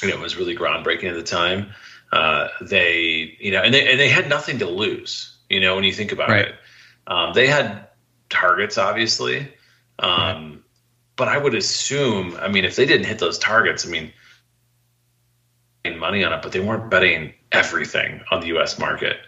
you 0.03 0.09
know, 0.09 0.15
it 0.15 0.21
was 0.21 0.37
really 0.37 0.57
groundbreaking 0.57 1.11
at 1.11 1.17
the 1.17 1.25
time. 1.25 1.73
Uh, 2.13 2.49
they, 2.61 3.37
you 3.41 3.51
know, 3.51 3.61
and 3.61 3.75
they 3.75 3.91
and 3.91 3.99
they 3.99 4.09
had 4.09 4.29
nothing 4.29 4.59
to 4.61 4.67
lose. 4.67 5.37
You 5.49 5.61
know, 5.61 5.75
when 5.75 5.85
you 5.85 5.93
think 5.93 6.13
about 6.13 6.29
Right. 6.29 6.47
it, 6.47 6.55
um, 7.09 7.33
they 7.35 7.49
had 7.49 7.89
targets, 8.29 8.79
obviously. 8.79 9.53
Um, 9.99 10.63
But 11.17 11.29
I 11.29 11.37
would 11.37 11.55
assume, 11.55 12.37
I 12.41 12.49
mean, 12.49 12.65
if 12.65 12.77
they 12.77 12.87
didn't 12.87 13.07
hit 13.07 13.19
those 13.19 13.39
targets, 13.39 13.85
I 13.85 13.91
mean, 13.91 14.13
money 15.99 16.25
on 16.25 16.33
it, 16.33 16.43
but 16.43 16.53
they 16.53 16.61
weren't 16.61 16.91
betting 16.91 17.35
everything 17.53 18.21
on 18.31 18.41
the 18.41 18.49
U.S. 18.49 18.79
market. 18.79 19.19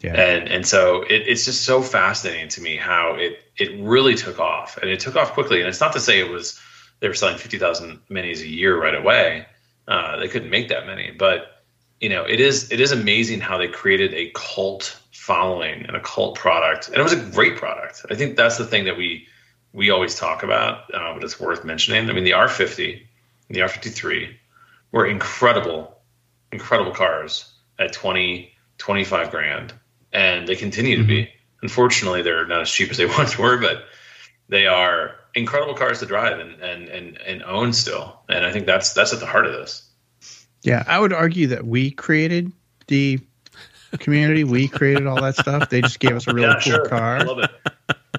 Yeah. 0.00 0.14
And 0.14 0.48
and 0.48 0.66
so 0.66 1.02
it, 1.02 1.22
it's 1.26 1.44
just 1.46 1.62
so 1.62 1.82
fascinating 1.82 2.48
to 2.50 2.60
me 2.60 2.76
how 2.76 3.14
it 3.14 3.42
it 3.56 3.80
really 3.80 4.14
took 4.14 4.38
off, 4.38 4.76
and 4.76 4.90
it 4.90 5.00
took 5.00 5.16
off 5.16 5.32
quickly. 5.32 5.60
And 5.60 5.68
it's 5.68 5.80
not 5.80 5.92
to 5.94 6.00
say 6.00 6.20
it 6.20 6.30
was 6.30 6.60
they 7.00 7.08
were 7.08 7.14
selling 7.14 7.38
fifty 7.38 7.58
thousand 7.58 8.00
minis 8.10 8.40
a 8.40 8.48
year 8.48 8.80
right 8.80 8.94
away. 8.94 9.46
Uh, 9.88 10.16
they 10.18 10.28
couldn't 10.28 10.50
make 10.50 10.68
that 10.68 10.86
many, 10.86 11.12
but 11.12 11.62
you 12.00 12.08
know, 12.08 12.24
it 12.24 12.40
is 12.40 12.70
it 12.70 12.80
is 12.80 12.92
amazing 12.92 13.40
how 13.40 13.56
they 13.56 13.68
created 13.68 14.12
a 14.12 14.30
cult 14.34 14.98
following 15.12 15.86
and 15.86 15.96
a 15.96 16.00
cult 16.00 16.36
product, 16.36 16.88
and 16.88 16.96
it 16.96 17.02
was 17.02 17.12
a 17.12 17.30
great 17.30 17.56
product. 17.56 18.04
I 18.10 18.14
think 18.14 18.36
that's 18.36 18.58
the 18.58 18.66
thing 18.66 18.84
that 18.84 18.96
we 18.96 19.26
we 19.72 19.90
always 19.90 20.14
talk 20.14 20.42
about, 20.42 20.92
uh, 20.94 21.14
but 21.14 21.24
it's 21.24 21.40
worth 21.40 21.64
mentioning. 21.64 22.08
I 22.08 22.12
mean, 22.12 22.24
the 22.24 22.32
R50, 22.32 23.02
the 23.48 23.60
R53 23.60 24.34
were 24.96 25.06
incredible, 25.06 25.94
incredible 26.52 26.90
cars 26.90 27.52
at 27.78 27.92
20, 27.92 28.50
25 28.78 29.30
grand, 29.30 29.74
and 30.10 30.48
they 30.48 30.56
continue 30.56 30.96
to 30.96 31.04
be. 31.04 31.24
Mm-hmm. 31.24 31.32
Unfortunately, 31.60 32.22
they're 32.22 32.46
not 32.46 32.62
as 32.62 32.70
cheap 32.70 32.90
as 32.90 32.96
they 32.96 33.04
once 33.18 33.38
were, 33.38 33.58
but 33.58 33.84
they 34.48 34.66
are 34.66 35.16
incredible 35.34 35.74
cars 35.74 36.00
to 36.00 36.06
drive 36.06 36.38
and 36.38 36.62
and 36.62 36.88
and, 36.88 37.20
and 37.20 37.42
own 37.42 37.74
still. 37.74 38.20
And 38.30 38.46
I 38.46 38.52
think 38.52 38.64
that's 38.64 38.94
that's 38.94 39.12
at 39.12 39.20
the 39.20 39.26
heart 39.26 39.44
of 39.44 39.52
this. 39.52 39.86
Yeah, 40.62 40.82
I 40.86 40.98
would 40.98 41.12
argue 41.12 41.48
that 41.48 41.66
we 41.66 41.90
created 41.90 42.50
the 42.86 43.20
community. 43.98 44.44
We 44.44 44.66
created 44.66 45.06
all 45.06 45.20
that 45.20 45.36
stuff. 45.36 45.68
They 45.68 45.82
just 45.82 46.00
gave 46.00 46.16
us 46.16 46.26
a 46.26 46.32
really 46.32 46.48
yeah, 46.48 46.54
cool 46.54 46.72
sure. 46.72 46.86
I 46.86 46.88
car. 46.88 47.24
love 47.24 47.38
it. 47.40 47.50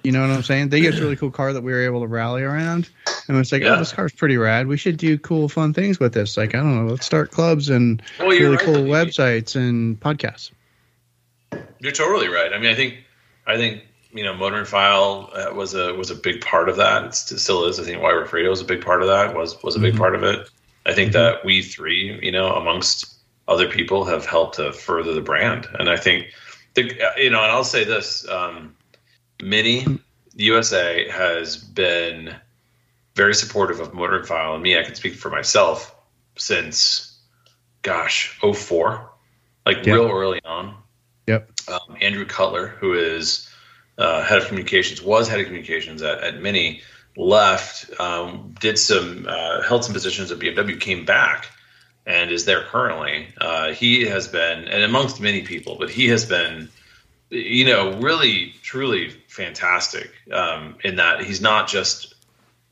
You 0.07 0.13
know 0.13 0.21
what 0.21 0.31
I'm 0.31 0.41
saying? 0.41 0.69
They 0.69 0.79
get 0.79 0.97
a 0.97 0.97
really 1.03 1.17
cool 1.17 1.31
car 1.31 1.51
that 1.51 1.63
we 1.63 1.73
were 1.73 1.81
able 1.83 1.99
to 1.99 2.07
rally 2.07 2.41
around. 2.41 2.89
And 3.27 3.37
it's 3.37 3.51
like, 3.51 3.61
Yeah. 3.61 3.73
oh, 3.75 3.79
this 3.79 3.91
car's 3.91 4.13
pretty 4.13 4.37
rad. 4.37 4.67
We 4.67 4.77
should 4.77 4.95
do 4.95 5.17
cool, 5.17 5.49
fun 5.49 5.73
things 5.73 5.99
with 5.99 6.13
this. 6.13 6.37
Like, 6.37 6.55
I 6.55 6.59
don't 6.59 6.75
know, 6.77 6.89
let's 6.89 7.05
start 7.05 7.31
clubs 7.31 7.69
and 7.69 8.01
Well, 8.17 8.29
really 8.29 8.55
right, 8.55 8.65
cool 8.65 8.85
websites 8.85 9.57
and 9.57 9.99
podcasts. 9.99 10.51
You're 11.79 11.91
totally 11.91 12.29
right. 12.29 12.53
I 12.53 12.57
mean, 12.57 12.69
I 12.69 12.75
think, 12.75 12.99
I 13.45 13.57
think 13.57 13.83
you 14.13 14.23
know, 14.23 14.33
Motoring 14.33 14.63
File 14.65 15.29
uh, 15.33 15.53
was 15.53 15.73
a 15.73 15.93
was 15.93 16.09
a 16.09 16.15
big 16.15 16.39
part 16.39 16.69
of 16.69 16.77
that. 16.77 17.03
It 17.07 17.39
still 17.39 17.65
is. 17.65 17.79
I 17.79 17.83
think 17.83 18.01
White 18.01 18.13
Roof 18.13 18.31
was 18.31 18.61
a 18.61 18.65
big 18.65 18.81
part 18.81 19.01
of 19.01 19.09
that. 19.09 19.35
Was 19.35 19.61
was 19.61 19.75
a 19.75 19.79
big 19.79 19.95
Mhm. 19.95 19.97
part 19.97 20.15
of 20.15 20.23
it. 20.23 20.49
I 20.85 20.93
think 20.93 21.11
that 21.11 21.43
we 21.43 21.61
three, 21.61 22.17
you 22.23 22.31
know, 22.31 22.55
amongst 22.55 23.13
other 23.49 23.67
people, 23.69 24.05
have 24.05 24.25
helped 24.25 24.55
to 24.55 24.71
further 24.71 25.13
the 25.13 25.21
brand. 25.21 25.67
And 25.77 25.89
I 25.89 25.97
think, 25.97 26.27
the 26.75 26.83
you 27.17 27.29
know, 27.29 27.43
and 27.43 27.51
I'll 27.51 27.65
say 27.65 27.83
this: 27.83 28.25
um, 28.29 28.76
Mini 29.41 29.85
USA 30.35 31.09
has 31.09 31.57
been 31.57 32.35
very 33.15 33.33
supportive 33.33 33.79
of 33.79 33.93
Motoring 33.93 34.25
File, 34.25 34.53
and 34.53 34.63
me. 34.63 34.77
I 34.77 34.83
can 34.83 34.95
speak 34.95 35.15
for 35.15 35.29
myself 35.29 35.95
since, 36.35 37.17
gosh, 37.81 38.37
04, 38.41 39.09
like 39.65 39.85
Yeah. 39.85 39.93
real 39.93 40.11
early 40.11 40.39
on 40.45 40.75
Yep. 41.27 41.51
um, 41.67 41.97
Andrew 41.99 42.25
Cutler, 42.25 42.67
who 42.67 42.93
is 42.93 43.49
uh, 43.97 44.21
head 44.23 44.37
of 44.37 44.47
communications, 44.47 45.01
was 45.01 45.27
head 45.27 45.39
of 45.39 45.47
communications 45.47 46.03
at, 46.03 46.19
at 46.23 46.39
Mini, 46.41 46.81
left, 47.17 47.99
um, 47.99 48.53
did 48.59 48.77
some, 48.77 49.25
uh, 49.27 49.63
held 49.63 49.83
some 49.83 49.93
positions 49.93 50.31
at 50.31 50.37
BMW, 50.37 50.79
came 50.79 51.03
back, 51.03 51.47
and 52.05 52.31
is 52.31 52.45
there 52.45 52.61
currently. 52.61 53.27
Uh, 53.41 53.73
he 53.73 54.05
has 54.05 54.27
been, 54.27 54.67
and 54.67 54.83
amongst 54.83 55.19
many 55.19 55.41
people, 55.41 55.77
but 55.79 55.89
he 55.89 56.07
has 56.09 56.25
been, 56.25 56.69
you 57.29 57.65
know, 57.65 57.93
really, 57.99 58.53
truly 58.63 59.09
fantastic 59.27 60.11
um, 60.31 60.75
in 60.83 60.95
that 60.95 61.23
he's 61.23 61.41
not 61.41 61.67
just 61.67 62.13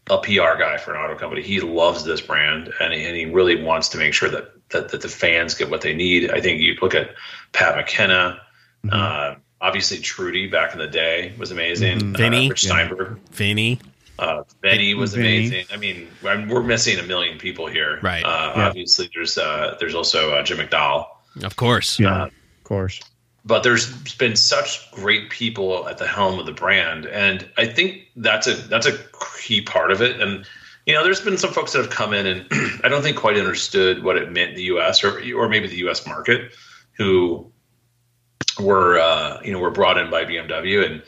a 0.09 0.17
PR 0.19 0.57
guy 0.57 0.77
for 0.77 0.93
an 0.93 1.01
auto 1.01 1.17
company. 1.17 1.41
He 1.41 1.59
loves 1.59 2.03
this 2.03 2.21
brand, 2.21 2.71
and 2.79 2.93
he, 2.93 3.03
and 3.05 3.15
he 3.15 3.25
really 3.25 3.61
wants 3.63 3.89
to 3.89 3.97
make 3.97 4.13
sure 4.13 4.29
that, 4.29 4.51
that 4.69 4.89
that 4.89 5.01
the 5.01 5.09
fans 5.09 5.55
get 5.55 5.69
what 5.69 5.81
they 5.81 5.93
need. 5.93 6.31
I 6.31 6.41
think 6.41 6.61
you 6.61 6.75
look 6.81 6.95
at 6.95 7.11
Pat 7.53 7.75
McKenna. 7.75 8.39
Mhm. 8.85 8.93
Uh, 8.93 9.35
obviously, 9.61 9.97
Trudy 9.97 10.47
back 10.47 10.73
in 10.73 10.79
the 10.79 10.87
day 10.87 11.33
was 11.37 11.51
amazing. 11.51 11.99
Mhm. 11.99 12.13
Uh, 12.15 12.17
Vinny. 12.17 12.49
Rich 12.49 12.65
Yeah. 12.65 13.09
Vinny. 13.31 13.79
uh, 14.19 14.43
Benny 14.61 14.93
was 14.93 15.15
Vinny. 15.15 15.37
amazing. 15.47 15.65
I 15.73 15.77
mean, 15.77 16.07
we're 16.21 16.61
missing 16.63 16.99
a 16.99 17.03
million 17.03 17.37
people 17.39 17.65
here. 17.67 17.99
Right. 18.01 18.23
Uh, 18.23 18.53
Yeah. 18.55 18.67
Obviously, 18.67 19.09
there's 19.13 19.37
uh, 19.37 19.75
there's 19.79 19.95
also 19.95 20.33
uh, 20.33 20.43
Jim 20.43 20.59
McDowell. 20.59 21.07
Of 21.43 21.55
course. 21.57 21.99
Yeah, 21.99 22.21
Uh, 22.21 22.25
of 22.27 22.63
course. 22.63 23.01
But 23.45 23.61
there's 23.63 23.93
been 24.15 24.35
such 24.35 24.89
great 24.91 25.29
people 25.29 25.87
at 25.87 25.97
the 25.99 26.07
helm 26.07 26.39
of 26.39 26.45
the 26.45 26.51
brand, 26.51 27.05
and 27.05 27.47
I 27.57 27.67
think 27.67 28.07
that's 28.15 28.47
a 28.47 28.53
that's 28.53 28.87
a 28.87 28.97
key 29.39 29.61
part 29.61 29.91
of 29.91 30.01
it. 30.01 30.19
And 30.19 30.45
you 30.85 30.93
know, 30.93 31.03
there's 31.03 31.21
been 31.21 31.37
some 31.37 31.51
folks 31.51 31.73
that 31.73 31.79
have 31.79 31.91
come 31.91 32.13
in 32.13 32.25
and 32.25 32.47
I 32.83 32.89
don't 32.89 33.03
think 33.03 33.17
quite 33.17 33.37
understood 33.37 34.03
what 34.03 34.17
it 34.17 34.31
meant 34.31 34.51
in 34.51 34.55
the 34.55 34.63
U.S. 34.63 35.03
or 35.03 35.21
or 35.35 35.47
maybe 35.47 35.67
the 35.67 35.77
U.S. 35.77 36.07
market, 36.07 36.53
who 36.93 37.51
were 38.59 38.99
uh, 38.99 39.41
you 39.43 39.51
know 39.51 39.59
were 39.59 39.71
brought 39.71 39.97
in 39.97 40.09
by 40.09 40.25
BMW 40.25 40.85
and. 40.85 41.03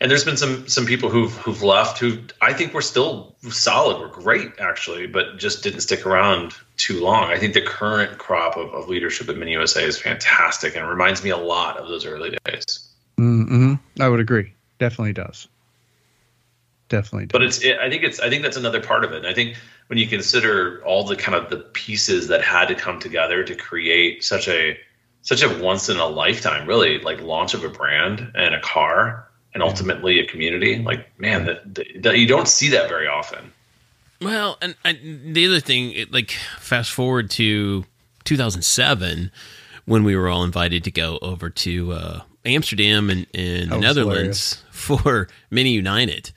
And 0.00 0.10
there's 0.10 0.24
been 0.24 0.36
some 0.36 0.68
some 0.68 0.84
people 0.84 1.08
who've 1.08 1.32
who've 1.38 1.62
left 1.62 1.98
who 1.98 2.18
I 2.42 2.52
think 2.52 2.74
were 2.74 2.82
still 2.82 3.34
solid, 3.42 3.98
were 3.98 4.08
great 4.08 4.52
actually, 4.60 5.06
but 5.06 5.38
just 5.38 5.62
didn't 5.62 5.80
stick 5.80 6.04
around 6.04 6.52
too 6.76 7.00
long. 7.00 7.24
I 7.24 7.38
think 7.38 7.54
the 7.54 7.62
current 7.62 8.18
crop 8.18 8.56
of, 8.56 8.72
of 8.74 8.88
leadership 8.88 9.28
at 9.30 9.38
Mini 9.38 9.52
USA 9.52 9.82
is 9.84 9.98
fantastic 9.98 10.76
and 10.76 10.84
it 10.84 10.88
reminds 10.88 11.24
me 11.24 11.30
a 11.30 11.36
lot 11.36 11.78
of 11.78 11.88
those 11.88 12.04
early 12.04 12.36
days. 12.44 12.86
Mm-hmm. 13.18 13.74
I 13.98 14.08
would 14.08 14.20
agree. 14.20 14.52
Definitely 14.78 15.14
does. 15.14 15.48
Definitely 16.90 17.26
does. 17.26 17.32
But 17.32 17.42
it's 17.42 17.64
it, 17.64 17.78
I 17.78 17.88
think 17.88 18.02
it's 18.02 18.20
I 18.20 18.28
think 18.28 18.42
that's 18.42 18.58
another 18.58 18.82
part 18.82 19.02
of 19.02 19.12
it. 19.12 19.18
And 19.18 19.26
I 19.26 19.32
think 19.32 19.56
when 19.86 19.98
you 19.98 20.06
consider 20.06 20.84
all 20.84 21.04
the 21.04 21.16
kind 21.16 21.34
of 21.34 21.48
the 21.48 21.58
pieces 21.58 22.28
that 22.28 22.42
had 22.42 22.66
to 22.68 22.74
come 22.74 23.00
together 23.00 23.44
to 23.44 23.54
create 23.54 24.24
such 24.24 24.46
a 24.46 24.78
such 25.22 25.42
a 25.42 25.58
once 25.62 25.88
in 25.88 25.96
a 25.96 26.06
lifetime 26.06 26.68
really 26.68 26.98
like 27.00 27.20
launch 27.20 27.54
of 27.54 27.64
a 27.64 27.68
brand 27.68 28.32
and 28.34 28.54
a 28.54 28.60
car 28.60 29.25
and 29.56 29.62
ultimately 29.62 30.20
a 30.20 30.26
community 30.26 30.78
like 30.82 31.08
man 31.18 31.46
that, 31.46 32.02
that 32.02 32.18
you 32.18 32.26
don't 32.26 32.46
see 32.46 32.68
that 32.68 32.90
very 32.90 33.08
often 33.08 33.52
Well, 34.20 34.56
and, 34.62 34.74
and 34.84 35.34
the 35.34 35.46
other 35.46 35.60
thing, 35.60 35.92
it, 35.92 36.12
like 36.12 36.30
fast 36.58 36.90
forward 36.90 37.30
to 37.32 37.84
2007, 38.24 39.30
when 39.84 40.04
we 40.04 40.16
were 40.16 40.28
all 40.28 40.42
invited 40.42 40.84
to 40.84 40.90
go 40.90 41.18
over 41.22 41.50
to 41.50 41.92
uh, 41.92 42.20
Amsterdam 42.44 43.10
and 43.10 43.26
in 43.32 43.68
the 43.68 43.76
was 43.76 43.82
Netherlands 43.82 44.64
for 44.70 45.28
Mini 45.50 45.70
United 45.70 46.32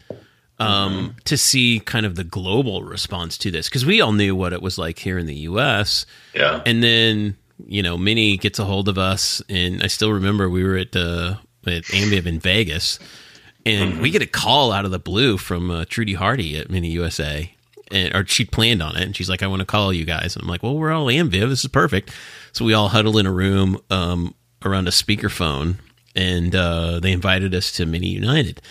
um, 0.60 1.16
to 1.24 1.38
see 1.38 1.80
kind 1.80 2.06
of 2.06 2.16
the 2.16 2.24
global 2.24 2.84
response 2.84 3.38
to 3.40 3.52
this 3.52 3.70
because 3.70 3.86
we 3.86 4.02
all 4.02 4.12
knew 4.12 4.36
what 4.36 4.52
it 4.52 4.62
was 4.62 4.78
like 4.78 5.00
here 5.00 5.18
in 5.18 5.26
the 5.26 5.36
U.S. 5.36 6.06
Yeah. 6.34 6.62
And 6.66 6.84
then 6.84 7.38
you 7.68 7.82
know, 7.82 7.98
Mini 7.98 8.38
gets 8.38 8.60
a 8.60 8.66
hold 8.66 8.88
of 8.88 8.98
us, 8.98 9.42
and 9.50 9.84
I 9.84 9.88
still 9.88 10.12
remember 10.14 10.50
we 10.50 10.64
were 10.64 10.78
at 10.78 10.96
uh, 10.96 11.36
at 11.70 11.84
Ambiv 11.86 12.26
in 12.26 12.40
Vegas, 12.40 13.00
and 13.66 14.00
we 14.02 14.10
get 14.12 14.22
a 14.22 14.26
call 14.28 14.72
out 14.72 14.86
of 14.86 14.92
the 14.92 15.00
blue 15.00 15.38
from 15.38 15.70
uh, 15.72 15.86
Trudy 15.88 16.14
Hardy 16.14 16.58
at 16.58 16.70
Mini 16.70 16.90
USA, 16.92 17.54
and 17.92 18.16
or 18.16 18.26
she 18.26 18.46
planned 18.46 18.82
on 18.84 18.96
it, 18.96 19.04
and 19.04 19.16
she's 19.16 19.30
like, 19.30 19.44
"I 19.44 19.48
want 19.48 19.60
to 19.62 19.66
call 19.66 19.94
you 19.94 20.06
guys." 20.06 20.36
And 20.36 20.44
I'm 20.44 20.50
like, 20.50 20.64
"Well, 20.64 20.76
we're 20.78 20.92
all 20.92 21.08
Ambiv. 21.08 21.50
This 21.50 21.64
is 21.64 21.70
perfect." 21.70 22.12
So 22.54 22.66
we 22.66 22.74
all 22.74 22.90
huddle 22.90 23.18
in 23.18 23.26
a 23.26 23.32
room 23.32 23.78
um, 23.90 24.34
around 24.66 24.88
a 24.88 24.92
speakerphone, 24.92 25.76
and 26.16 26.56
uh, 26.56 27.00
they 27.00 27.12
invited 27.12 27.54
us 27.54 27.72
to 27.74 27.86
Mini 27.86 28.08
United, 28.08 28.62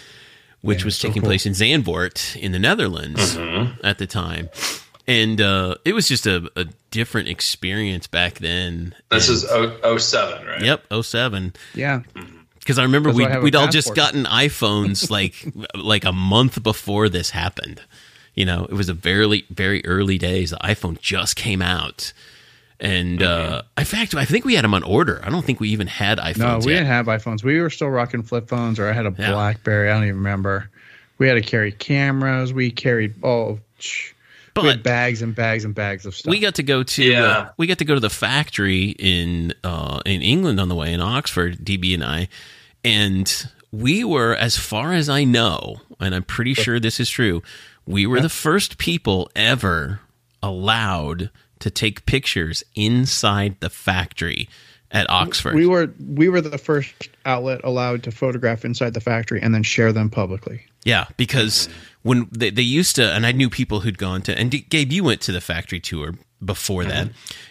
which 0.62 0.80
Yeah, 0.80 0.84
was 0.86 0.96
so 0.96 1.08
taking 1.08 1.22
cool. 1.22 1.28
place 1.30 1.46
in 1.46 1.52
Zandvoort 1.52 2.36
in 2.36 2.52
the 2.52 2.58
Netherlands 2.58 3.36
at 3.84 3.98
the 3.98 4.06
time. 4.06 4.48
And 5.06 5.40
uh, 5.40 5.76
it 5.86 5.94
was 5.94 6.06
just 6.06 6.26
a, 6.26 6.50
a 6.54 6.66
different 6.90 7.28
experience 7.28 8.06
back 8.06 8.40
then. 8.40 8.94
This 9.10 9.28
And- 9.28 9.36
is 9.36 9.46
oh, 9.82 9.96
07, 9.96 10.46
right? 10.46 10.60
Yep, 10.62 10.84
07. 11.02 11.54
Yeah. 11.74 12.02
Because 12.68 12.78
I 12.78 12.82
remember 12.82 13.10
we'd, 13.10 13.26
I 13.26 13.38
we'd 13.38 13.56
all 13.56 13.68
just 13.68 13.94
gotten 13.94 14.24
iPhones 14.24 15.10
like 15.10 15.34
like 15.74 16.04
a 16.04 16.12
month 16.12 16.62
before 16.62 17.08
this 17.08 17.30
happened. 17.30 17.80
You 18.34 18.44
know, 18.44 18.66
it 18.66 18.74
was 18.74 18.90
a 18.90 18.92
very 18.92 19.46
very 19.48 19.82
early 19.86 20.18
days. 20.18 20.50
The 20.50 20.58
iPhone 20.58 21.00
just 21.00 21.34
came 21.34 21.62
out, 21.62 22.12
and 22.78 23.22
uh, 23.22 23.62
in 23.78 23.86
fact, 23.86 24.14
I 24.14 24.26
think 24.26 24.44
we 24.44 24.54
had 24.54 24.64
them 24.64 24.74
on 24.74 24.82
order. 24.82 25.18
I 25.24 25.30
don't 25.30 25.46
think 25.46 25.60
we 25.60 25.70
even 25.70 25.86
had 25.86 26.18
iPhones. 26.18 26.36
No, 26.36 26.58
we 26.58 26.72
yet. 26.72 26.80
didn't 26.80 26.86
have 26.88 27.06
iPhones. 27.06 27.42
We 27.42 27.58
were 27.58 27.70
still 27.70 27.88
rocking 27.88 28.22
flip 28.22 28.50
phones, 28.50 28.78
or 28.78 28.86
I 28.86 28.92
had 28.92 29.06
a 29.06 29.14
Yeah. 29.18 29.32
BlackBerry. 29.32 29.88
I 29.90 29.94
don't 29.94 30.02
even 30.04 30.16
remember. 30.16 30.68
We 31.16 31.26
had 31.26 31.34
to 31.36 31.40
carry 31.40 31.72
cameras. 31.72 32.52
We 32.52 32.70
carried 32.70 33.14
oh, 33.24 33.60
sh- 33.78 34.12
we 34.56 34.62
But- 34.62 34.68
had 34.68 34.82
bags 34.82 35.22
and 35.22 35.34
bags 35.34 35.64
and 35.64 35.74
bags 35.74 36.04
of 36.04 36.14
stuff. 36.14 36.30
we 36.30 36.38
got 36.38 36.56
to 36.56 36.62
go 36.62 36.82
to 36.82 37.02
Yeah. 37.02 37.22
uh, 37.24 37.48
we 37.56 37.66
got 37.66 37.78
to 37.78 37.86
go 37.86 37.94
to 37.94 38.00
the 38.00 38.10
factory 38.10 38.90
in 38.98 39.54
uh, 39.64 40.00
in 40.04 40.20
England 40.20 40.60
on 40.60 40.68
the 40.68 40.74
way 40.74 40.92
in 40.92 41.00
Oxford, 41.00 41.64
DB 41.64 41.94
and 41.94 42.04
I, 42.04 42.28
and 42.88 43.50
we 43.70 44.02
were, 44.02 44.34
as 44.34 44.56
far 44.56 44.94
as 44.94 45.08
I 45.08 45.24
know, 45.24 45.82
and 46.00 46.14
I'm 46.14 46.22
pretty 46.22 46.54
sure 46.54 46.80
this 46.80 46.98
is 46.98 47.10
true, 47.10 47.42
we 47.86 48.06
were 48.06 48.20
the 48.20 48.28
first 48.28 48.78
people 48.78 49.30
ever 49.36 50.00
allowed 50.42 51.30
to 51.60 51.70
take 51.70 52.06
pictures 52.06 52.64
inside 52.74 53.56
the 53.60 53.68
factory 53.68 54.48
at 54.90 55.08
Oxford. 55.10 55.54
we 55.54 55.66
were 55.66 55.92
we 55.98 56.30
were 56.30 56.40
the 56.40 56.56
first 56.56 57.10
outlet 57.26 57.60
allowed 57.62 58.02
to 58.04 58.10
photograph 58.10 58.64
inside 58.64 58.94
the 58.94 59.00
factory 59.00 59.38
and 59.42 59.54
then 59.54 59.62
share 59.62 59.92
them 59.92 60.08
publicly. 60.08 60.64
Yeah, 60.84 61.06
because 61.18 61.68
when 62.02 62.28
they, 62.32 62.48
they 62.48 62.62
used 62.62 62.96
to, 62.96 63.12
and 63.12 63.26
I 63.26 63.32
knew 63.32 63.50
people 63.50 63.80
who'd 63.80 63.98
gone 63.98 64.22
to, 64.22 64.38
and 64.38 64.50
D- 64.50 64.64
Gabe, 64.66 64.92
you 64.92 65.04
went 65.04 65.20
to 65.22 65.32
the 65.32 65.42
factory 65.42 65.80
tour 65.80 66.14
before 66.42 66.82
mm-hmm. 66.82 66.90
that, 66.90 67.08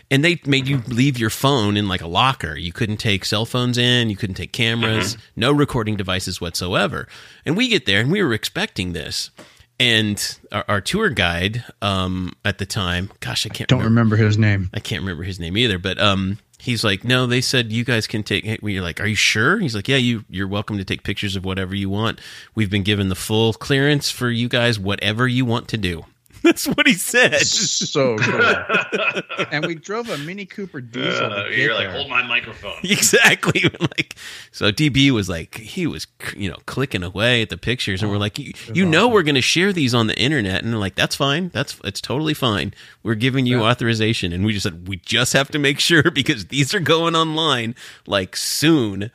and 0.09 0.23
they 0.23 0.39
made 0.45 0.67
you 0.67 0.81
leave 0.87 1.17
your 1.17 1.29
phone 1.29 1.77
in 1.77 1.87
like 1.87 2.01
a 2.01 2.07
locker. 2.07 2.55
You 2.55 2.71
couldn't 2.71 2.97
take 2.97 3.25
cell 3.25 3.45
phones 3.45 3.77
in, 3.77 4.09
you 4.09 4.15
couldn't 4.15 4.35
take 4.35 4.51
cameras, 4.53 5.17
no 5.35 5.51
recording 5.51 5.95
devices 5.97 6.39
whatsoever. 6.39 7.07
And 7.45 7.57
we 7.57 7.67
get 7.67 7.85
there, 7.85 7.99
and 7.99 8.11
we 8.11 8.23
were 8.23 8.33
expecting 8.33 8.93
this. 8.93 9.31
And 9.79 10.39
our, 10.51 10.65
our 10.67 10.81
tour 10.81 11.09
guide 11.09 11.63
um, 11.83 12.33
at 12.43 12.57
the 12.57 12.65
time, 12.65 13.11
gosh, 13.19 13.45
I 13.45 13.49
can't 13.49 13.69
Don't 13.69 13.83
remember 13.83 14.15
his 14.15 14.37
name. 14.37 14.69
I 14.73 14.79
can't 14.79 15.01
remember 15.01 15.23
his 15.23 15.39
name 15.39 15.55
either, 15.55 15.77
but 15.77 15.99
um, 15.99 16.39
he's 16.57 16.83
like, 16.83 17.03
no, 17.03 17.27
they 17.27 17.41
said 17.41 17.71
you 17.71 17.83
guys 17.83 18.07
can 18.07 18.23
take. 18.23 18.43
hey," 18.43 18.57
We're 18.61 18.81
like, 18.81 18.99
are 18.99 19.05
you 19.05 19.15
sure? 19.15 19.59
He's 19.59 19.75
like, 19.75 19.87
yeah, 19.87 19.97
you 19.97 20.25
you're 20.29 20.47
welcome 20.47 20.77
to 20.77 20.85
take 20.85 21.03
pictures 21.03 21.35
of 21.35 21.45
whatever 21.45 21.75
you 21.75 21.89
want. 21.89 22.19
We've 22.55 22.71
been 22.71 22.83
given 22.83 23.09
the 23.09 23.15
full 23.15 23.53
clearance 23.53 24.09
for 24.09 24.31
you 24.31 24.49
guys, 24.49 24.79
whatever 24.79 25.27
you 25.27 25.45
want 25.45 25.67
to 25.69 25.77
do. 25.77 26.05
That's 26.51 26.65
what 26.67 26.88
he 26.88 26.93
said. 26.93 27.36
So 27.41 28.17
cool. 28.19 29.21
and 29.51 29.65
we 29.65 29.75
drove 29.75 30.10
a 30.10 30.17
Mini 30.19 30.45
Cooper 30.45 30.79
diesel. 30.81 31.25
Uh, 31.25 31.43
to 31.43 31.55
you're 31.57 31.73
like, 31.73 31.88
there. 31.88 31.91
hold 31.91 32.10
my 32.10 32.25
microphone. 32.25 32.73
exactly. 32.83 33.63
like, 33.79 34.15
so 34.51 34.71
DB 34.71 35.12
was 35.12 35.27
like, 35.29 35.55
he 35.57 35.86
was, 35.88 36.07
you 36.36 36.49
know, 36.49 36.57
clicking 36.65 37.03
away 37.03 37.41
at 37.41 37.49
the 37.49 37.57
pictures, 37.57 38.01
and 38.01 38.10
we're 38.12 38.17
like, 38.17 38.39
you, 38.39 38.53
you 38.73 38.86
know, 38.86 39.07
we're 39.07 39.23
going 39.23 39.36
to 39.36 39.41
share 39.41 39.73
these 39.73 39.93
on 39.93 40.07
the 40.07 40.17
internet, 40.17 40.63
and 40.63 40.79
like, 40.79 40.95
that's 40.95 41.15
fine, 41.15 41.49
that's 41.49 41.79
it's 41.83 41.99
totally 42.01 42.33
fine. 42.33 42.73
We're 43.03 43.15
giving 43.15 43.45
you 43.45 43.63
authorization, 43.63 44.31
and 44.33 44.45
we 44.45 44.53
just 44.53 44.63
said 44.63 44.88
we 44.88 44.97
just 44.97 45.33
have 45.33 45.49
to 45.51 45.60
make 45.60 45.79
sure 45.79 46.03
because 46.12 46.45
these 46.47 46.73
are 46.73 46.79
going 46.79 47.15
online 47.15 47.75
like 48.05 48.36
soon, 48.38 49.12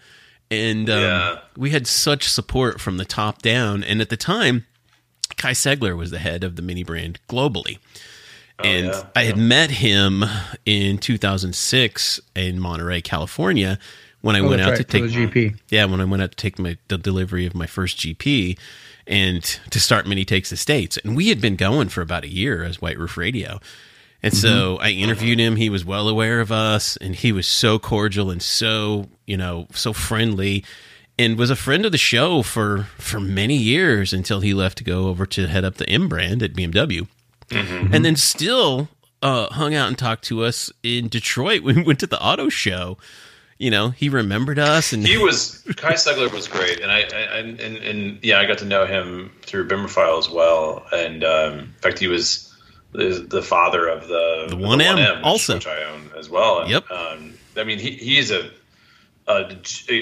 and 0.51 0.90
um, 0.90 1.01
Yeah. 1.01 1.38
we 1.57 1.71
had 1.71 1.87
such 1.87 2.29
support 2.29 2.81
from 2.81 2.99
the 2.99 3.05
top 3.07 3.40
down, 3.42 3.83
and 3.83 4.01
at 4.01 4.11
the 4.11 4.16
time. 4.16 4.66
Kay 5.37 5.51
Segler 5.53 5.97
was 5.97 6.11
the 6.11 6.18
head 6.18 6.45
of 6.45 6.57
the 6.57 6.62
mini 6.62 6.83
brand 6.85 7.18
globally. 7.29 7.79
and 8.62 8.87
yeah. 8.87 9.03
I 9.16 9.25
had 9.25 9.37
met 9.38 9.71
him 9.71 10.25
in 10.64 10.99
2006 10.99 12.21
in 12.37 12.61
Monterey, 12.61 13.01
California, 13.01 13.79
when 14.21 14.37
I 14.37 14.40
Oh, 14.40 14.49
went 14.49 14.61
out 14.62 14.71
right, 14.71 14.77
to 14.79 14.85
take 14.85 15.03
the 15.05 15.09
GP. 15.27 15.57
Yeah, 15.71 15.85
when 15.87 16.01
I 16.01 16.05
went 16.05 16.23
out 16.23 16.31
to 16.31 16.37
take 16.37 16.59
my 16.59 16.77
the 16.88 16.99
delivery 16.99 17.45
of 17.47 17.55
my 17.55 17.66
first 17.66 17.99
GP 17.99 18.57
and 19.07 19.42
to 19.71 19.81
start 19.81 20.07
Mini 20.07 20.25
Takes 20.25 20.51
the 20.51 20.57
States, 20.57 20.97
and 20.99 21.16
we 21.16 21.29
had 21.29 21.40
been 21.40 21.57
going 21.57 21.88
for 21.88 22.03
about 22.03 22.23
a 22.25 22.29
year 22.29 22.62
as 22.62 22.81
White 22.81 22.99
Roof 22.99 23.16
Radio. 23.16 23.59
And 24.23 24.33
so 24.33 24.77
Mm-hmm. 24.77 24.85
I 24.85 24.90
interviewed 24.90 25.40
him. 25.40 25.57
He 25.57 25.68
was 25.68 25.85
well 25.85 26.09
aware 26.09 26.38
of 26.40 26.53
us, 26.53 26.97
and 26.99 27.16
he 27.16 27.33
was 27.33 27.49
so 27.49 27.81
cordial 27.81 28.31
and 28.31 28.40
so 28.40 29.09
you 29.27 29.37
know 29.37 29.66
so 29.73 29.92
friendly, 29.92 30.64
and 31.18 31.38
was 31.38 31.51
a 31.51 31.57
friend 31.57 31.85
of 31.85 31.92
the 31.92 31.98
show 31.98 32.42
for 32.42 32.85
for 32.98 33.20
many 33.20 33.57
years 33.57 34.12
until 34.12 34.40
he 34.40 34.55
left 34.55 34.79
to 34.79 34.85
go 34.85 35.09
over 35.09 35.27
to 35.27 35.46
head 35.46 35.64
up 35.64 35.75
the 35.77 35.88
M 35.88 36.09
brand 36.09 36.42
at 36.42 36.53
BMW, 36.55 37.07
and 37.51 38.05
then 38.05 38.16
still 38.16 38.88
uh, 39.22 39.48
hung 39.51 39.75
out 39.75 39.88
and 39.88 39.98
talked 39.98 40.25
to 40.25 40.44
us 40.44 40.72
in 40.83 41.09
Detroit 41.09 41.62
when 41.62 41.77
we 41.77 41.83
went 41.83 42.01
to 42.01 42.07
the 42.07 42.20
auto 42.22 42.48
show. 42.48 42.98
You 43.59 43.70
know, 43.70 43.90
he 43.90 44.09
remembered 44.09 44.59
us, 44.59 44.92
and 44.92 45.07
He 45.07 45.16
was 45.18 45.62
Kay 45.77 45.92
Segler 45.94 46.33
was 46.33 46.48
great, 46.48 46.81
and 46.81 46.90
I, 46.90 47.03
I 47.03 47.38
and, 47.38 47.61
and 47.61 47.77
and 47.77 48.18
yeah, 48.25 48.40
I 48.40 48.46
got 48.46 48.59
to 48.59 48.64
know 48.64 48.87
him 48.87 49.31
through 49.42 49.68
Bimmerfile 49.68 50.18
as 50.18 50.29
well. 50.29 50.85
And 50.92 51.22
um, 51.22 51.59
in 51.61 51.72
fact, 51.81 52.01
he 52.01 52.09
was 52.09 52.53
the, 52.90 53.25
the 53.31 53.40
father 53.42 53.87
of 53.87 54.09
the 54.09 54.46
The 54.48 54.57
1M 54.57 54.96
which- 55.16 55.25
also. 55.25 55.55
which 55.55 55.68
I 55.68 55.81
own 55.85 56.11
as 56.18 56.29
well. 56.29 56.62
And, 56.62 56.70
Yep. 56.70 56.90
Um, 56.90 57.35
I 57.57 57.62
mean, 57.62 57.79
he 57.79 57.92
he's 57.92 58.33
a, 58.33 58.51
a 59.29 59.45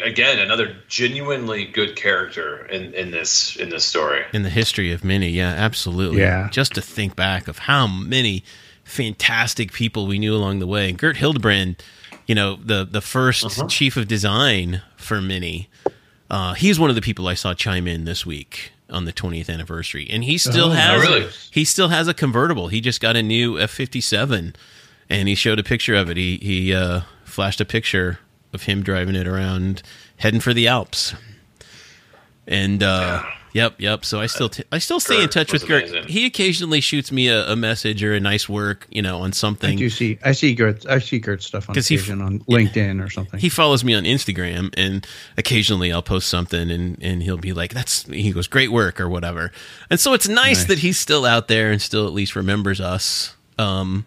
again 0.03 0.39
another 0.39 0.77
genuinely 0.89 1.67
good 1.67 1.95
character 1.97 2.65
in 2.67 2.95
in 2.95 3.11
this 3.11 3.55
in 3.57 3.69
this 3.69 3.85
story. 3.85 4.25
in 4.33 4.43
the 4.43 4.51
history 4.51 4.93
of 4.93 5.05
Mini. 5.05 5.29
Yeah, 5.29 5.51
absolutely. 5.51 6.21
Yeah. 6.21 6.49
Just 6.51 6.75
to 6.75 6.81
think 6.81 7.17
back 7.17 7.47
of 7.49 7.59
how 7.59 7.87
many 7.87 8.43
fantastic 8.85 9.73
people 9.73 10.07
we 10.07 10.19
knew 10.19 10.35
along 10.35 10.59
the 10.59 10.67
way. 10.67 10.89
And 10.89 10.99
Gert 10.99 11.17
Hildebrand, 11.17 11.83
you 12.27 12.35
know, 12.35 12.57
the 12.57 12.85
the 12.91 13.01
1st 13.01 13.69
chief 13.69 13.97
of 13.97 14.09
design 14.09 14.83
for 14.97 15.21
Mini, 15.21 15.69
uh, 16.31 16.55
he's 16.55 16.79
one 16.79 16.91
of 16.91 16.97
the 16.97 17.03
people 17.03 17.29
I 17.29 17.35
saw 17.35 17.55
chime 17.55 17.87
in 17.87 18.05
this 18.05 18.27
week 18.27 18.73
on 18.89 19.05
the 19.05 19.13
20th 19.13 19.49
anniversary, 19.49 20.09
and 20.11 20.25
he 20.25 20.37
still 20.37 20.67
Oh, 20.69 20.71
has 20.71 21.03
really? 21.03 21.29
he 21.53 21.65
still 21.65 21.89
has 21.89 22.09
a 22.09 22.15
convertible. 22.15 22.69
He 22.69 22.81
just 22.81 23.01
got 23.01 23.15
a 23.17 23.23
new 23.23 23.59
F 23.59 23.71
fifty 23.71 24.01
seven, 24.01 24.57
and 25.09 25.29
he 25.29 25.35
showed 25.35 25.59
a 25.61 25.63
picture 25.63 25.95
of 25.95 26.11
it. 26.11 26.17
He 26.17 26.39
he 26.43 26.75
uh, 26.75 27.03
flashed 27.25 27.61
a 27.61 27.65
picture 27.65 28.19
of 28.53 28.63
him 28.65 28.83
driving 28.83 29.15
it 29.15 29.27
around, 29.27 29.83
heading 30.17 30.41
for 30.41 30.53
the 30.55 30.67
Alps. 30.69 31.15
And 32.47 32.83
uh, 32.83 33.23
yep, 33.53 33.75
yep. 33.79 34.05
So 34.05 34.21
I 34.21 34.27
still 34.27 34.49
t- 34.49 34.65
I 34.73 34.79
still 34.79 34.99
stay 34.99 35.23
in 35.23 35.29
touch 35.29 35.53
with 35.53 35.69
Gert. 35.69 35.85
amazing. 35.89 36.09
He 36.09 36.27
occasionally 36.27 36.81
shoots 36.81 37.13
me 37.13 37.29
a, 37.29 37.49
a 37.49 37.55
message 37.55 38.03
or 38.03 38.13
a 38.15 38.19
nice 38.19 38.49
work, 38.49 38.89
you 38.91 39.03
know, 39.03 39.19
on 39.21 39.29
I 39.29 39.33
something. 39.33 39.79
do 39.79 39.89
see. 39.89 40.19
I 40.25 40.33
see 40.33 40.55
Gert. 40.55 40.85
I 40.89 40.99
see 40.99 41.21
Gert 41.21 41.43
stuff 41.45 41.69
on 41.69 41.75
'Cause 41.77 41.87
he 41.87 41.97
f- 41.97 42.11
on 42.11 42.41
LinkedIn 42.49 43.05
or 43.05 43.09
something. 43.09 43.39
he 43.39 43.49
follows 43.51 43.85
me 43.85 43.95
on 43.95 44.03
Instagram, 44.03 44.75
and 44.77 45.07
occasionally 45.37 45.93
I'll 45.93 46.03
post 46.03 46.29
something, 46.29 46.71
and 46.73 46.99
and 47.01 47.23
he'll 47.23 47.37
be 47.37 47.53
like, 47.53 47.73
"That's," 47.73 48.05
he 48.07 48.33
goes, 48.33 48.49
"Great 48.49 48.73
work" 48.73 49.01
or 49.01 49.09
whatever. 49.09 49.53
And 49.91 50.01
so 50.01 50.13
it's 50.13 50.27
nice, 50.27 50.59
Nice. 50.61 50.65
that 50.65 50.79
he's 50.81 50.99
still 50.99 51.25
out 51.25 51.47
there 51.47 51.71
and 51.71 51.81
still 51.81 52.07
at 52.09 52.13
least 52.13 52.35
remembers 52.35 52.81
us. 52.81 53.37
Um, 53.59 54.07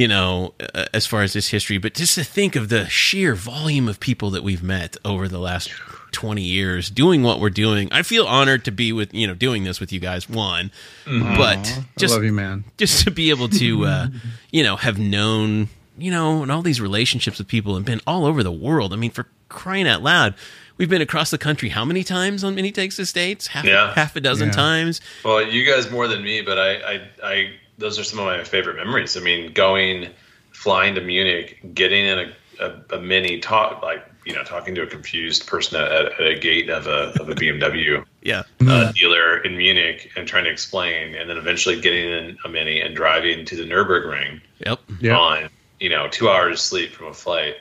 You 0.00 0.08
know, 0.08 0.54
uh, 0.74 0.86
as 0.94 1.04
far 1.06 1.22
as 1.22 1.34
this 1.34 1.48
history, 1.48 1.76
but 1.76 1.92
just 1.92 2.14
to 2.14 2.24
think 2.24 2.56
of 2.56 2.70
the 2.70 2.88
sheer 2.88 3.34
volume 3.34 3.86
of 3.86 4.00
people 4.00 4.30
that 4.30 4.42
we've 4.42 4.62
met 4.62 4.96
over 5.04 5.28
the 5.28 5.38
last 5.38 5.68
twenty 6.10 6.40
years 6.40 6.88
doing 6.88 7.22
what 7.22 7.38
we're 7.38 7.50
doing, 7.50 7.92
I 7.92 8.02
feel 8.02 8.24
honored 8.26 8.64
to 8.64 8.70
be 8.70 8.94
with 8.94 9.12
you 9.12 9.26
know 9.26 9.34
doing 9.34 9.64
this 9.64 9.78
with 9.78 9.92
you 9.92 10.00
guys. 10.00 10.26
One, 10.26 10.70
but 11.04 11.80
just 11.98 12.12
I 12.12 12.16
love 12.16 12.24
you, 12.24 12.32
man. 12.32 12.64
just 12.78 13.04
to 13.04 13.10
be 13.10 13.28
able 13.28 13.50
to 13.50 13.84
uh, 13.84 14.06
you 14.50 14.62
know 14.62 14.76
have 14.76 14.98
known 14.98 15.68
you 15.98 16.10
know 16.10 16.42
and 16.42 16.50
all 16.50 16.62
these 16.62 16.80
relationships 16.80 17.36
with 17.36 17.46
people 17.46 17.76
and 17.76 17.84
been 17.84 18.00
all 18.06 18.24
over 18.24 18.42
the 18.42 18.50
world 18.52 18.94
i 18.94 18.96
mean 18.96 19.10
for 19.10 19.26
crying 19.50 19.86
out 19.86 20.02
loud. 20.02 20.34
We've 20.78 20.88
been 20.88 21.02
across 21.02 21.30
the 21.30 21.36
country 21.36 21.68
how 21.68 21.84
many 21.84 22.02
times 22.04 22.42
on 22.42 22.54
Mini 22.54 22.72
Takes 22.72 22.96
the 22.96 23.04
States? 23.04 23.48
Half, 23.48 23.66
Yeah. 23.66 23.92
half 23.92 24.16
a 24.16 24.20
dozen 24.20 24.48
Yeah. 24.48 24.54
times. 24.54 25.02
Well, 25.22 25.42
you 25.46 25.66
guys 25.70 25.90
more 25.90 26.08
than 26.08 26.22
me, 26.22 26.40
but 26.40 26.58
I, 26.58 26.70
I, 26.76 27.00
I, 27.22 27.50
those 27.80 27.98
are 27.98 28.04
some 28.04 28.18
of 28.20 28.26
my 28.26 28.44
favorite 28.44 28.76
memories. 28.76 29.16
I 29.16 29.20
mean, 29.20 29.52
going, 29.52 30.08
flying 30.52 30.94
to 30.94 31.00
Munich, 31.00 31.58
getting 31.74 32.04
in 32.06 32.18
a, 32.18 32.32
a, 32.60 32.96
a 32.96 33.00
mini 33.00 33.40
talk, 33.40 33.82
like 33.82 34.04
you 34.26 34.34
know, 34.34 34.44
talking 34.44 34.74
to 34.74 34.82
a 34.82 34.86
confused 34.86 35.46
person 35.46 35.80
at, 35.80 35.90
at 35.90 36.20
a 36.20 36.38
gate 36.38 36.68
of 36.68 36.86
a 36.86 37.12
of 37.20 37.28
a 37.30 37.34
BMW 37.34 38.04
Yeah. 38.22 38.42
uh, 38.68 38.92
dealer 38.92 39.38
in 39.38 39.56
Munich 39.56 40.12
and 40.14 40.28
trying 40.28 40.44
to 40.44 40.50
explain, 40.50 41.14
and 41.14 41.28
then 41.28 41.38
eventually 41.38 41.80
getting 41.80 42.04
in 42.10 42.36
a 42.44 42.48
mini 42.48 42.80
and 42.82 42.94
driving 42.94 43.44
to 43.46 43.56
the 43.56 43.64
Nurburgring 43.64 44.40
Yep. 44.66 44.78
Yeah. 45.00 45.16
on 45.16 45.48
you 45.80 45.88
know 45.88 46.06
two 46.08 46.28
hours 46.28 46.60
sleep 46.60 46.92
from 46.92 47.06
a 47.06 47.14
flight. 47.14 47.56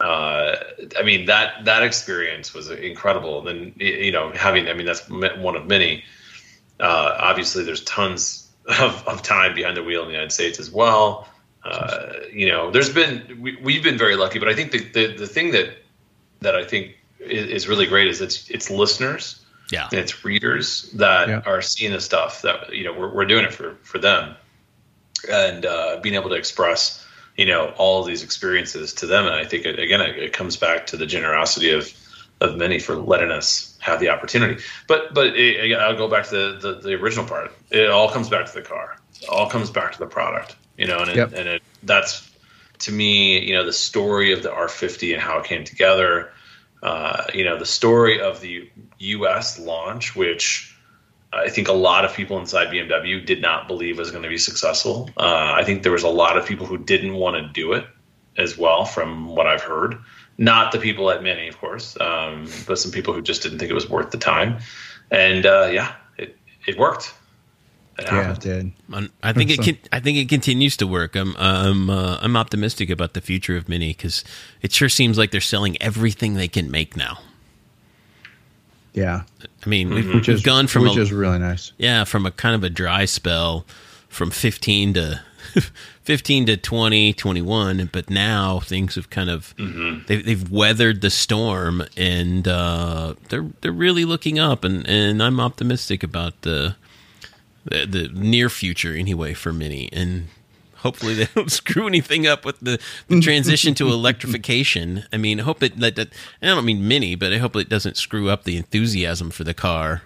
Uh, 0.00 0.54
I 0.96 1.02
mean 1.02 1.26
that 1.26 1.64
that 1.64 1.82
experience 1.82 2.54
was 2.54 2.70
incredible. 2.70 3.46
And 3.46 3.74
Then 3.76 3.88
you 3.88 4.12
know 4.12 4.30
having 4.30 4.68
I 4.68 4.74
mean 4.74 4.86
that's 4.86 5.08
one 5.10 5.56
of 5.56 5.66
many. 5.66 6.04
Uh, 6.78 7.16
obviously, 7.18 7.64
there's 7.64 7.82
tons 7.82 8.47
of, 8.68 9.06
of 9.06 9.22
time 9.22 9.54
behind 9.54 9.76
the 9.76 9.82
wheel 9.82 10.02
in 10.02 10.08
the 10.08 10.12
United 10.12 10.32
States 10.32 10.58
as 10.60 10.70
well. 10.70 11.28
Uh, 11.64 12.12
you 12.32 12.48
know, 12.48 12.70
there's 12.70 12.92
been 12.92 13.38
we, 13.40 13.56
we've 13.62 13.82
been 13.82 13.98
very 13.98 14.16
lucky, 14.16 14.38
but 14.38 14.48
I 14.48 14.54
think 14.54 14.70
the, 14.72 14.78
the, 14.78 15.16
the 15.16 15.26
thing 15.26 15.50
that 15.52 15.76
that 16.40 16.54
I 16.54 16.64
think 16.64 16.96
is, 17.18 17.46
is 17.48 17.68
really 17.68 17.86
great 17.86 18.06
is 18.08 18.20
it's 18.20 18.48
it's 18.48 18.70
listeners 18.70 19.44
Yeah. 19.72 19.88
and 19.90 19.98
it's 20.00 20.24
readers 20.24 20.90
that 20.92 21.28
Yeah. 21.28 21.42
are 21.44 21.60
seeing 21.60 21.92
the 21.92 22.00
stuff 22.00 22.42
that 22.42 22.72
you 22.72 22.84
know 22.84 22.92
we're, 22.92 23.12
we're 23.12 23.26
doing 23.26 23.44
it 23.44 23.52
for 23.52 23.74
for 23.82 23.98
them 23.98 24.36
and 25.28 25.66
uh, 25.66 25.98
being 26.00 26.14
able 26.14 26.30
to 26.30 26.36
express 26.36 27.04
you 27.36 27.44
know 27.46 27.74
all 27.76 28.04
these 28.04 28.22
experiences 28.22 28.94
to 28.94 29.06
them 29.06 29.26
and 29.26 29.34
i 29.34 29.44
think 29.44 29.66
it, 29.66 29.78
again 29.80 30.00
it, 30.00 30.16
it 30.16 30.32
comes 30.32 30.56
back 30.56 30.86
to 30.86 30.96
the 30.96 31.06
generosity 31.06 31.70
of 31.72 31.92
of 32.40 32.56
Mini 32.56 32.78
for 32.78 32.94
letting 32.94 33.32
us 33.32 33.67
have 33.80 34.00
the 34.00 34.08
opportunity 34.08 34.62
but 34.86 35.14
but 35.14 35.28
it, 35.36 35.64
again, 35.64 35.80
i'll 35.80 35.96
go 35.96 36.08
back 36.08 36.24
to 36.26 36.30
the, 36.30 36.58
the 36.60 36.80
the 36.80 36.94
original 36.94 37.24
part 37.24 37.52
it 37.70 37.88
all 37.90 38.10
comes 38.10 38.28
back 38.28 38.46
to 38.46 38.52
the 38.52 38.62
car 38.62 38.96
it 39.20 39.28
all 39.28 39.48
comes 39.48 39.70
back 39.70 39.92
to 39.92 39.98
the 39.98 40.06
product 40.06 40.56
you 40.76 40.86
know 40.86 40.98
and 40.98 41.10
it, 41.10 41.16
Yep. 41.16 41.32
and 41.34 41.48
it 41.48 41.62
that's 41.82 42.30
to 42.80 42.92
me 42.92 43.40
you 43.40 43.54
know 43.54 43.64
the 43.64 43.72
story 43.72 44.32
of 44.32 44.42
the 44.42 44.48
r50 44.50 45.12
and 45.12 45.22
how 45.22 45.38
it 45.38 45.44
came 45.44 45.64
together 45.64 46.30
uh, 46.82 47.24
you 47.34 47.44
know 47.44 47.58
the 47.58 47.66
story 47.66 48.20
of 48.20 48.40
the 48.40 48.70
us 49.00 49.58
launch 49.58 50.14
which 50.14 50.74
I 51.32 51.50
think 51.50 51.68
a 51.68 51.72
lot 51.72 52.04
of 52.04 52.14
people 52.14 52.38
inside 52.38 52.68
BMW 52.68 53.24
did 53.24 53.42
not 53.42 53.68
believe 53.68 53.98
was 53.98 54.10
going 54.10 54.22
to 54.22 54.30
be 54.30 54.38
successful. 54.38 55.10
Uh, 55.16 55.52
I 55.54 55.62
think 55.62 55.82
there 55.82 55.92
was 55.92 56.02
a 56.02 56.08
lot 56.08 56.38
of 56.38 56.46
people 56.46 56.66
who 56.66 56.78
didn't 56.78 57.14
want 57.14 57.36
to 57.36 57.52
do 57.52 57.74
it 57.74 57.84
as 58.38 58.56
well, 58.56 58.86
from 58.86 59.26
what 59.26 59.46
I've 59.46 59.60
heard. 59.62 59.98
Not 60.38 60.70
the 60.70 60.78
people 60.78 61.10
at 61.10 61.22
Mini, 61.22 61.48
of 61.48 61.58
course, 61.58 61.96
um, 62.00 62.48
but 62.66 62.78
some 62.78 62.92
people 62.92 63.12
who 63.12 63.20
just 63.20 63.42
didn't 63.42 63.58
think 63.58 63.70
it 63.70 63.74
was 63.74 63.90
worth 63.90 64.12
the 64.12 64.18
time. 64.18 64.58
And 65.10 65.44
uh, 65.44 65.68
yeah, 65.72 65.94
it 66.16 66.36
it 66.66 66.78
worked. 66.78 67.12
It 67.98 68.06
Yeah, 68.06 68.32
it 68.32 68.40
did. 68.40 68.72
I'm- 68.92 69.10
think 69.34 69.50
it 69.50 69.60
can, 69.60 69.78
I 69.90 69.98
think 69.98 70.16
it 70.18 70.28
continues 70.28 70.76
to 70.76 70.86
work. 70.86 71.16
I'm 71.16 71.34
I'm 71.36 71.90
uh, 71.90 72.18
I'm 72.22 72.36
optimistic 72.36 72.88
about 72.88 73.14
the 73.14 73.20
future 73.20 73.56
of 73.56 73.68
Mini 73.68 73.88
because 73.88 74.22
it 74.62 74.72
sure 74.72 74.88
seems 74.88 75.18
like 75.18 75.32
they're 75.32 75.40
selling 75.40 75.80
everything 75.82 76.34
they 76.34 76.48
can 76.48 76.70
make 76.70 76.96
now. 76.96 77.18
Yeah, 78.94 79.22
I 79.64 79.68
mean, 79.68 79.90
we've, 79.90 80.14
which 80.14 80.28
we've 80.28 80.36
is 80.36 80.42
gone 80.42 80.66
from 80.66 80.82
which 80.82 80.96
a, 80.96 81.00
is 81.00 81.12
really 81.12 81.38
nice. 81.38 81.72
yeah 81.78 82.04
from 82.04 82.26
a 82.26 82.30
kind 82.30 82.54
of 82.54 82.64
a 82.64 82.70
dry 82.70 83.04
spell 83.04 83.64
from 84.08 84.30
15 84.30 84.94
to 84.94 85.20
15 86.02 86.46
to 86.46 86.56
20 86.56 87.12
21 87.12 87.90
but 87.92 88.10
now 88.10 88.60
things 88.60 88.94
have 88.94 89.10
kind 89.10 89.30
of 89.30 89.54
they've, 90.06 90.24
they've 90.24 90.50
weathered 90.50 91.00
the 91.00 91.10
storm 91.10 91.82
and 91.96 92.48
uh, 92.48 93.14
they're 93.28 93.46
they're 93.60 93.72
really 93.72 94.04
looking 94.04 94.38
up 94.38 94.64
and 94.64 94.86
and 94.88 95.22
I'm 95.22 95.40
optimistic 95.40 96.02
about 96.02 96.42
the 96.42 96.76
the, 97.64 97.86
the 97.86 98.08
near 98.08 98.48
future 98.48 98.94
anyway 98.94 99.34
for 99.34 99.52
Mini 99.52 99.88
and 99.92 100.28
hopefully 100.78 101.14
they 101.14 101.26
don't 101.34 101.52
screw 101.52 101.86
anything 101.86 102.26
up 102.26 102.44
with 102.44 102.58
the, 102.60 102.78
the 103.08 103.20
transition 103.20 103.74
to 103.74 103.88
electrification. 103.92 105.04
I 105.12 105.16
mean, 105.16 105.40
I 105.40 105.42
hope 105.42 105.62
it 105.62 105.78
that, 105.80 105.96
that 105.96 106.08
I 106.42 106.46
don't 106.46 106.64
mean 106.64 106.86
Mini, 106.86 107.14
but 107.14 107.32
I 107.32 107.38
hope 107.38 107.56
it 107.56 107.68
doesn't 107.68 107.96
screw 107.96 108.28
up 108.30 108.44
the 108.44 108.56
enthusiasm 108.56 109.30
for 109.30 109.44
the 109.44 109.54
car 109.54 110.02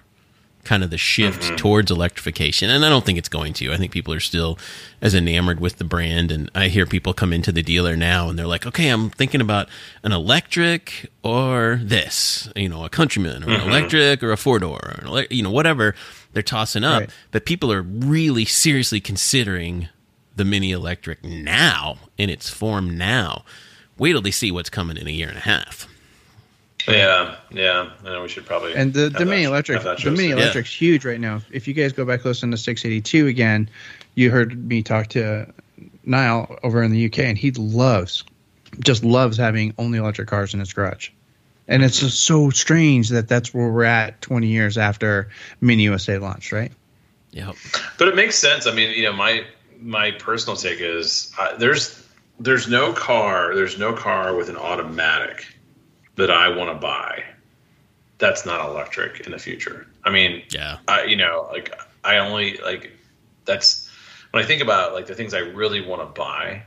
kind 0.64 0.84
of 0.84 0.90
the 0.90 0.98
shift 0.98 1.42
mm-hmm. 1.42 1.56
towards 1.56 1.90
electrification. 1.90 2.70
And 2.70 2.84
I 2.84 2.88
don't 2.88 3.04
think 3.04 3.18
it's 3.18 3.28
going 3.28 3.52
to. 3.54 3.72
I 3.72 3.76
think 3.76 3.92
people 3.92 4.14
are 4.14 4.20
still 4.20 4.58
as 5.00 5.14
enamored 5.14 5.58
with 5.58 5.78
the 5.78 5.84
brand. 5.84 6.30
And 6.30 6.50
I 6.54 6.68
hear 6.68 6.86
people 6.86 7.12
come 7.12 7.32
into 7.32 7.50
the 7.50 7.62
dealer 7.62 7.96
now 7.96 8.28
and 8.28 8.38
they're 8.38 8.46
like, 8.46 8.66
okay, 8.66 8.88
I'm 8.88 9.10
thinking 9.10 9.40
about 9.40 9.68
an 10.04 10.12
electric 10.12 11.10
or 11.22 11.80
this, 11.82 12.48
you 12.54 12.68
know, 12.68 12.84
a 12.84 12.88
Countryman 12.88 13.42
or 13.42 13.50
an 13.50 13.60
mm-hmm. 13.60 13.70
electric 13.70 14.22
or 14.22 14.30
a 14.30 14.36
four 14.36 14.58
door 14.58 14.78
or 14.82 15.00
an 15.00 15.06
ele- 15.06 15.26
you 15.30 15.42
know, 15.42 15.50
whatever 15.50 15.94
they're 16.32 16.42
tossing 16.42 16.84
up. 16.84 17.00
Right. 17.00 17.10
But 17.32 17.44
people 17.44 17.72
are 17.72 17.82
really 17.82 18.44
seriously 18.44 19.00
considering 19.00 19.88
the 20.36 20.44
mini 20.44 20.70
electric 20.70 21.24
now 21.24 21.98
in 22.16 22.30
its 22.30 22.48
form 22.48 22.96
now. 22.96 23.44
Wait 23.98 24.12
till 24.12 24.22
they 24.22 24.30
see 24.30 24.50
what's 24.50 24.70
coming 24.70 24.96
in 24.96 25.06
a 25.06 25.10
year 25.10 25.28
and 25.28 25.36
a 25.36 25.42
half. 25.42 25.88
Yeah, 26.88 27.36
yeah. 27.50 27.90
I 28.04 28.04
know 28.04 28.22
we 28.22 28.28
should 28.28 28.46
probably 28.46 28.74
And 28.74 28.92
the, 28.92 29.08
the 29.08 29.24
mini 29.24 29.44
electric, 29.44 29.82
have 29.82 30.02
the 30.02 30.10
mini. 30.10 30.28
Yeah. 30.28 30.36
electric's 30.36 30.72
huge 30.74 31.04
right 31.04 31.20
now. 31.20 31.40
If 31.50 31.68
you 31.68 31.74
guys 31.74 31.92
go 31.92 32.04
back 32.04 32.24
listen 32.24 32.50
to 32.50 32.56
682 32.56 33.26
again, 33.26 33.68
you 34.14 34.30
heard 34.30 34.68
me 34.68 34.82
talk 34.82 35.08
to 35.08 35.52
Niall 36.04 36.58
over 36.62 36.82
in 36.82 36.90
the 36.90 37.06
UK, 37.06 37.20
and 37.20 37.38
he 37.38 37.50
loves, 37.52 38.24
just 38.80 39.04
loves 39.04 39.36
having 39.36 39.74
only 39.78 39.98
electric 39.98 40.28
cars 40.28 40.54
in 40.54 40.60
his 40.60 40.72
garage. 40.72 41.10
And 41.68 41.82
it's 41.82 42.00
just 42.00 42.24
so 42.24 42.50
strange 42.50 43.08
that 43.10 43.28
that's 43.28 43.54
where 43.54 43.70
we're 43.70 43.84
at 43.84 44.20
20 44.20 44.48
years 44.48 44.76
after 44.76 45.30
Mini 45.60 45.84
USA 45.84 46.18
launched, 46.18 46.52
right? 46.52 46.72
Yeah. 47.30 47.52
But 47.98 48.08
it 48.08 48.16
makes 48.16 48.36
sense. 48.36 48.66
I 48.66 48.74
mean, 48.74 48.90
you 48.90 49.04
know, 49.04 49.12
my 49.12 49.44
my 49.80 50.12
personal 50.12 50.56
take 50.56 50.80
is 50.80 51.32
uh, 51.38 51.56
there's 51.56 52.06
there's 52.38 52.68
no 52.68 52.92
car 52.92 53.54
there's 53.54 53.78
no 53.78 53.92
car 53.92 54.34
with 54.34 54.48
an 54.48 54.56
automatic 54.56 55.46
that 56.22 56.30
I 56.30 56.48
want 56.48 56.70
to 56.70 56.74
buy 56.74 57.24
that's 58.22 58.46
not 58.46 58.64
electric 58.64 59.26
in 59.26 59.32
the 59.32 59.38
future. 59.38 59.84
I 60.04 60.10
mean, 60.10 60.42
Yeah. 60.50 60.78
I 60.86 61.02
you 61.04 61.16
know 61.16 61.48
like 61.50 61.76
I 62.04 62.18
only 62.18 62.56
like 62.58 62.92
that's 63.44 63.90
when 64.30 64.42
I 64.42 64.46
think 64.46 64.62
about 64.62 64.94
like 64.94 65.06
the 65.06 65.14
things 65.16 65.34
I 65.34 65.40
really 65.40 65.84
want 65.84 66.02
to 66.02 66.06
buy, 66.06 66.62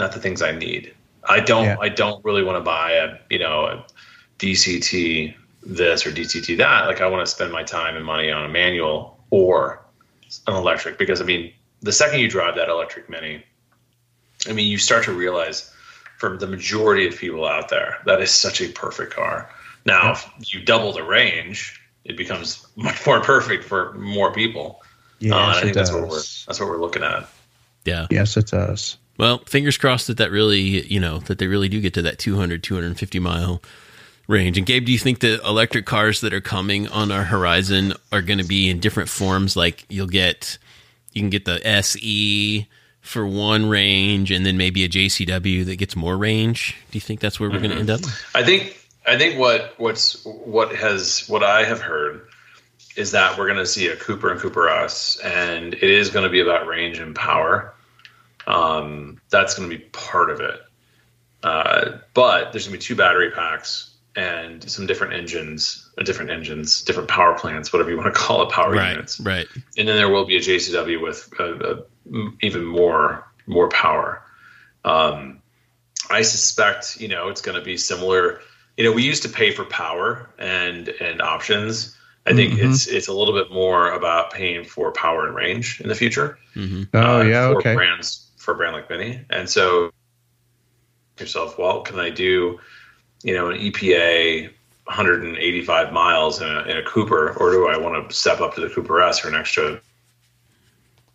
not 0.00 0.10
the 0.10 0.18
things 0.18 0.42
I 0.42 0.50
need. 0.50 0.92
I 1.28 1.38
don't 1.38 1.66
Yeah. 1.66 1.76
I 1.80 1.88
don't 1.88 2.22
really 2.24 2.42
want 2.42 2.56
to 2.56 2.64
buy 2.64 2.92
a 2.92 3.16
you 3.30 3.38
know 3.38 3.66
a 3.66 3.86
DCT 4.40 5.34
this 5.64 6.04
or 6.04 6.10
DCT 6.10 6.58
that. 6.58 6.86
Like 6.86 7.00
I 7.00 7.06
want 7.06 7.24
to 7.24 7.30
spend 7.30 7.52
my 7.52 7.62
time 7.62 7.94
and 7.94 8.04
money 8.04 8.32
on 8.32 8.44
a 8.44 8.48
manual 8.48 9.20
or 9.30 9.84
an 10.48 10.54
electric 10.54 10.98
because 10.98 11.20
I 11.20 11.24
mean 11.24 11.52
the 11.80 11.92
second 11.92 12.18
you 12.18 12.28
drive 12.28 12.56
that 12.56 12.68
electric 12.68 13.08
mini, 13.08 13.44
I 14.48 14.52
mean 14.52 14.66
you 14.66 14.78
start 14.78 15.04
to 15.04 15.12
realize 15.12 15.72
for 16.22 16.36
the 16.36 16.46
majority 16.46 17.04
of 17.04 17.18
people 17.18 17.44
out 17.44 17.68
there 17.68 17.98
that 18.06 18.22
is 18.22 18.30
such 18.30 18.60
a 18.60 18.68
perfect 18.68 19.12
car. 19.12 19.50
Now 19.84 20.12
if 20.12 20.54
you 20.54 20.62
double 20.62 20.92
the 20.92 21.02
range, 21.02 21.82
it 22.04 22.16
becomes 22.16 22.64
much 22.76 23.04
more 23.04 23.20
perfect 23.20 23.64
for 23.64 23.92
more 23.94 24.32
people. 24.32 24.84
Yes, 25.18 25.32
Uh, 25.32 25.36
I 25.36 25.58
it 25.58 25.62
think 25.62 25.74
that's 25.74 25.90
what 25.90 26.02
we're 26.02 26.22
that's 26.46 26.60
what 26.60 26.68
we're 26.68 26.80
looking 26.80 27.02
at. 27.02 27.28
Yeah. 27.84 28.06
Yes, 28.08 28.36
it 28.36 28.46
does. 28.46 28.98
Well, 29.18 29.38
fingers 29.46 29.76
crossed 29.76 30.06
that 30.06 30.18
that 30.18 30.30
really, 30.30 30.86
you 30.86 31.00
know, 31.00 31.18
that 31.18 31.38
they 31.38 31.48
really 31.48 31.68
do 31.68 31.80
get 31.80 31.94
to 31.94 32.02
that 32.02 32.20
200, 32.20 32.62
250 32.62 33.18
mile 33.18 33.60
range. 34.28 34.56
And 34.56 34.64
Gabe, 34.64 34.86
do 34.86 34.92
you 34.92 34.98
think 34.98 35.18
the 35.18 35.44
electric 35.44 35.86
cars 35.86 36.20
that 36.20 36.32
are 36.32 36.40
coming 36.40 36.86
on 36.86 37.10
our 37.10 37.24
horizon 37.24 37.94
are 38.12 38.22
going 38.22 38.38
to 38.38 38.46
be 38.46 38.70
in 38.70 38.78
different 38.78 39.08
forms? 39.08 39.56
Like 39.56 39.86
you'll 39.88 40.06
get, 40.06 40.56
you 41.14 41.20
can 41.20 41.30
get 41.30 41.46
the 41.46 41.60
SE 41.66 42.68
for 43.02 43.26
one 43.26 43.68
range 43.68 44.30
and 44.30 44.46
then 44.46 44.56
maybe 44.56 44.84
a 44.84 44.88
JCW 44.88 45.66
that 45.66 45.76
gets 45.76 45.94
more 45.94 46.16
range. 46.16 46.76
Do 46.90 46.96
you 46.96 47.00
think 47.00 47.20
that's 47.20 47.38
where 47.38 47.50
we're 47.50 47.58
going 47.58 47.72
to 47.72 47.76
end 47.76 47.90
up? 47.90 48.00
I 48.34 48.42
think 48.42 48.78
I 49.06 49.18
think 49.18 49.38
what 49.38 49.74
what's 49.78 50.24
what 50.24 50.74
has 50.74 51.26
what 51.28 51.42
I 51.42 51.64
have 51.64 51.80
heard 51.80 52.26
is 52.96 53.10
that 53.12 53.36
we're 53.36 53.46
going 53.46 53.58
to 53.58 53.66
see 53.66 53.88
a 53.88 53.96
Cooper 53.96 54.30
and 54.30 54.40
Cooper 54.40 54.68
S, 54.68 55.18
and 55.24 55.74
it 55.74 55.82
is 55.82 56.10
going 56.10 56.24
to 56.24 56.30
be 56.30 56.40
about 56.40 56.66
range 56.66 56.98
and 56.98 57.14
power. 57.14 57.74
Um, 58.46 59.20
that's 59.30 59.54
going 59.54 59.68
to 59.70 59.76
be 59.76 59.82
part 59.92 60.30
of 60.30 60.40
it. 60.40 60.60
Uh, 61.42 61.98
but 62.14 62.52
there's 62.52 62.66
going 62.66 62.78
to 62.78 62.78
be 62.78 62.82
two 62.84 62.94
battery 62.96 63.30
packs 63.30 63.90
and 64.14 64.68
some 64.70 64.86
different 64.86 65.14
engines, 65.14 65.90
uh, 65.98 66.02
different 66.02 66.30
engines, 66.30 66.82
different 66.82 67.08
power 67.08 67.36
plants, 67.38 67.72
whatever 67.72 67.90
you 67.90 67.96
want 67.96 68.12
to 68.12 68.20
call 68.20 68.42
it, 68.42 68.50
power 68.50 68.72
Right. 68.72 68.90
units 68.92 69.18
Right. 69.20 69.46
and 69.78 69.88
then 69.88 69.96
there 69.96 70.08
will 70.10 70.24
be 70.26 70.36
a 70.36 70.40
JCW 70.40 71.00
with 71.00 71.32
uh, 71.40 71.44
uh, 71.44 71.80
m- 72.06 72.38
even 72.42 72.64
more 72.64 73.26
more 73.46 73.68
power. 73.68 74.22
Um, 74.84 75.40
I 76.10 76.22
suspect 76.22 77.00
you 77.00 77.08
know 77.08 77.28
it's 77.28 77.40
going 77.40 77.58
to 77.58 77.64
be 77.64 77.76
similar. 77.76 78.40
You 78.76 78.84
know, 78.84 78.92
we 78.92 79.02
used 79.02 79.22
to 79.24 79.28
pay 79.28 79.50
for 79.50 79.64
power 79.64 80.30
and 80.38 80.88
and 80.88 81.20
options. 81.20 81.96
I 82.26 82.34
think 82.34 82.54
Mhm. 82.54 82.70
it's 82.70 82.86
it's 82.86 83.08
a 83.08 83.12
little 83.12 83.34
bit 83.34 83.52
more 83.52 83.92
about 83.92 84.32
paying 84.32 84.64
for 84.64 84.92
power 84.92 85.26
and 85.26 85.34
range 85.34 85.80
in 85.80 85.88
the 85.88 85.94
future. 85.94 86.38
hmm 86.54 86.84
Oh, 86.94 87.20
uh, 87.20 87.22
yeah, 87.22 87.48
for 87.48 87.58
okay. 87.58 87.74
brands 87.74 88.30
for 88.38 88.54
a 88.54 88.56
brand 88.56 88.74
like 88.74 88.88
Mini, 88.90 89.24
and 89.30 89.48
so 89.48 89.90
yourself, 91.18 91.58
well, 91.58 91.82
can 91.82 92.00
I 92.00 92.10
do 92.10 92.58
you 93.22 93.34
know, 93.34 93.50
an 93.50 93.58
EPA 93.58 94.50
185 94.84 95.92
miles 95.92 96.40
in 96.40 96.48
a, 96.48 96.62
in 96.62 96.76
a 96.76 96.82
Cooper, 96.82 97.32
or 97.38 97.52
do 97.52 97.68
I 97.68 97.76
want 97.76 98.08
to 98.08 98.14
step 98.14 98.40
up 98.40 98.54
to 98.56 98.60
the 98.60 98.68
Cooper 98.68 99.00
S 99.02 99.20
for 99.20 99.28
an 99.28 99.34
extra 99.34 99.80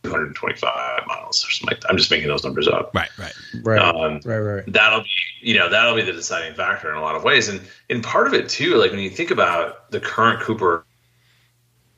225 0.07 1.07
miles 1.07 1.45
or 1.45 1.51
something 1.51 1.75
like 1.75 1.81
that? 1.81 1.89
I'm 1.89 1.97
just 1.97 2.11
making 2.11 2.27
those 2.27 2.43
numbers 2.43 2.67
up. 2.67 2.91
Right, 2.93 3.09
right. 3.17 3.33
Right. 3.61 3.79
Um, 3.79 4.19
right. 4.25 4.37
Right. 4.39 4.63
that'll 4.67 5.01
be 5.01 5.09
you 5.41 5.55
know 5.57 5.69
that'll 5.69 5.95
be 5.95 6.01
the 6.01 6.13
deciding 6.13 6.55
factor 6.55 6.89
in 6.91 6.97
a 6.97 7.01
lot 7.01 7.15
of 7.15 7.23
ways 7.23 7.47
and 7.47 7.61
in 7.89 8.01
part 8.01 8.27
of 8.27 8.33
it 8.33 8.49
too 8.49 8.75
like 8.75 8.91
when 8.91 8.99
you 8.99 9.09
think 9.09 9.31
about 9.31 9.91
the 9.91 9.99
current 9.99 10.41
cooper 10.41 10.85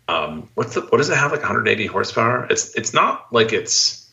um 0.08 0.50
what's 0.56 0.76
the 0.76 0.82
what 0.82 0.98
does 0.98 1.10
it 1.10 1.18
have 1.18 1.32
like 1.32 1.42
180 1.42 1.86
horsepower 1.86 2.48
it's 2.50 2.76
it's 2.76 2.94
not 2.94 3.32
like 3.32 3.54
it's 3.54 4.12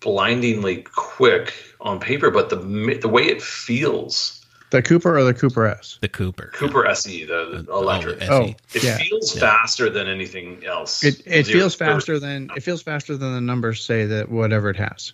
blindingly 0.00 0.84
quick 0.94 1.54
on 1.80 2.00
paper 2.00 2.30
but 2.30 2.50
the 2.50 2.56
the 3.00 3.08
way 3.08 3.22
it 3.24 3.40
feels 3.40 4.43
The 4.70 4.82
Cooper 4.82 5.16
or 5.16 5.22
the 5.24 5.34
Cooper 5.34 5.66
S? 5.66 5.98
The 6.00 6.08
Cooper. 6.08 6.50
cooper 6.52 6.92
se 6.94 7.24
the, 7.26 7.62
the 7.62 7.70
Oh, 7.70 7.82
electric 7.82 8.18
the 8.18 8.32
Oh, 8.32 8.54
it 8.74 8.82
yeah. 8.82 8.98
feels 8.98 9.34
Yeah. 9.34 9.40
faster 9.40 9.88
than 9.88 10.08
anything 10.08 10.64
else 10.66 11.04
It 11.04 11.22
it 11.26 11.46
feels 11.46 11.74
faster 11.74 12.18
than 12.18 12.50
it 12.56 12.62
feels 12.62 12.82
faster 12.82 13.16
than 13.16 13.34
the 13.34 13.40
numbers 13.40 13.84
say 13.84 14.06
that 14.06 14.30
whatever 14.30 14.70
it 14.70 14.76
has. 14.76 15.12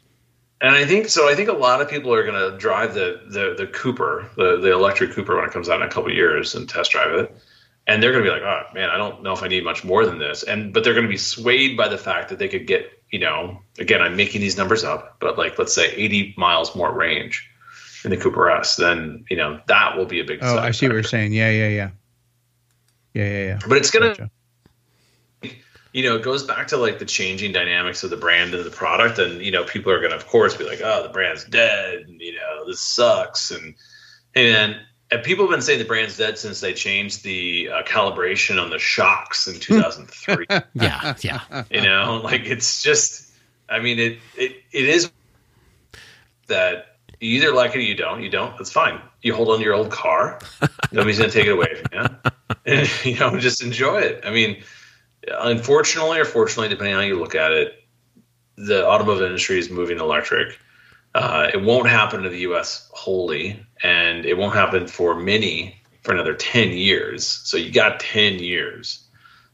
And 0.63 0.75
I 0.75 0.85
think 0.85 1.09
so. 1.09 1.29
I 1.29 1.35
think 1.35 1.49
a 1.49 1.55
lot 1.55 1.81
of 1.81 1.89
people 1.89 2.13
are 2.13 2.25
going 2.25 2.53
to 2.53 2.57
drive 2.59 2.95
the 2.95 3.21
the 3.29 3.55
the 3.57 3.67
Cooper, 3.67 4.31
the 4.37 4.59
the 4.59 4.73
electric 4.73 5.13
Cooper, 5.13 5.37
when 5.37 5.45
it 5.47 5.53
comes 5.53 5.69
out 5.69 5.81
in 5.83 5.87
a 5.87 5.91
couple 5.91 6.11
of 6.11 6.17
years 6.17 6.55
and 6.55 6.69
test 6.69 6.91
drive 6.93 7.13
it, 7.15 7.35
and 7.87 8.03
they're 8.03 8.13
going 8.13 8.25
to 8.25 8.31
be 8.31 8.35
like, 8.35 8.43
"Oh 8.43 8.63
man, 8.75 8.91
I 8.91 8.97
don't 8.99 9.23
know 9.23 9.33
if 9.33 9.43
I 9.43 9.49
need 9.49 9.65
much 9.65 9.85
more 9.85 10.05
than 10.07 10.19
this." 10.19 10.43
And 10.43 10.73
but 10.73 10.85
they're 10.85 10.93
going 10.95 11.07
to 11.07 11.11
be 11.11 11.17
swayed 11.17 11.77
by 11.79 11.89
the 11.89 11.97
fact 11.99 12.29
that 12.29 12.39
they 12.39 12.49
could 12.49 12.67
get, 12.67 12.91
you 13.11 13.19
know, 13.19 13.59
again, 13.79 14.03
I'm 14.03 14.17
making 14.17 14.43
these 14.43 14.57
numbers 14.59 14.85
up, 14.85 15.17
but 15.19 15.39
like 15.39 15.59
let's 15.59 15.75
say 15.75 15.93
80 15.95 16.35
miles 16.37 16.77
more 16.77 16.93
range 16.93 17.50
in 18.05 18.11
the 18.11 18.17
Cooper 18.17 18.51
S, 18.51 18.77
then 18.77 19.25
you 19.29 19.37
know 19.37 19.61
that 19.67 19.97
will 19.97 20.07
be 20.07 20.21
a 20.21 20.25
big. 20.25 20.41
Oh, 20.43 20.47
I 20.59 20.71
deciding 20.71 20.73
see 20.73 20.87
what 20.89 20.95
you're 20.95 21.03
saying. 21.03 21.33
Yeah, 21.33 21.51
yeah, 21.51 21.69
yeah. 21.69 21.91
Yeah, 23.15 23.25
yeah, 23.25 23.45
yeah. 23.45 23.59
But 23.69 23.79
it's 23.79 23.91
going 23.91 24.15
to 24.15 24.31
Gotcha. 25.43 25.57
you 25.93 26.03
know, 26.05 26.17
it 26.17 26.23
goes 26.23 26.45
back 26.45 26.69
to 26.69 26.77
like 26.77 26.99
the 26.99 27.05
changing 27.05 27.53
dynamics 27.53 28.05
of 28.05 28.11
the 28.11 28.17
brand 28.17 28.55
and 28.55 28.65
the 28.65 28.71
product. 28.71 29.19
And, 29.19 29.43
you 29.43 29.51
know, 29.51 29.65
people 29.65 29.93
are 29.93 29.99
going 29.99 30.11
to, 30.11 30.17
of 30.17 30.27
course, 30.27 30.57
be 30.57 30.65
like, 30.65 30.81
oh, 30.83 31.03
the 31.03 31.09
brand's 31.09 31.45
dead. 31.45 32.05
And, 32.07 32.21
you 32.21 32.35
know, 32.35 32.67
this 32.67 32.81
sucks. 32.81 33.51
And, 33.51 33.75
and, 34.35 34.77
and 35.11 35.23
people 35.25 35.45
have 35.45 35.51
been 35.51 35.63
saying 35.63 35.81
the 35.81 35.85
brand's 35.85 36.17
dead 36.17 36.39
since 36.39 36.61
they 36.61 36.73
changed 36.73 37.25
the 37.25 37.69
uh, 37.71 37.83
calibration 37.83 38.63
on 38.63 38.71
the 38.71 38.79
shocks 38.79 39.49
in 39.49 39.59
2003. 39.59 40.47
Yeah, 40.75 41.17
yeah. 41.21 41.65
you 41.71 41.83
know, 41.83 42.21
like 42.23 42.43
it's 42.43 42.83
just, 42.83 43.33
I 43.69 43.81
mean, 43.81 43.99
it, 43.99 44.19
it, 44.37 44.63
it 44.71 44.85
is 44.85 45.11
that 46.47 46.90
you 47.21 47.37
either 47.37 47.53
like 47.55 47.75
it 47.75 47.79
or 47.79 47.83
you 47.83 47.95
don't. 47.95 48.23
You 48.23 48.31
don't, 48.31 48.57
that's 48.57 48.73
fine. 48.73 49.01
You 49.23 49.35
hold 49.35 49.49
on 49.51 49.59
to 49.59 49.65
your 49.65 49.75
old 49.75 49.91
car. 49.91 50.39
Nobody's 50.93 51.19
going 51.19 51.31
to 51.31 51.37
take 51.37 51.47
it 51.47 51.53
away 51.53 51.75
from 51.75 52.11
you. 52.11 52.31
And, 52.67 52.91
you 53.05 53.19
know, 53.19 53.39
just 53.39 53.63
enjoy 53.63 53.99
it. 54.01 54.23
I 54.25 54.31
mean, 54.31 54.63
unfortunately 55.29 56.19
or 56.19 56.25
fortunately, 56.25 56.69
depending 56.69 56.95
on 56.95 57.03
how 57.03 57.07
you 57.07 57.19
look 57.19 57.35
at 57.35 57.53
it, 57.53 57.85
the 58.57 58.87
automotive 58.87 59.23
industry 59.23 59.59
is 59.59 59.71
moving 59.71 59.99
electric. 59.99 60.59
Uh, 61.15 61.51
it 61.53 61.63
won't 61.63 61.89
happen 61.89 62.25
in 62.25 62.31
the 62.31 62.41
U.S. 62.41 62.89
wholly, 62.93 63.65
and 63.83 64.25
it 64.25 64.37
won't 64.37 64.55
happen 64.55 64.87
for 64.87 65.19
many 65.19 65.77
for 66.03 66.13
another 66.13 66.35
ten 66.35 66.71
years. 66.71 67.27
So 67.27 67.57
you 67.57 67.73
got 67.73 67.99
ten 68.01 68.39
years, 68.39 69.03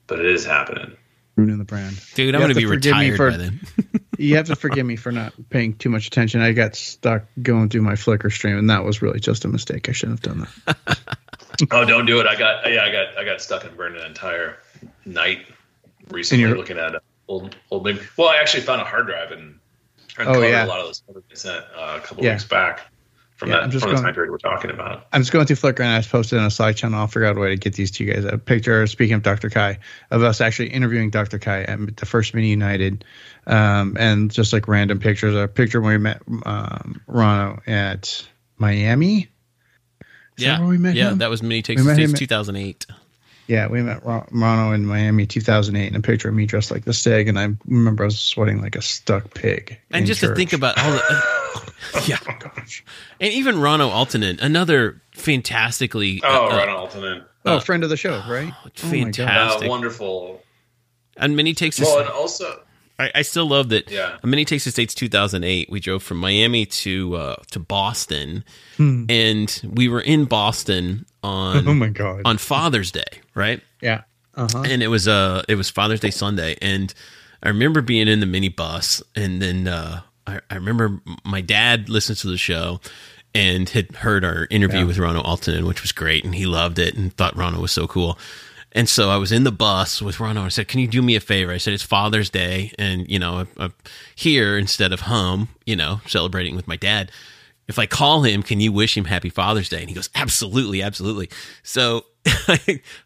but 0.07 0.19
it 0.19 0.27
is 0.27 0.45
happening. 0.45 0.97
Ruining 1.37 1.59
the 1.59 1.65
brand. 1.65 1.99
Dude, 2.15 2.35
I'm 2.35 2.41
going 2.41 2.49
to 2.49 2.55
to 2.55 2.61
be 2.61 2.67
forgive 2.67 2.97
me 2.97 3.11
retired 3.11 3.17
for- 3.17 3.31
by 3.31 3.37
then. 3.37 3.61
You 4.19 4.37
have 4.37 4.47
to 4.47 4.57
forgive 4.57 4.87
me 4.87 4.97
for 4.97 5.13
not 5.13 5.33
paying 5.51 5.75
too 5.75 5.89
much 5.91 6.07
attention. 6.07 6.41
I 6.41 6.53
got 6.53 6.75
stuck 6.77 7.25
going 7.43 7.69
through 7.69 7.83
my 7.83 7.93
Flickr 7.95 8.33
stream, 8.33 8.59
and 8.59 8.71
that 8.71 8.85
was 8.85 9.03
really 9.03 9.21
just 9.21 9.45
a 9.45 9.49
mistake. 9.49 9.89
I 9.89 9.93
shouldn't 9.93 10.25
have 10.25 10.37
done 10.37 10.49
that. 10.67 10.99
Oh, 11.71 11.87
don't 11.87 12.05
do 12.05 12.21
it! 12.21 12.27
I 12.27 12.37
got 12.37 12.71
yeah, 12.71 12.85
I 12.85 12.93
got 12.93 13.17
I 13.17 13.25
got 13.25 13.41
stuck 13.41 13.65
and 13.65 13.75
burned 13.79 13.97
an 13.97 14.05
entire 14.05 14.59
night 15.07 15.47
recently 16.11 16.45
looking 16.53 16.77
at 16.77 17.03
old 17.29 17.57
old 17.71 17.85
big. 17.85 17.99
Well, 18.19 18.29
I 18.29 18.37
actually 18.37 18.63
found 18.63 18.83
a 18.83 18.85
hard 18.85 19.07
drive 19.07 19.33
and, 19.33 19.59
and 20.19 20.29
Oh, 20.29 20.43
yeah. 20.43 20.65
a 20.65 20.67
lot 20.67 20.81
of 20.81 20.87
those 20.87 21.03
sent 21.33 21.65
uh, 21.75 21.99
a 21.99 22.01
couple 22.07 22.25
Yeah. 22.25 22.33
weeks 22.33 22.45
back 22.45 22.91
from 23.37 23.51
Yeah, 23.51 23.59
I'm 23.59 23.71
just 23.71 23.83
from 23.85 23.91
the 23.91 23.97
going- 23.97 24.05
time 24.07 24.15
period 24.15 24.31
we're 24.31 24.39
talking 24.39 24.71
about. 24.71 25.07
I'm 25.13 25.21
just 25.21 25.33
going 25.33 25.47
through 25.47 25.57
Flickr, 25.57 25.81
and 25.81 25.89
I 25.91 25.99
just 25.99 26.11
posted 26.11 26.39
on 26.39 26.47
a 26.47 26.51
Slack 26.51 26.77
channel. 26.77 26.99
I'll 26.99 27.07
figure 27.07 27.27
out 27.27 27.37
a 27.37 27.41
way 27.41 27.51
to 27.51 27.57
get 27.57 27.75
these 27.75 27.91
to 27.93 28.05
you 28.05 28.13
guys. 28.13 28.25
A 28.25 28.39
picture, 28.39 28.87
speaking 28.87 29.15
of 29.15 29.23
Dr. 29.23 29.51
Kay, 29.51 29.79
of 30.11 30.23
us 30.23 30.41
actually 30.41 30.69
interviewing 30.71 31.11
Dr. 31.11 31.39
Kay 31.39 31.65
at 31.65 31.97
the 31.97 32.07
first 32.07 32.35
Mini 32.35 32.49
United, 32.49 33.05
um, 33.47 33.97
and 34.01 34.31
just 34.31 34.53
like 34.53 34.69
random 34.69 34.99
pictures. 35.01 35.35
A 35.35 35.47
picture 35.49 35.81
when 35.81 35.93
we 35.93 35.99
met 35.99 36.23
um, 36.47 37.01
Rauno 37.09 37.61
at 37.69 38.27
Miami. 38.59 39.29
Is 40.39 40.45
that 40.45 40.45
Yeah, 40.45 40.59
where 40.61 40.69
we 40.69 40.79
met 40.79 40.95
yeah. 40.97 41.11
him? 41.13 41.19
That 41.19 41.31
was 41.31 41.43
Mini 41.43 41.63
Takes 41.63 41.83
States 41.83 42.13
2008. 42.13 42.87
Yeah, 43.49 43.69
we 43.69 43.81
met 43.81 44.05
Ron- 44.05 44.27
Rauno 44.33 44.75
in 44.75 44.85
Miami 44.87 45.25
2008, 45.25 45.87
and 45.87 45.97
a 45.97 46.01
picture 46.01 46.29
of 46.29 46.35
me 46.35 46.47
dressed 46.47 46.71
like 46.73 46.85
the 46.85 46.93
Stig, 46.93 47.29
and 47.29 47.39
I 47.39 47.49
remember 47.67 48.03
I 48.03 48.07
was 48.07 48.19
sweating 48.19 48.61
like 48.61 48.75
a 48.75 48.83
stuck 48.83 49.35
pig. 49.35 49.79
And 49.93 50.01
in 50.01 50.07
just 50.07 50.21
to 50.23 50.35
think 50.35 50.53
about 50.53 50.77
all 50.79 50.91
the. 50.91 51.23
yeah. 52.07 52.19
Oh, 52.29 52.35
gosh. 52.39 52.85
And 53.21 53.33
even 53.33 53.57
Rauno 53.57 53.91
Aaltonen, 53.91 54.41
another 54.41 55.01
fantastically. 55.15 56.21
Oh, 56.25 56.47
uh, 56.47 56.51
Rauno 56.67 56.89
Aaltonen. 56.91 57.25
Oh, 57.45 57.61
friend 57.61 57.85
of 57.85 57.91
the 57.91 57.97
show, 57.97 58.23
right? 58.29 58.53
Oh 58.53 58.65
my 58.65 58.71
God. 58.71 59.21
Uh, 59.21 59.25
fantastic. 59.25 59.69
wonderful. 59.69 60.43
and 61.17 61.37
Mini 61.37 61.55
Takes 61.55 61.81
Us. 61.81 61.87
Well, 61.87 62.01
and 62.01 62.09
also, 62.09 62.61
I, 62.99 63.11
I 63.17 63.23
still 63.23 63.47
love 63.49 63.69
that. 63.69 63.89
Yeah. 63.91 64.19
A 64.23 64.27
Mini 64.27 64.45
Takes 64.45 64.65
the 64.65 64.71
States 64.73 64.95
2008. 64.95 65.71
We 65.71 65.79
drove 65.79 66.03
from 66.03 66.17
Miami 66.19 66.67
to 66.67 67.15
uh, 67.17 67.37
to 67.53 67.61
Boston, 67.61 68.45
Hmm. 68.79 69.05
and 69.09 69.61
we 69.65 69.89
were 69.89 70.01
in 70.01 70.25
Boston 70.25 71.07
on 71.23 71.69
Oh 71.69 71.75
my 71.75 71.89
god. 71.89 72.23
on 72.25 72.37
Father's 72.39 72.91
Day, 72.91 73.05
right? 73.35 73.61
yeah. 73.81 74.03
Uh 74.35 74.49
huh. 74.53 74.65
and 74.67 74.83
it 74.83 74.89
was 74.89 75.07
uh 75.09 75.43
it 75.49 75.55
was 75.55 75.71
Father's 75.71 76.01
Day 76.01 76.11
Sunday, 76.11 76.57
and 76.61 76.93
I 77.43 77.49
remember 77.49 77.81
being 77.81 78.09
in 78.09 78.21
the 78.21 78.27
minibus, 78.27 79.03
and 79.15 79.41
then 79.41 79.69
uh, 79.69 80.01
I, 80.27 80.41
I 80.51 80.55
remember 80.57 81.01
my 81.25 81.41
dad 81.41 81.89
listened 81.89 82.19
to 82.19 82.29
the 82.29 82.37
show 82.39 82.81
and 83.35 83.69
had 83.69 83.95
heard 83.97 84.25
our 84.25 84.47
interview 84.51 84.81
Yeah. 84.81 84.85
with 84.87 84.97
Rauno 84.97 85.25
Aaltonen, 85.25 85.67
which 85.67 85.83
was 85.83 85.93
great, 85.93 86.25
and 86.25 86.35
he 86.35 86.47
loved 86.47 86.79
it 86.79 86.95
and 86.95 87.15
thought 87.17 87.35
Rauno 87.37 87.61
was 87.61 87.73
so 87.73 87.87
cool. 87.87 88.19
And 88.73 88.89
so 88.89 89.09
I 89.11 89.17
was 89.17 89.33
in 89.33 89.45
the 89.45 89.53
bus 89.53 90.03
with 90.03 90.17
Rauno. 90.17 90.43
I 90.45 90.49
said, 90.49 90.69
"Can 90.69 90.81
you 90.81 90.89
do 90.89 91.01
me 91.03 91.17
a 91.17 91.21
favor?" 91.21 91.53
I 91.53 91.57
said, 91.59 91.73
"It's 91.75 91.83
Father's 91.83 92.29
Day, 92.31 92.73
and 92.79 93.11
you 93.11 93.19
know, 93.19 93.39
I'm, 93.39 93.49
I'm 93.57 93.75
here 94.15 94.59
instead 94.59 94.93
of 94.93 95.01
home, 95.03 95.49
you 95.65 95.77
know, 95.77 96.01
celebrating 96.07 96.57
with 96.57 96.67
my 96.69 96.77
dad." 96.77 97.11
If 97.69 97.79
I 97.81 97.87
call 97.87 98.23
him, 98.23 98.43
can 98.43 98.61
you 98.61 98.71
wish 98.71 98.97
him 98.97 99.05
happy 99.07 99.29
Father's 99.29 99.69
Day? 99.69 99.81
And 99.81 99.89
he 99.89 99.95
goes, 99.95 100.09
absolutely, 100.15 100.83
absolutely. 100.83 101.31
So 101.65 102.05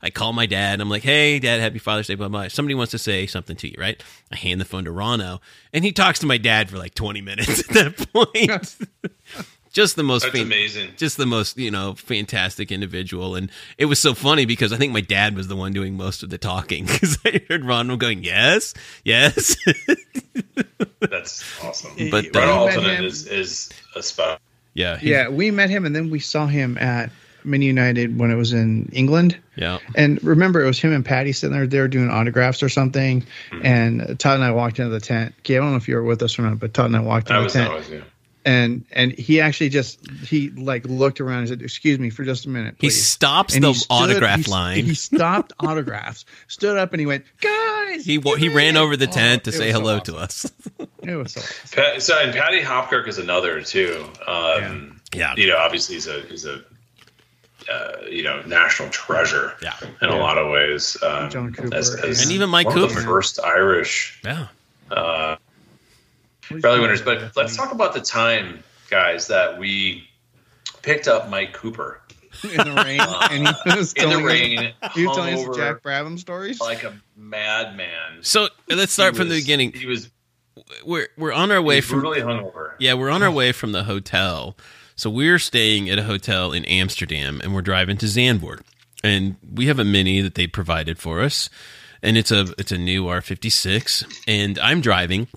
I 0.02 0.10
call 0.12 0.32
my 0.34 0.44
dad 0.46 0.74
and 0.74 0.82
I'm 0.82 0.90
like, 0.90 1.02
hey, 1.02 1.38
dad, 1.38 1.60
happy 1.60 1.78
Father's 1.78 2.08
Day, 2.08 2.14
blah, 2.14 2.28
blah. 2.28 2.48
Somebody 2.48 2.74
wants 2.74 2.90
to 2.90 2.98
say 2.98 3.26
something 3.26 3.56
to 3.56 3.68
you, 3.68 3.74
right? 3.78 4.02
I 4.30 4.36
hand 4.36 4.60
the 4.60 4.64
phone 4.66 4.84
to 4.84 4.90
Rauno 4.90 5.40
and 5.72 5.84
he 5.84 5.92
talks 5.92 6.18
to 6.20 6.26
my 6.26 6.36
dad 6.36 6.68
for 6.68 6.76
like 6.78 6.94
20 6.94 7.20
minutes 7.22 7.60
at 7.60 7.68
that 7.68 8.12
point. 8.12 8.76
just 9.72 9.94
the 9.96 10.02
most 10.02 10.22
that's 10.22 10.32
fan- 10.36 10.46
amazing. 10.46 10.90
just 10.96 11.16
the 11.16 11.24
most 11.26 11.56
you 11.56 11.70
know 11.70 11.94
fantastic 11.94 12.72
individual 12.72 13.36
and 13.36 13.52
it 13.78 13.84
was 13.84 14.00
so 14.00 14.14
funny 14.14 14.44
because 14.44 14.72
i 14.72 14.76
think 14.76 14.92
my 14.92 15.00
dad 15.00 15.36
was 15.36 15.46
the 15.46 15.54
one 15.54 15.72
doing 15.72 15.96
most 15.96 16.24
of 16.24 16.28
the 16.30 16.38
talking 16.38 16.84
because 16.86 17.16
i 17.24 17.40
heard 17.48 17.64
ron 17.64 17.96
going 17.96 18.24
yes 18.24 18.74
yes 19.04 19.54
That's 21.00 21.44
awesome. 21.64 22.10
But, 22.10 22.34
Ron 22.34 22.48
uh, 22.48 22.64
We 22.66 22.66
met 22.66 22.74
Aaltonen 22.82 22.96
him- 22.98 23.04
is 23.04 23.26
is 23.28 23.70
a 23.94 24.02
spot. 24.02 24.40
Yeah 24.74 24.96
he- 24.98 25.10
Yeah, 25.10 25.28
we 25.28 25.50
met 25.50 25.70
him, 25.70 25.84
and 25.84 25.94
then 25.94 26.10
we 26.10 26.18
saw 26.20 26.46
him 26.46 26.78
at 26.78 27.10
Mini 27.42 27.66
United 27.66 28.18
when 28.18 28.30
it 28.30 28.34
was 28.36 28.52
in 28.52 28.90
England. 28.92 29.36
yeah 29.56 29.78
And 29.96 30.22
remember, 30.22 30.62
it 30.62 30.66
was 30.66 30.78
him 30.78 30.92
and 30.92 31.04
Paddy 31.04 31.32
sitting 31.32 31.56
there. 31.56 31.66
They 31.66 31.80
were 31.80 31.88
doing 31.88 32.10
autographs 32.10 32.62
or 32.62 32.68
something. 32.68 33.24
Hmm. 33.50 33.60
And 33.66 34.18
Todd 34.18 34.34
and 34.34 34.44
I 34.44 34.50
walked 34.52 34.78
into 34.78 34.90
the 34.90 35.00
tent. 35.00 35.34
Okay, 35.40 35.56
I 35.56 35.60
don't 35.60 35.70
know 35.70 35.76
if 35.76 35.88
you 35.88 35.96
were 35.96 36.04
with 36.04 36.22
us 36.22 36.38
or 36.38 36.42
not, 36.42 36.58
but 36.58 36.74
Todd 36.74 36.86
and 36.86 36.96
I 36.96 37.00
walked 37.00 37.30
into 37.30 37.42
was 37.42 37.52
the 37.54 37.58
tent. 37.60 37.70
always 37.70 37.88
yeah. 37.90 38.00
and 38.44 38.84
and 38.92 39.12
he 39.12 39.40
actually 39.40 39.70
just 39.70 40.06
he 40.26 40.50
like 40.50 40.84
looked 40.86 41.20
around 41.20 41.40
and 41.40 41.48
said, 41.48 41.62
"Excuse 41.62 41.98
me 41.98 42.10
for 42.10 42.24
just 42.24 42.44
a 42.46 42.48
minute, 42.50 42.74
he 42.78 42.88
please." 42.88 43.06
stops 43.06 43.54
And 43.54 43.64
the 43.64 43.68
he 43.68 43.74
stood- 43.74 43.86
autograph 43.94 44.44
he- 44.44 44.50
line 44.50 44.84
He 44.84 44.94
stopped 44.94 45.52
autographs, 45.60 46.24
stood 46.48 46.76
up, 46.76 46.92
and 46.92 47.00
he 47.00 47.06
went, 47.06 47.24
"Guys!" 47.96 48.04
he 48.04 48.18
he 48.20 48.48
made 48.48 48.54
ran 48.54 48.76
over 48.76 48.96
the 48.96 49.08
Oh, 49.08 49.12
tent 49.12 49.44
to 49.44 49.52
say 49.52 49.66
was 49.66 49.74
so 49.74 49.80
hello 49.80 49.96
awesome. 49.98 50.14
to 50.14 50.20
us 50.20 50.52
It 51.02 51.14
was 51.16 51.32
so. 51.32 51.40
Awesome. 51.40 51.68
Pat, 51.72 52.02
so 52.02 52.18
and 52.18 52.32
Paddy 52.34 52.60
Hopkirk 52.62 53.08
is 53.08 53.18
another 53.18 53.60
too. 53.62 54.06
Um, 54.26 55.00
Yeah. 55.14 55.34
you 55.36 55.46
know, 55.48 55.56
obviously 55.56 55.94
he's 55.96 56.06
a 56.06 56.20
he's 56.22 56.44
a 56.46 56.62
uh, 57.70 57.92
you 58.08 58.22
know 58.22 58.42
national 58.42 58.88
treasure. 58.90 59.54
Yeah. 59.62 59.74
in 60.02 60.08
a 60.08 60.16
lot 60.16 60.38
of 60.38 60.50
ways. 60.50 60.96
Um, 61.02 61.30
John 61.30 61.52
Cooper, 61.52 61.74
as- 61.76 61.94
as 61.94 62.22
And 62.22 62.32
even 62.32 62.48
Mike 62.50 62.66
one 62.66 62.80
the 62.80 62.88
Cooper. 62.88 63.00
first 63.02 63.38
Irish 63.42 64.20
yeah 64.24 64.48
uh, 64.90 65.36
rally 66.50 66.80
winners. 66.80 67.02
But 67.02 67.36
let's 67.36 67.56
talk 67.56 67.72
about 67.72 67.94
the 67.94 68.00
time, 68.00 68.62
guys, 68.88 69.28
that 69.28 69.58
we 69.58 70.08
picked 70.82 71.06
up 71.08 71.28
Mike 71.28 71.52
Cooper 71.52 71.99
in 72.50 72.56
the 72.56 72.82
rain, 72.84 73.00
and 73.00 73.48
he 73.48 73.70
uh, 73.70 73.76
was 73.76 73.92
in 73.94 74.04
the 74.04 74.10
telling 74.10 74.24
us- 74.24 74.32
rain, 74.32 74.72
He 74.94 75.06
was 75.06 75.16
telling 75.16 75.34
us 75.48 75.56
Jack 75.56 75.82
Brabham 75.82 76.18
stories. 76.18 76.60
like 76.60 76.82
a 76.84 76.94
madman. 77.16 78.22
so 78.22 78.48
let's 78.68 78.92
start 78.92 79.14
He 79.14 79.18
from 79.18 79.28
the 79.28 79.40
beginning 79.40 79.72
He 79.72 79.86
was 79.86 80.10
we're 80.84 81.08
we're 81.16 81.32
on 81.32 81.50
our 81.52 81.62
way 81.62 81.80
from 81.80 82.00
brutally 82.00 82.20
hungover. 82.20 82.72
Yeah, 82.78 82.94
we're 82.94 83.10
on 83.10 83.22
our 83.22 83.30
way 83.30 83.52
from 83.52 83.72
the 83.72 83.84
hotel. 83.84 84.56
So 84.96 85.08
we're 85.08 85.38
staying 85.38 85.88
at 85.88 85.98
a 85.98 86.02
hotel 86.02 86.52
in 86.52 86.64
Amsterdam 86.66 87.40
and 87.42 87.54
we're 87.54 87.62
driving 87.62 87.96
to 87.98 88.06
Zandvoort. 88.06 88.60
And 89.02 89.36
we 89.50 89.66
have 89.66 89.78
a 89.78 89.84
mini 89.84 90.20
that 90.20 90.34
they 90.34 90.46
provided 90.46 90.98
for 90.98 91.20
us. 91.22 91.48
And 92.02 92.18
it's 92.18 92.30
a 92.30 92.52
it's 92.58 92.72
a 92.72 92.76
new 92.78 93.04
R56 93.06 94.22
and 94.28 94.58
I'm 94.58 94.80
driving 94.82 95.28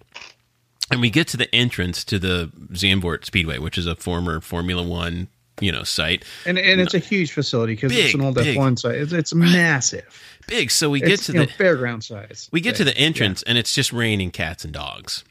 and 0.91 0.99
we 0.99 1.09
get 1.09 1.27
to 1.29 1.37
the 1.37 1.53
entrance 1.55 2.03
to 2.05 2.19
the 2.19 2.51
Zandvoort 2.73 3.23
Speedway, 3.25 3.57
which 3.59 3.77
is 3.77 3.85
a 3.87 3.95
former 3.95 4.41
Formula 4.41 4.83
1, 4.83 5.27
you 5.59 5.71
know, 5.71 5.83
site. 5.83 6.23
And 6.45 6.57
and 6.57 6.81
it's 6.81 6.93
a 6.93 6.99
huge 6.99 7.31
facility 7.31 7.75
because 7.75 7.95
it's 7.95 8.13
an 8.13 8.21
old 8.21 8.35
big. 8.35 8.57
F1 8.57 8.79
site. 8.79 8.95
It's, 8.95 9.13
it's 9.13 9.33
massive. 9.33 10.21
Big, 10.47 10.71
so 10.71 10.89
we 10.89 10.99
get 10.99 11.11
It's 11.11 11.27
to 11.27 11.33
you 11.33 11.39
know, 11.39 11.45
the 11.45 11.51
fairground 11.51 12.03
size. 12.03 12.49
we 12.51 12.59
get 12.59 12.75
to 12.75 12.83
the 12.83 12.97
entrance 12.97 13.43
and 13.43 13.57
it's 13.57 13.73
just 13.73 13.93
raining 13.93 14.31
cats 14.31 14.65
and 14.65 14.73
dogs 14.73 15.23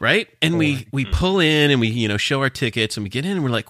right 0.00 0.28
and 0.40 0.58
we 0.58 0.86
we 0.92 1.04
hmm. 1.04 1.10
pull 1.12 1.40
in 1.40 1.70
and 1.70 1.80
we 1.80 1.88
you 1.88 2.08
know 2.08 2.16
show 2.16 2.40
our 2.40 2.50
tickets 2.50 2.96
and 2.96 3.04
we 3.04 3.10
get 3.10 3.24
in 3.24 3.32
and 3.32 3.42
we're 3.42 3.50
like 3.50 3.66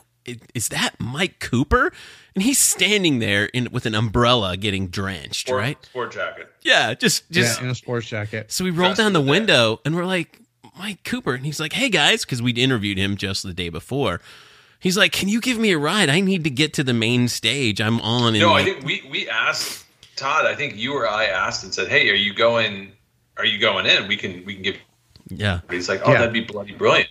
is 0.54 0.68
that 0.68 0.94
mike 0.98 1.38
cooper 1.40 1.92
and 2.34 2.42
he's 2.42 2.58
standing 2.58 3.18
there 3.18 3.46
in 3.46 3.68
with 3.72 3.86
an 3.86 3.94
umbrella 3.94 4.56
getting 4.56 4.88
drenched 4.88 5.46
Sport, 5.46 5.60
right 5.60 5.86
sport 5.86 6.12
jacket. 6.12 6.52
yeah 6.62 6.94
just 6.94 7.30
just 7.30 7.58
yeah, 7.58 7.64
in 7.64 7.70
a 7.70 7.74
sports 7.74 8.06
jacket. 8.06 8.50
so 8.52 8.64
we 8.64 8.70
roll 8.70 8.94
down 8.94 9.12
the 9.12 9.20
in 9.20 9.26
that. 9.26 9.30
window 9.30 9.80
and 9.84 9.96
we're 9.96 10.04
like 10.04 10.40
mike 10.78 11.02
cooper 11.02 11.34
and 11.34 11.46
he's 11.46 11.58
like 11.58 11.72
hey 11.72 11.88
guys 11.88 12.24
because 12.24 12.42
we'd 12.42 12.58
interviewed 12.58 12.98
him 12.98 13.16
just 13.16 13.42
the 13.42 13.54
day 13.54 13.68
before 13.68 14.20
he's 14.78 14.96
like 14.96 15.12
can 15.12 15.28
you 15.28 15.40
give 15.40 15.58
me 15.58 15.72
a 15.72 15.78
ride 15.78 16.08
i 16.08 16.20
need 16.20 16.44
to 16.44 16.50
get 16.50 16.72
to 16.74 16.84
the 16.84 16.92
main 16.94 17.28
stage 17.28 17.80
i'm 17.80 18.00
on 18.00 18.34
in 18.34 18.40
No, 18.40 18.50
I 18.50 18.62
like- 18.62 18.64
think 18.64 18.84
we 18.84 19.02
we 19.10 19.28
asked 19.28 19.84
Todd. 20.16 20.46
I 20.46 20.54
think 20.56 20.76
you 20.76 20.94
or 20.94 21.08
I 21.08 21.26
asked 21.26 21.62
and 21.62 21.72
said, 21.72 21.86
"Hey, 21.86 22.10
are 22.10 22.14
you 22.14 22.34
going? 22.34 22.90
Are 23.36 23.44
you 23.46 23.58
going 23.60 23.86
in? 23.86 24.08
We 24.08 24.16
can 24.16 24.44
we 24.44 24.54
can 24.54 24.62
give." 24.64 24.76
yeah 25.28 25.60
He's 25.70 25.88
like, 25.88 26.00
"Oh, 26.04 26.10
Yeah. 26.10 26.18
that'd 26.18 26.32
be 26.32 26.40
bloody 26.40 26.72
brilliant." 26.72 27.08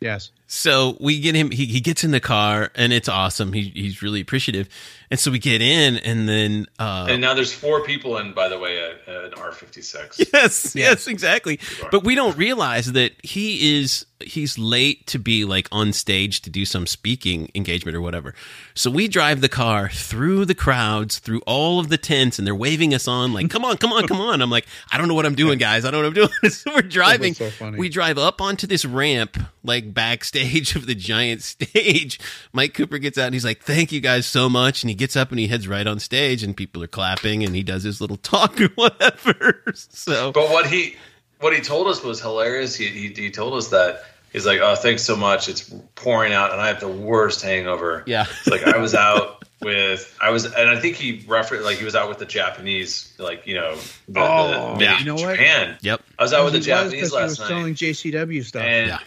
Yes. 0.00 0.30
So 0.54 0.96
we 1.00 1.18
get 1.18 1.34
him. 1.34 1.50
He, 1.50 1.66
he 1.66 1.80
gets 1.80 2.04
in 2.04 2.12
the 2.12 2.20
car, 2.20 2.70
and 2.76 2.92
it's 2.92 3.08
awesome. 3.08 3.52
He, 3.52 3.72
he's 3.74 4.02
really 4.02 4.20
appreciative. 4.20 4.68
And 5.10 5.18
so 5.18 5.32
we 5.32 5.40
get 5.40 5.60
in, 5.60 5.96
and 5.96 6.28
then 6.28 6.66
uh, 6.78 7.06
And 7.08 7.20
now 7.20 7.34
there's 7.34 7.52
four 7.52 7.82
people 7.82 8.18
in, 8.18 8.34
by 8.34 8.48
the 8.48 8.58
way, 8.58 8.78
at, 8.78 9.08
at 9.08 9.24
an 9.24 9.30
R56. 9.32 10.28
yes, 10.32 10.74
yes, 10.76 11.08
exactly. 11.08 11.58
But 11.90 12.04
we 12.04 12.14
don't 12.14 12.36
realize 12.36 12.92
that 12.92 13.12
he 13.24 13.80
is 13.80 14.06
he's 14.20 14.58
late 14.58 15.06
to 15.08 15.18
be 15.18 15.44
like 15.44 15.68
on 15.70 15.92
stage 15.92 16.40
to 16.42 16.50
do 16.50 16.64
some 16.64 16.86
speaking 16.86 17.50
engagement 17.54 17.96
or 17.96 18.00
whatever. 18.00 18.34
So 18.74 18.90
we 18.90 19.08
drive 19.08 19.40
the 19.40 19.48
car 19.48 19.88
through 19.90 20.46
the 20.46 20.54
crowds, 20.54 21.18
through 21.18 21.42
all 21.46 21.80
of 21.80 21.88
the 21.88 21.98
tents, 21.98 22.38
and 22.38 22.46
they're 22.46 22.54
waving 22.54 22.94
us 22.94 23.06
on 23.06 23.32
like, 23.32 23.50
"Come 23.50 23.64
on, 23.64 23.76
come 23.76 23.92
on, 23.92 24.06
come 24.06 24.20
on!" 24.20 24.40
I'm 24.40 24.50
like, 24.50 24.66
"I 24.90 24.98
don't 24.98 25.08
know 25.08 25.14
what 25.14 25.26
I'm 25.26 25.34
doing, 25.34 25.58
guys. 25.58 25.84
I 25.84 25.90
don't 25.90 26.02
know 26.02 26.08
what 26.08 26.18
I'm 26.18 26.28
doing." 26.40 26.50
so 26.52 26.72
we're 26.74 26.82
driving. 26.82 27.34
so 27.34 27.50
funny. 27.50 27.76
we 27.76 27.88
drive 27.88 28.18
up 28.18 28.40
onto 28.40 28.66
this 28.66 28.84
ramp, 28.84 29.36
like 29.62 29.92
backstage 29.92 30.43
of 30.76 30.86
the 30.86 30.94
giant 30.94 31.42
stage. 31.42 32.20
Mike 32.52 32.74
Cooper 32.74 32.98
gets 32.98 33.18
out 33.18 33.26
and 33.26 33.34
he's 33.34 33.44
like, 33.44 33.62
"Thank 33.62 33.92
you 33.92 34.00
guys 34.00 34.26
so 34.26 34.48
much," 34.48 34.82
and 34.82 34.90
he 34.90 34.94
gets 34.94 35.16
up 35.16 35.30
and 35.30 35.38
he 35.38 35.46
heads 35.46 35.66
right 35.68 35.86
on 35.86 35.98
stage, 36.00 36.42
and 36.42 36.56
people 36.56 36.82
are 36.82 36.86
clapping, 36.88 37.42
and 37.44 37.54
he 37.54 37.62
does 37.62 37.82
his 37.82 38.00
little 38.00 38.16
talk 38.18 38.60
or 38.60 38.68
whatever. 38.74 39.62
So 39.74 40.32
But 40.32 40.50
what 40.50 40.66
he 40.66 40.96
what 41.40 41.52
he 41.54 41.60
told 41.60 41.88
us 41.88 42.02
was 42.02 42.20
hilarious. 42.20 42.74
He, 42.76 42.88
he 42.88 43.08
he 43.08 43.30
told 43.30 43.54
us 43.54 43.68
that 43.68 44.04
he's 44.32 44.46
like, 44.46 44.60
"Oh, 44.60 44.74
thanks 44.74 45.02
so 45.02 45.16
much. 45.16 45.48
It's 45.48 45.72
pouring 45.94 46.32
out, 46.32 46.52
and 46.52 46.60
I 46.60 46.68
have 46.68 46.80
the 46.80 46.88
worst 46.88 47.42
hangover." 47.42 48.02
yeah. 48.06 48.26
It's 48.40 48.46
like 48.48 48.62
I 48.66 48.78
was 48.78 48.94
out 48.94 49.42
with 49.62 50.16
I 50.20 50.30
was, 50.30 50.44
and 50.44 50.68
I 50.70 50.78
think 50.80 50.96
he 50.96 51.24
referenced 51.26 51.64
like 51.64 51.78
he 51.78 51.84
was 51.84 51.94
out 51.94 52.08
with 52.08 52.18
the 52.18 52.26
Japanese, 52.26 53.12
like 53.18 53.46
you 53.46 53.54
know, 53.54 53.76
the, 54.08 54.20
Oh, 54.20 54.76
the, 54.78 54.84
yeah. 54.84 54.98
you 54.98 55.04
know 55.06 55.14
what? 55.14 55.36
Japan. 55.36 55.78
Yep. 55.80 56.02
I 56.18 56.22
was 56.22 56.32
out 56.32 56.44
with 56.44 56.52
the 56.54 56.58
He 56.60 56.70
was 56.70 56.78
'cause 56.78 56.84
Japanese 56.92 57.10
he 57.10 57.16
last 57.16 57.28
was 57.30 57.38
night, 57.40 57.48
selling 57.48 57.74
JCW 57.74 58.44
stuff. 58.44 58.62
and 58.62 58.88
Yeah. 58.88 58.98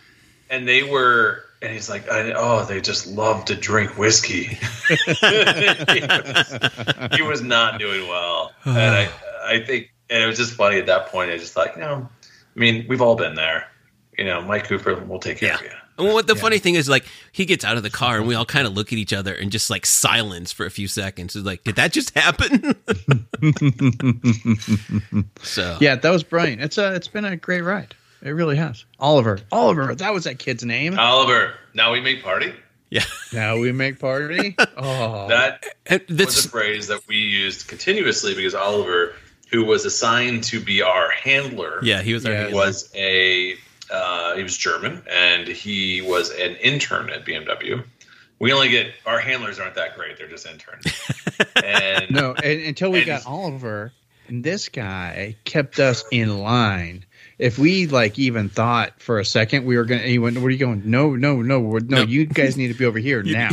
And 0.50 0.68
they 0.68 0.84
were. 0.84 1.44
And 1.60 1.74
he's 1.74 1.90
like, 1.90 2.08
I, 2.08 2.34
oh, 2.34 2.66
they 2.66 2.82
just 2.82 3.08
love 3.08 3.46
to 3.46 3.56
drink 3.56 3.98
whiskey. 3.98 4.44
he, 4.44 4.58
was, 5.22 6.60
he 7.16 7.22
was 7.24 7.42
not 7.42 7.80
doing 7.80 8.08
well, 8.08 8.52
and 8.64 8.78
I, 8.78 9.10
I 9.44 9.66
think, 9.66 9.90
and 10.08 10.22
it 10.22 10.28
was 10.28 10.38
just 10.38 10.54
funny 10.54 10.78
at 10.78 10.86
that 10.86 11.08
point. 11.08 11.32
I 11.32 11.38
just 11.40 11.54
thought, 11.54 11.76
you 11.76 11.82
know, 11.82 12.08
I 12.56 12.60
mean, 12.60 12.86
we've 12.88 13.02
all 13.02 13.16
been 13.16 13.34
there. 13.34 13.66
You 14.20 14.26
know, 14.26 14.40
Mike 14.42 14.66
Cooper 14.66 15.04
will 15.04 15.20
take 15.20 15.40
care 15.40 15.56
of 15.56 15.62
you. 15.64 15.72
And 15.98 16.14
what 16.14 16.28
the 16.28 16.36
funny 16.36 16.60
thing 16.60 16.76
is, 16.76 16.88
like, 16.88 17.06
he 17.32 17.46
gets 17.46 17.66
out 17.66 17.78
of 17.78 17.84
the 17.84 17.90
car 17.90 18.18
and 18.18 18.28
we 18.28 18.36
all 18.36 18.46
kind 18.46 18.68
of 18.68 18.74
look 18.74 18.94
at 18.94 19.00
each 19.00 19.14
other 19.14 19.34
and 19.34 19.52
just 19.52 19.70
like 19.70 19.86
silence 19.86 20.52
for 20.52 20.66
a 20.66 20.70
few 20.70 20.88
seconds. 20.88 21.36
It's 21.36 21.46
like, 21.46 21.64
did 21.64 21.76
that 21.78 21.92
just 21.92 22.16
happen? 22.16 22.62
so 25.42 25.78
yeah, 25.80 25.96
that 25.96 26.10
was 26.10 26.24
brilliant. 26.24 26.62
It's 26.62 26.78
a 26.78 26.94
it's 26.94 27.08
been 27.08 27.26
a 27.26 27.36
great 27.36 27.62
ride. 27.62 27.96
It 28.22 28.30
really 28.32 28.56
has. 28.58 28.86
Oliver. 29.00 29.40
Oliver, 29.52 29.94
that 29.96 30.14
was 30.14 30.24
that 30.26 30.40
kid's 30.40 30.64
name. 30.66 30.98
Oliver, 30.98 31.54
now 31.74 31.92
we 31.94 32.02
make 32.02 32.24
party. 32.24 32.54
yeah, 32.90 33.04
now 33.34 33.58
we 33.60 33.72
make 33.72 34.00
party. 34.00 34.56
Oh. 34.78 35.28
That 35.28 35.64
And 35.86 36.04
was 36.10 36.46
a 36.46 36.50
phrase 36.50 36.88
that 36.88 37.02
we 37.08 37.18
used 37.18 37.68
continuously 37.68 38.36
because 38.36 38.54
Oliver, 38.56 39.14
who 39.52 39.66
was 39.66 39.86
assigned 39.86 40.44
to 40.46 40.60
be 40.60 40.82
our 40.84 41.10
handler, 41.10 41.80
yeah, 41.84 42.02
he 42.02 42.14
was 42.14 42.26
our 42.26 42.32
Yeah. 42.34 42.54
was 42.54 42.92
a 42.96 43.56
uh, 43.92 44.36
he 44.36 44.44
was 44.44 44.56
German 44.58 45.02
and 45.10 45.48
he 45.48 46.02
was 46.02 46.30
an 46.32 46.56
intern 46.58 47.10
at 47.10 47.26
BMW. 47.26 47.84
We 48.40 48.54
only 48.54 48.70
get 48.70 48.92
our 49.06 49.20
handlers 49.20 49.60
aren't 49.60 49.76
that 49.76 49.96
great; 49.96 50.18
they're 50.18 50.28
just 50.28 50.46
interns. 50.46 50.86
and 51.64 52.12
no, 52.12 52.34
and, 52.36 52.62
until 52.62 52.92
we 52.92 53.00
And- 53.00 53.08
got 53.08 53.26
Oliver, 53.26 53.94
and 54.28 54.44
this 54.44 54.70
guy 54.70 55.36
kept 55.44 55.80
us 55.80 56.04
in 56.12 56.38
line. 56.40 57.06
If 57.40 57.60
we 57.60 57.88
like 57.88 58.18
even 58.18 58.50
thought 58.50 59.00
for 59.02 59.20
a 59.20 59.26
second 59.26 59.66
we 59.66 59.78
were 59.78 59.86
gonna, 59.86 60.02
he 60.02 60.20
went, 60.20 60.38
"Where 60.38 60.46
are 60.46 60.50
you 60.50 60.58
going?" 60.58 60.84
No, 60.86 61.16
no, 61.16 61.42
no, 61.42 61.62
no. 61.62 61.78
No. 61.78 62.02
You 62.04 62.26
guys 62.26 62.58
need 62.58 62.70
to 62.70 62.74
be 62.74 62.86
over 62.86 63.00
here 63.00 63.22
now. 63.24 63.50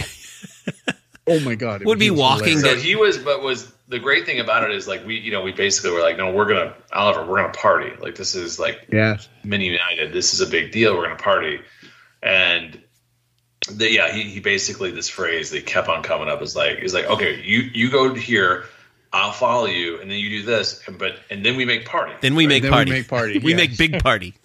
oh 1.27 1.41
my 1.41 1.55
god! 1.55 1.83
it 1.83 1.87
Would 1.87 1.99
be 1.99 2.11
walking 2.11 2.59
hilarious. 2.59 2.83
so 2.83 2.87
he 2.87 2.97
was, 2.97 3.19
but 3.19 3.43
was 3.43 3.71
the 3.89 3.99
great 3.99 4.25
thing 4.25 4.41
about 4.41 4.65
it 4.65 4.75
is 4.75 4.89
like 4.89 5.05
we, 5.07 5.19
you 5.19 5.31
know, 5.31 5.43
we 5.43 5.53
basically 5.53 5.91
were 5.91 6.01
like, 6.01 6.17
no, 6.17 6.33
we're 6.33 6.47
gonna 6.47 6.75
Oliver, 6.93 7.27
we're 7.27 7.37
gonna 7.37 7.53
party. 7.53 7.93
Like 8.01 8.15
this 8.15 8.35
is 8.35 8.59
like 8.59 8.89
yeah. 8.91 9.19
Mini 9.45 9.67
United. 9.67 10.13
This 10.13 10.33
is 10.33 10.41
a 10.41 10.47
big 10.47 10.73
deal. 10.73 10.95
We're 10.95 11.05
going 11.05 11.17
to 11.17 11.23
party. 11.23 11.61
And 12.23 12.81
the, 13.71 13.91
yeah, 13.91 14.13
he, 14.13 14.23
he 14.25 14.41
basically 14.41 14.91
this 14.91 15.09
phrase 15.09 15.51
that 15.51 15.67
kept 15.67 15.89
on 15.89 16.03
coming 16.03 16.29
up 16.29 16.41
is 16.43 16.57
like, 16.57 16.79
is 16.79 16.95
like, 16.95 17.07
okay, 17.07 17.43
you, 17.43 17.61
you 17.73 17.91
go 17.91 18.15
here, 18.15 18.65
I'll 19.15 19.33
follow 19.33 19.67
you. 19.67 20.01
And 20.01 20.11
then 20.11 20.19
you 20.19 20.29
do 20.29 20.43
this. 20.43 20.83
And, 20.87 20.99
but, 20.99 21.13
and 21.31 21.45
then 21.47 21.57
we 21.57 21.65
make 21.65 21.87
party. 21.87 22.13
then 22.21 22.35
we 22.35 22.47
make 22.47 22.63
then 22.63 22.73
we 22.73 22.77
party. 22.77 22.91
make 22.91 23.09
party, 23.09 23.39
we 23.43 23.53
yes. 23.53 23.57
make 23.59 23.79
big 23.79 24.03
party. 24.03 24.35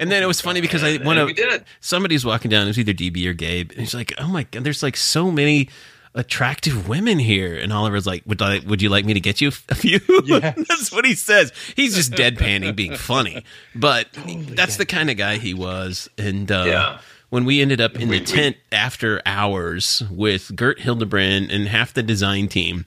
and 0.00 0.10
then 0.10 0.22
it 0.22 0.26
was 0.26 0.40
funny 0.40 0.60
because 0.60 0.82
I 0.82 0.90
And 0.90 1.04
one 1.04 1.18
of 1.18 1.26
we 1.26 1.32
did 1.32 1.52
it. 1.52 1.64
somebody's 1.80 2.24
walking 2.24 2.50
down. 2.50 2.64
It 2.64 2.68
was 2.70 2.78
either 2.78 2.92
DB 2.92 3.26
or 3.26 3.32
Gabe, 3.32 3.70
and 3.72 3.80
he's 3.80 3.94
like, 3.94 4.12
"Oh 4.18 4.28
my 4.28 4.44
god, 4.44 4.64
there's 4.64 4.82
like 4.82 4.96
so 4.96 5.30
many." 5.30 5.68
Attractive 6.14 6.88
women 6.88 7.18
here, 7.18 7.54
and 7.56 7.70
Oliver's 7.72 8.06
like, 8.06 8.22
"Would 8.26 8.40
I? 8.42 8.60
Would 8.60 8.80
you 8.82 8.88
like 8.88 9.04
me 9.04 9.12
to 9.14 9.20
get 9.20 9.40
you 9.42 9.48
a 9.68 9.74
few?" 9.74 10.00
Yes. 10.24 10.56
that's 10.68 10.90
what 10.90 11.04
he 11.04 11.14
says. 11.14 11.52
He's 11.76 11.94
just 11.94 12.12
deadpanning, 12.12 12.74
being 12.74 12.96
funny, 12.96 13.44
but 13.74 14.08
that's 14.14 14.78
the 14.78 14.86
kind 14.86 15.10
of 15.10 15.16
guy 15.18 15.36
he 15.36 15.52
was. 15.54 16.08
And 16.18 16.50
uh, 16.50 16.64
Yeah. 16.66 16.98
When 17.30 17.44
we 17.44 17.60
ended 17.60 17.80
up 17.80 17.96
in 17.98 18.08
We- 18.08 18.18
the 18.20 18.24
tent 18.24 18.56
after 18.72 19.20
hours 19.26 20.02
with 20.10 20.54
Gert 20.56 20.80
Hildebrand 20.80 21.50
and 21.50 21.68
half 21.68 21.92
the 21.94 22.02
design 22.02 22.48
team, 22.48 22.86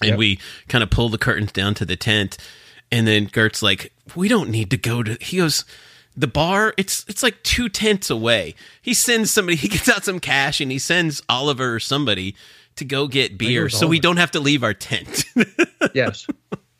and 0.00 0.10
Yep. 0.10 0.18
we 0.18 0.38
kind 0.68 0.84
of 0.84 0.90
pull 0.90 1.08
the 1.08 1.18
curtains 1.18 1.52
down 1.52 1.74
to 1.74 1.84
the 1.84 1.96
tent 1.96 2.36
and 2.92 3.06
then 3.08 3.28
gert's 3.32 3.62
like 3.62 3.92
we 4.14 4.28
don't 4.28 4.48
need 4.50 4.70
to 4.70 4.76
go 4.76 5.02
to 5.02 5.16
he 5.20 5.38
goes 5.38 5.64
the 6.16 6.26
bar 6.28 6.72
it's 6.76 7.04
it's 7.08 7.22
like 7.22 7.42
two 7.42 7.68
tents 7.68 8.10
away 8.10 8.54
he 8.82 8.92
sends 8.94 9.30
somebody 9.30 9.56
he 9.64 9.66
gets 9.68 9.88
out 9.88 10.04
some 10.04 10.20
cash 10.20 10.60
and 10.60 10.70
he 10.70 10.78
sends 10.78 11.20
oliver 11.28 11.74
or 11.74 11.80
somebody 11.80 12.36
to 12.76 12.84
go 12.84 13.08
get 13.08 13.36
beer 13.38 13.64
was 13.64 13.76
so 13.76 13.86
we 13.88 13.98
don't 13.98 14.18
have 14.18 14.30
to 14.30 14.38
leave 14.38 14.62
our 14.62 14.74
tent 14.74 15.24
Yes. 15.94 16.26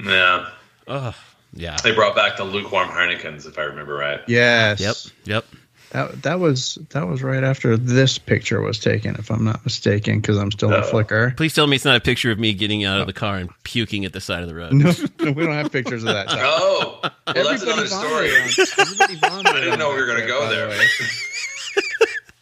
Yeah. 0.04 0.48
Oh, 0.86 1.14
yeah 1.54 1.76
They 1.82 1.92
brought 1.92 2.14
back 2.14 2.36
the 2.36 2.44
lukewarm 2.44 2.88
Heinekens, 2.88 3.46
if 3.46 3.58
I 3.58 3.62
remember 3.62 3.94
right. 3.94 4.20
Yes. 4.28 4.78
yep 4.80 4.96
yep 5.24 5.46
That 5.90 6.22
that 6.24 6.40
was 6.40 6.78
that 6.90 7.06
was 7.06 7.22
right 7.22 7.44
after 7.44 7.76
this 7.76 8.18
picture 8.18 8.60
was 8.60 8.78
taken, 8.80 9.14
if 9.16 9.30
I'm 9.30 9.44
not 9.44 9.64
mistaken, 9.64 10.20
because 10.20 10.36
I'm 10.36 10.50
still 10.50 10.74
on 10.74 10.82
Oh. 10.82 10.90
Flickr. 10.90 11.36
please 11.36 11.54
tell 11.54 11.66
me 11.66 11.76
it's 11.76 11.84
not 11.84 11.96
a 11.96 12.00
picture 12.00 12.30
of 12.32 12.38
me 12.38 12.52
getting 12.54 12.84
out 12.84 13.00
of 13.00 13.06
the 13.06 13.12
car 13.12 13.36
and 13.36 13.48
puking 13.62 14.04
at 14.04 14.12
the 14.12 14.20
side 14.20 14.42
of 14.42 14.48
the 14.48 14.54
road 14.54 14.72
No, 14.72 14.92
no, 15.20 15.30
we 15.32 15.44
don't 15.44 15.54
have 15.54 15.70
pictures 15.70 16.02
of 16.02 16.08
that. 16.08 16.26
Oh, 16.38 17.00
well, 17.02 17.12
that's 17.48 17.62
another 17.62 17.86
story. 17.86 18.30
everybody 18.78 19.14
vomited 19.16 19.46
I 19.54 19.60
didn't 19.60 19.72
on 19.74 19.78
know 19.78 19.88
we 19.90 19.94
that 19.94 20.00
were 20.00 20.06
going 20.06 20.20
to 20.20 20.26
trip, 20.26 20.28
go 20.28 20.40
by 20.40 20.54
the 20.54 20.68
way. 20.68 20.86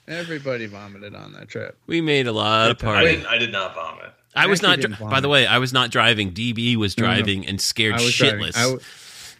Everybody 0.07 0.66
vomited 0.66 1.14
on 1.14 1.32
that 1.32 1.49
trip. 1.49 1.78
we 1.86 2.01
made 2.01 2.26
a 2.26 2.32
lot 2.32 2.70
of 2.70 2.84
I 2.84 3.03
didn't, 3.05 3.26
I 3.26 3.38
did 3.38 3.53
not 3.53 3.74
vomit. 3.74 4.11
I 4.36 4.47
was 4.49 4.61
not. 4.62 4.80
didn't 4.80 4.97
Dri- 4.97 5.07
by 5.09 5.20
the 5.20 5.28
way, 5.28 5.47
I 5.47 5.59
was 5.59 5.72
not 5.72 5.90
driving. 5.90 6.32
DB 6.32 6.76
was 6.76 6.99
No, 6.99 7.07
no. 7.07 7.14
driving 7.14 7.47
and 7.47 7.61
scared 7.61 7.95
I 7.95 8.03
was 8.05 8.14
driving. 8.14 8.47
shitless. 8.47 8.82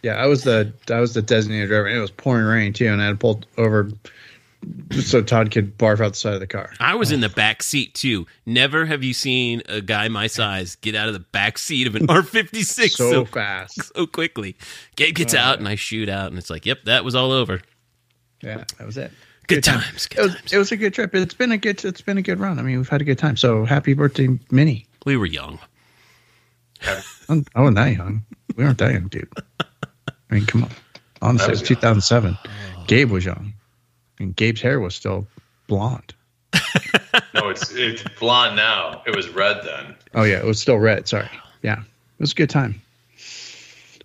I 0.05 0.11
w- 0.13 0.17
yeah, 0.17 0.23
I 0.23 0.27
was 0.27 0.43
the 0.43 0.71
I 0.89 0.99
was 0.99 1.13
the 1.13 1.21
designated 1.21 1.69
driver, 1.69 1.87
and 1.87 1.97
it 1.97 2.01
was 2.01 2.11
pouring 2.11 2.45
rain 2.45 2.73
too, 2.73 2.87
and 2.87 3.01
I 3.01 3.07
had 3.07 3.19
pulled 3.19 3.45
over 3.57 3.89
so 4.99 5.21
Todd 5.21 5.51
could 5.51 5.77
barf 5.77 5.99
out 6.03 6.13
the 6.13 6.17
side 6.17 6.33
of 6.33 6.39
the 6.39 6.47
car. 6.47 6.71
I 6.79 6.95
was 6.95 7.11
in 7.11 7.19
the 7.19 7.29
back 7.29 7.61
seat 7.61 7.93
too. 7.93 8.25
Never 8.47 8.85
have 8.87 9.03
you 9.03 9.13
seen 9.13 9.61
a 9.69 9.79
guy 9.79 10.07
my 10.07 10.25
size 10.27 10.75
get 10.77 10.95
out 10.95 11.07
of 11.07 11.13
the 11.13 11.19
back 11.19 11.57
seat 11.59 11.85
of 11.85 11.95
an 11.95 12.07
R56 12.07 12.89
So, 12.91 13.11
so, 13.11 13.25
fast. 13.25 13.79
so 13.95 14.07
quickly. 14.07 14.55
Gabe 14.95 15.13
gets 15.15 15.35
Oh, 15.35 15.39
out 15.39 15.59
and 15.59 15.67
I 15.67 15.75
shoot 15.75 16.09
out, 16.09 16.29
and 16.29 16.37
it's 16.39 16.49
like, 16.49 16.65
yep, 16.65 16.83
that 16.85 17.03
was 17.05 17.13
all 17.13 17.31
over. 17.31 17.61
Yeah, 18.41 18.63
that 18.77 18.85
was 18.87 18.97
it. 18.97 19.11
Good 19.47 19.63
times. 19.63 20.07
Good 20.07 20.17
It 20.19 20.23
was, 20.23 20.33
times. 20.35 20.53
it 20.53 20.57
was 20.57 20.71
a 20.71 20.77
good 20.77 20.93
trip. 20.95 21.13
It's 21.13 21.35
been 21.35 21.51
a 21.51 21.57
good. 21.59 21.85
It's 21.85 22.01
been 22.01 22.17
a 22.17 22.23
good 22.23 22.39
run. 22.39 22.57
I 22.57 22.63
mean, 22.63 22.77
we've 22.77 22.89
had 22.89 23.01
a 23.01 23.05
good 23.05 23.19
time. 23.19 23.37
So 23.37 23.65
happy 23.65 23.93
birthday, 23.93 24.27
Mini. 24.49 24.87
we 25.05 25.15
were 25.17 25.27
young. 25.27 25.59
I'm- 27.29 27.45
I 27.55 27.61
wasn't 27.61 27.75
that 27.77 27.95
young. 27.95 28.23
We 28.55 28.63
weren't 28.63 28.77
that 28.79 28.93
young, 28.93 29.07
dude. 29.09 29.29
I 30.29 30.35
mean, 30.35 30.45
come 30.45 30.63
on. 30.63 30.71
Honestly, 31.21 31.47
it 31.47 31.51
was 31.51 31.61
was 31.61 31.69
young. 31.69 31.77
2007. 31.77 32.37
Gabe 32.87 33.11
was 33.11 33.25
young, 33.25 33.53
and 34.19 34.35
Gabe's 34.35 34.61
hair 34.61 34.79
was 34.79 34.95
still 34.95 35.27
blonde. 35.67 36.13
No, 37.33 37.49
it's 37.49 37.71
it's 37.73 38.03
blonde 38.19 38.55
now. 38.55 39.01
It 39.05 39.15
was 39.15 39.29
red 39.29 39.61
then. 39.63 39.95
Oh 40.13 40.23
yeah, 40.23 40.37
it 40.37 40.45
was 40.45 40.59
still 40.59 40.77
red. 40.77 41.07
Sorry. 41.07 41.29
Yeah, 41.61 41.79
it 41.79 42.19
was 42.19 42.31
a 42.31 42.35
good 42.35 42.49
time. 42.49 42.81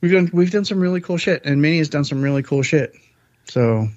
We've 0.00 0.12
done 0.12 0.30
we've 0.32 0.50
done 0.50 0.64
some 0.64 0.80
really 0.80 1.00
cool 1.00 1.16
shit, 1.16 1.44
and 1.44 1.60
Mini 1.60 1.78
has 1.78 1.88
done 1.88 2.04
some 2.04 2.22
really 2.22 2.42
cool 2.42 2.62
shit. 2.62 2.94
So, 3.44 3.88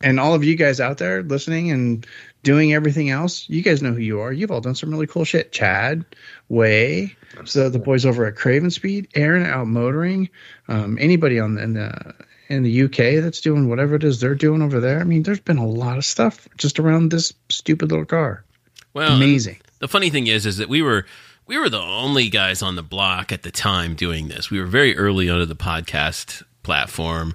and 0.00 0.20
all 0.20 0.34
of 0.34 0.44
you 0.44 0.56
guys 0.56 0.80
out 0.80 0.98
there 0.98 1.22
listening 1.22 1.70
and 1.70 2.06
doing 2.44 2.72
everything 2.72 3.10
else, 3.10 3.48
you 3.48 3.62
guys 3.62 3.82
know 3.82 3.92
who 3.92 4.00
you 4.00 4.20
are. 4.20 4.32
You've 4.32 4.52
all 4.52 4.60
done 4.60 4.76
some 4.76 4.90
really 4.90 5.08
cool 5.08 5.24
shit. 5.24 5.50
Chad, 5.50 6.04
Way, 6.48 7.16
so 7.44 7.68
the 7.68 7.78
boys 7.78 8.06
over 8.06 8.26
at 8.26 8.36
Craven 8.36 8.70
Speed, 8.70 9.08
Aaron 9.14 9.44
out 9.44 9.66
motoring, 9.66 10.28
um, 10.68 10.96
anybody 11.00 11.40
on 11.40 11.54
the, 11.54 11.62
in 11.62 11.72
the 11.72 12.14
in 12.50 12.62
the 12.62 12.82
UK 12.82 13.22
that's 13.22 13.40
doing 13.40 13.70
whatever 13.70 13.94
it 13.94 14.04
is 14.04 14.20
they're 14.20 14.34
doing 14.34 14.60
over 14.60 14.78
there. 14.78 15.00
I 15.00 15.04
mean, 15.04 15.22
there's 15.22 15.40
been 15.40 15.56
a 15.56 15.66
lot 15.66 15.96
of 15.96 16.04
stuff 16.04 16.46
just 16.58 16.78
around 16.78 17.10
this 17.10 17.32
stupid 17.48 17.90
little 17.90 18.04
car. 18.04 18.44
Well, 18.92 19.16
Amazing. 19.16 19.60
The 19.78 19.88
funny 19.88 20.10
thing 20.10 20.26
is, 20.26 20.44
is 20.44 20.58
that 20.58 20.68
we 20.68 20.82
were 20.82 21.06
we 21.46 21.58
were 21.58 21.68
the 21.68 21.80
only 21.80 22.28
guys 22.28 22.62
on 22.62 22.76
the 22.76 22.82
block 22.82 23.32
at 23.32 23.42
the 23.42 23.50
time 23.50 23.94
doing 23.94 24.28
this. 24.28 24.50
We 24.50 24.60
were 24.60 24.66
very 24.66 24.96
early 24.96 25.28
onto 25.28 25.46
the 25.46 25.56
podcast 25.56 26.42
platform 26.62 27.34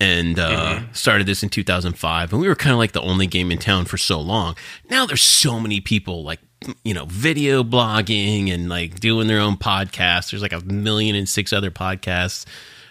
and 0.00 0.38
uh, 0.38 0.80
started 0.92 1.26
this 1.26 1.42
in 1.42 1.48
2005. 1.48 2.32
And 2.32 2.40
we 2.40 2.48
were 2.48 2.54
kind 2.54 2.72
of 2.72 2.78
like 2.78 2.92
the 2.92 3.00
only 3.02 3.26
game 3.26 3.50
in 3.50 3.58
town 3.58 3.84
for 3.84 3.96
so 3.98 4.20
long. 4.20 4.56
Now 4.90 5.06
there's 5.06 5.22
so 5.22 5.58
many 5.58 5.80
people 5.80 6.22
like 6.22 6.40
you 6.84 6.92
know 6.94 7.04
video 7.06 7.62
blogging 7.62 8.52
and 8.52 8.68
like 8.68 9.00
doing 9.00 9.26
their 9.28 9.40
own 9.40 9.56
podcasts. 9.56 10.30
There's 10.30 10.42
like 10.42 10.52
a 10.52 10.60
million 10.60 11.14
and 11.16 11.28
six 11.28 11.52
other 11.52 11.70
podcasts 11.70 12.46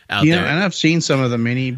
out 0.09 0.25
Yeah, 0.25 0.35
there. 0.37 0.45
and 0.47 0.63
I've 0.63 0.75
seen 0.75 1.01
some 1.01 1.21
of 1.21 1.31
the 1.31 1.37
mini, 1.37 1.77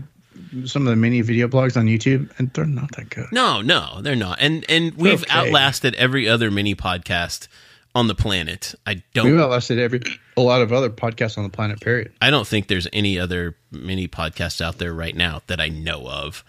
some 0.65 0.83
of 0.83 0.91
the 0.91 0.95
mini 0.95 1.21
video 1.21 1.47
blogs 1.47 1.75
on 1.77 1.85
YouTube, 1.87 2.29
and 2.37 2.51
they're 2.53 2.65
not 2.65 2.91
that 2.95 3.09
good. 3.09 3.25
No, 3.31 3.61
no, 3.61 4.01
they're 4.01 4.15
not. 4.15 4.37
And 4.41 4.65
and 4.69 4.93
we've 4.95 5.23
Okay. 5.23 5.31
outlasted 5.31 5.95
every 5.95 6.27
other 6.29 6.51
mini 6.51 6.75
podcast 6.75 7.47
on 7.95 8.07
the 8.07 8.15
planet. 8.15 8.75
I 8.85 9.01
don't 9.15 9.31
We've 9.31 9.39
outlasted 9.39 9.79
every 9.79 10.01
a 10.39 10.41
lot 10.41 10.61
of 10.61 10.71
other 10.73 10.89
podcasts 10.89 11.37
on 11.37 11.43
the 11.43 11.49
planet. 11.49 11.79
Period. 11.81 12.11
I 12.21 12.29
don't 12.31 12.47
think 12.47 12.67
there's 12.67 12.87
any 12.93 13.19
other 13.19 13.55
mini 13.71 14.07
podcasts 14.07 14.61
out 14.61 14.77
there 14.77 14.93
right 14.93 15.15
now 15.15 15.41
that 15.47 15.59
I 15.59 15.69
know 15.69 16.07
of. 16.07 16.43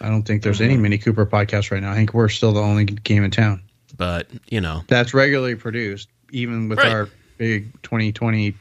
I 0.00 0.08
don't 0.08 0.22
think 0.22 0.42
there's 0.42 0.60
any 0.60 0.76
Mini 0.76 0.96
Cooper 0.98 1.26
podcast 1.26 1.70
right 1.72 1.82
now. 1.82 1.90
I 1.90 1.94
think 1.96 2.14
we're 2.14 2.28
still 2.28 2.52
the 2.52 2.60
only 2.60 2.84
game 2.84 3.24
in 3.24 3.32
town 3.32 3.62
But 3.96 4.28
you 4.48 4.60
know, 4.60 4.82
that's 4.86 5.12
regularly 5.12 5.56
produced, 5.56 6.08
even 6.30 6.68
with 6.68 6.78
Right. 6.78 6.88
our 6.92 7.08
big 7.36 7.72
2020 7.82 8.54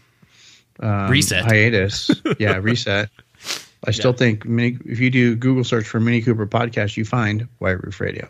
um, 0.80 1.10
Reset. 1.12 1.46
hiatus. 1.46 2.10
yeah, 2.40 2.58
reset. 2.58 3.10
I 3.86 3.92
still 3.92 4.14
think 4.14 4.46
mini, 4.46 4.78
if 4.86 5.00
you 5.00 5.10
do 5.12 5.36
Google 5.36 5.64
search 5.64 5.88
for 5.88 6.00
Mini 6.00 6.22
Cooper 6.22 6.48
podcast, 6.48 6.98
you 6.98 7.06
find 7.06 7.48
White 7.60 7.84
Roof 7.84 8.00
Radio. 8.02 8.28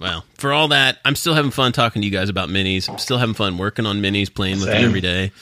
well, 0.00 0.24
for 0.34 0.52
all 0.52 0.68
that, 0.68 0.98
I'm 1.04 1.14
still 1.16 1.34
having 1.34 1.50
fun 1.50 1.72
talking 1.72 2.00
to 2.00 2.06
you 2.06 2.12
guys 2.12 2.30
about 2.30 2.48
minis. 2.48 2.88
I'm 2.88 2.98
still 2.98 3.18
having 3.18 3.34
fun 3.34 3.58
working 3.58 3.84
on 3.84 4.00
minis, 4.00 4.32
playing 4.34 4.56
with 4.60 4.66
them 4.68 4.84
every 4.84 5.00
day. 5.02 5.32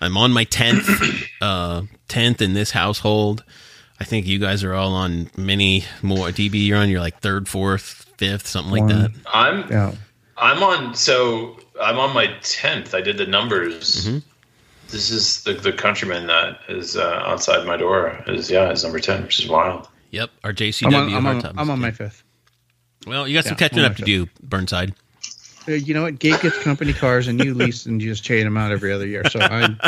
I'm 0.00 0.16
on 0.16 0.32
my 0.32 0.44
tenth, 0.44 0.88
uh, 1.40 1.82
tenth 2.08 2.42
in 2.42 2.54
this 2.54 2.70
household. 2.70 3.44
I 4.00 4.04
think 4.04 4.26
you 4.26 4.38
guys 4.38 4.62
are 4.62 4.74
all 4.74 4.94
on 4.94 5.30
mini 5.36 5.84
more. 6.02 6.28
DB, 6.28 6.66
you're 6.66 6.78
on 6.78 6.88
your 6.88 7.00
like 7.00 7.18
third, 7.20 7.48
fourth, 7.48 8.06
fifth, 8.16 8.46
something 8.46 8.72
like 8.72 8.88
that. 8.88 9.12
I'm 9.32 9.70
Yeah, 9.70 9.94
I'm 10.36 10.62
on 10.62 10.94
so 10.94 11.58
I'm 11.80 11.98
on 11.98 12.14
my 12.14 12.26
tenth. 12.42 12.94
I 12.94 13.00
did 13.00 13.18
the 13.18 13.26
numbers. 13.26 14.06
Mm-hmm. 14.06 14.18
This 14.90 15.10
is 15.10 15.42
the 15.42 15.54
the 15.54 15.72
countryman 15.72 16.28
that 16.28 16.60
is 16.68 16.96
uh, 16.96 17.22
outside 17.26 17.66
my 17.66 17.76
door. 17.76 18.22
Is 18.26 18.50
yeah, 18.50 18.70
is 18.70 18.84
number 18.84 19.00
ten, 19.00 19.24
which 19.24 19.40
is 19.40 19.48
wild. 19.48 19.88
Yep, 20.10 20.30
our 20.44 20.52
JCW 20.52 20.86
I'm 20.86 20.94
on, 20.94 21.14
I'm 21.14 21.26
on. 21.26 21.58
I'm 21.58 21.70
on 21.70 21.80
my 21.80 21.90
fifth. 21.90 22.22
Well, 23.06 23.28
you 23.28 23.34
got 23.34 23.44
some 23.44 23.56
catching 23.56 23.80
up 23.80 23.96
to 23.96 24.02
my 24.02 24.06
do, 24.06 24.26
Burnside. 24.42 24.94
Uh, 25.68 25.72
You 25.72 25.94
know 25.94 26.02
what? 26.02 26.18
Gabe 26.18 26.40
gets 26.40 26.58
company 26.62 26.92
cars, 26.92 27.28
and 27.28 27.42
you 27.44 27.52
lease 27.54 27.86
and 27.86 28.00
you 28.02 28.08
just 28.10 28.24
chain 28.24 28.44
them 28.44 28.56
out 28.56 28.72
every 28.72 28.92
other 28.92 29.06
year. 29.06 29.28
So 29.30 29.40
I'm. 29.40 29.78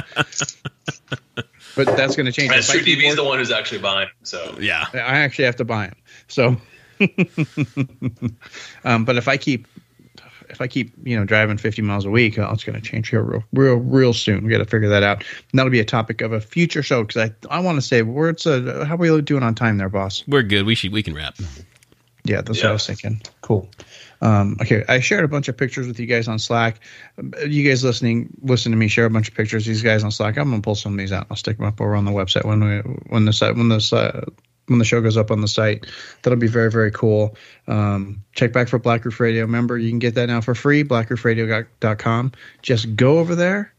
But 1.76 1.86
that's 1.96 2.16
going 2.16 2.26
to 2.26 2.32
change. 2.32 2.50
That's 2.50 2.68
If 2.68 2.74
I 2.74 2.78
true. 2.78 2.84
keep 2.84 2.98
DB 2.98 3.08
is 3.10 3.16
the 3.16 3.24
one 3.24 3.38
who's 3.38 3.50
actually 3.52 3.78
buying. 3.80 4.08
So 4.24 4.56
Yeah. 4.60 4.86
I 4.92 4.98
actually 5.20 5.44
have 5.44 5.56
to 5.56 5.64
buy 5.64 5.86
them. 5.86 5.96
So, 6.28 6.56
um, 8.84 9.04
but 9.04 9.16
if 9.16 9.28
I 9.28 9.36
keep, 9.36 9.66
if 10.48 10.60
I 10.60 10.66
keep, 10.66 10.92
you 11.04 11.16
know, 11.16 11.24
driving 11.24 11.56
50 11.58 11.80
miles 11.82 12.04
a 12.04 12.10
week, 12.10 12.38
oh, 12.38 12.50
it's 12.52 12.64
going 12.64 12.80
to 12.80 12.86
change 12.86 13.08
here 13.08 13.22
real, 13.22 13.44
real, 13.52 13.76
real 13.76 14.12
soon. 14.12 14.44
We 14.44 14.50
got 14.50 14.58
to 14.58 14.64
figure 14.64 14.88
that 14.88 15.04
out. 15.04 15.18
And 15.18 15.58
that'll 15.58 15.70
be 15.70 15.78
a 15.80 15.84
topic 15.84 16.20
of 16.22 16.32
a 16.32 16.40
future 16.40 16.82
show 16.82 17.04
because 17.04 17.30
I, 17.30 17.56
I 17.56 17.60
want 17.60 17.76
to 17.76 17.82
say, 17.82 18.02
where 18.02 18.30
it's 18.30 18.46
a, 18.46 18.84
how 18.84 18.94
are 18.94 18.98
we 18.98 19.20
doing 19.22 19.44
on 19.44 19.54
time 19.54 19.78
there, 19.78 19.88
boss? 19.88 20.24
We're 20.26 20.42
good. 20.42 20.66
We 20.66 20.74
should 20.74 20.92
we 20.92 21.02
can 21.04 21.14
wrap. 21.14 21.36
Yeah, 22.24 22.40
that's 22.42 22.58
what 22.62 22.66
I 22.66 22.72
was 22.72 22.86
thinking. 22.86 23.22
Cool. 23.42 23.68
Um, 24.22 24.56
okay, 24.60 24.84
I 24.88 25.00
shared 25.00 25.24
a 25.24 25.28
bunch 25.28 25.48
of 25.48 25.56
pictures 25.56 25.86
with 25.86 25.98
you 25.98 26.06
guys 26.06 26.28
on 26.28 26.38
Slack. 26.38 26.80
You 27.46 27.68
guys 27.68 27.82
listening, 27.82 28.30
listen 28.42 28.72
to 28.72 28.76
me 28.76 28.88
share 28.88 29.06
a 29.06 29.10
bunch 29.10 29.28
of 29.28 29.34
pictures. 29.34 29.64
These 29.64 29.82
guys 29.82 30.04
on 30.04 30.10
Slack. 30.10 30.36
I'm 30.36 30.50
gonna 30.50 30.62
pull 30.62 30.74
some 30.74 30.92
of 30.92 30.98
these 30.98 31.12
out. 31.12 31.26
I'll 31.30 31.36
stick 31.36 31.56
them 31.56 31.66
up 31.66 31.80
over 31.80 31.94
on 31.94 32.04
the 32.04 32.10
website 32.10 32.44
when 32.44 32.62
we 32.62 32.78
when 33.08 33.24
the 33.24 33.32
site 33.32 33.56
when 33.56 33.68
this 33.68 33.92
uh, 33.92 34.24
when 34.66 34.78
the 34.78 34.84
show 34.84 35.00
goes 35.00 35.16
up 35.16 35.30
on 35.30 35.40
the 35.40 35.48
site. 35.48 35.86
That'll 36.22 36.38
be 36.38 36.48
very 36.48 36.70
very 36.70 36.90
cool. 36.90 37.36
Um, 37.66 38.22
check 38.32 38.52
back 38.52 38.68
for 38.68 38.78
Black 38.78 39.04
Roof 39.04 39.20
Radio. 39.20 39.42
Remember, 39.42 39.78
you 39.78 39.88
can 39.88 39.98
get 39.98 40.14
that 40.16 40.26
now 40.26 40.40
for 40.40 40.54
free. 40.54 40.84
BlackRoofRadio.com. 40.84 42.32
Just 42.62 42.96
go 42.96 43.18
over 43.18 43.34
there 43.34 43.72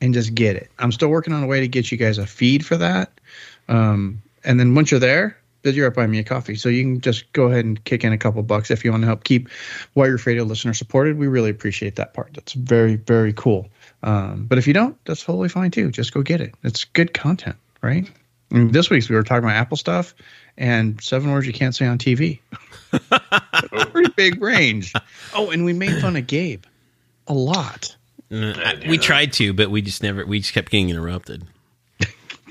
and 0.00 0.14
just 0.14 0.34
get 0.34 0.56
it. 0.56 0.70
I'm 0.78 0.92
still 0.92 1.08
working 1.08 1.32
on 1.32 1.42
a 1.42 1.46
way 1.46 1.60
to 1.60 1.68
get 1.68 1.90
you 1.90 1.98
guys 1.98 2.18
a 2.18 2.26
feed 2.26 2.64
for 2.64 2.76
that. 2.76 3.20
Um, 3.68 4.22
and 4.44 4.58
then 4.58 4.74
once 4.74 4.90
you're 4.90 5.00
there, 5.00 5.36
then 5.62 5.74
you're 5.74 5.88
up 5.88 5.94
buying 5.94 6.10
me 6.10 6.18
a 6.18 6.24
coffee. 6.24 6.54
So 6.54 6.68
you 6.68 6.82
can 6.82 7.00
just 7.00 7.32
go 7.32 7.46
ahead 7.46 7.64
and 7.64 7.82
kick 7.84 8.04
in 8.04 8.12
a 8.12 8.18
couple 8.18 8.42
bucks 8.42 8.70
if 8.70 8.84
you 8.84 8.90
want 8.90 9.02
to 9.02 9.06
help 9.06 9.24
keep 9.24 9.48
White 9.94 10.08
Roof 10.08 10.26
Radio 10.26 10.44
listener 10.44 10.74
supported. 10.74 11.18
We 11.18 11.26
really 11.26 11.50
appreciate 11.50 11.96
that 11.96 12.14
part. 12.14 12.34
That's 12.34 12.52
very, 12.52 12.96
very 12.96 13.32
cool. 13.32 13.68
Um, 14.02 14.46
but 14.46 14.58
if 14.58 14.66
you 14.66 14.72
don't, 14.72 14.96
that's 15.04 15.24
totally 15.24 15.48
fine 15.48 15.70
too. 15.70 15.90
Just 15.90 16.12
go 16.12 16.22
get 16.22 16.40
it. 16.40 16.54
It's 16.62 16.84
good 16.84 17.12
content, 17.12 17.56
right? 17.82 18.10
And 18.50 18.72
this 18.72 18.88
week's 18.88 19.08
we 19.08 19.16
were 19.16 19.22
talking 19.22 19.44
about 19.44 19.56
Apple 19.56 19.76
stuff 19.76 20.14
and 20.56 21.00
seven 21.02 21.30
words 21.30 21.46
you 21.46 21.52
can't 21.52 21.74
say 21.74 21.86
on 21.86 21.98
TV. 21.98 22.40
Pretty 23.92 24.12
big 24.16 24.40
range. 24.40 24.92
Oh, 25.34 25.50
and 25.50 25.64
we 25.64 25.72
made 25.72 26.00
fun 26.00 26.16
of 26.16 26.26
Gabe 26.26 26.64
a 27.26 27.34
lot. 27.34 27.94
Uh, 28.30 28.54
I 28.56 28.82
we 28.88 28.98
tried 28.98 29.32
to, 29.34 29.52
but 29.52 29.70
we 29.70 29.82
just 29.82 30.02
never. 30.02 30.24
We 30.24 30.40
just 30.40 30.52
kept 30.52 30.70
getting 30.70 30.90
interrupted. 30.90 31.44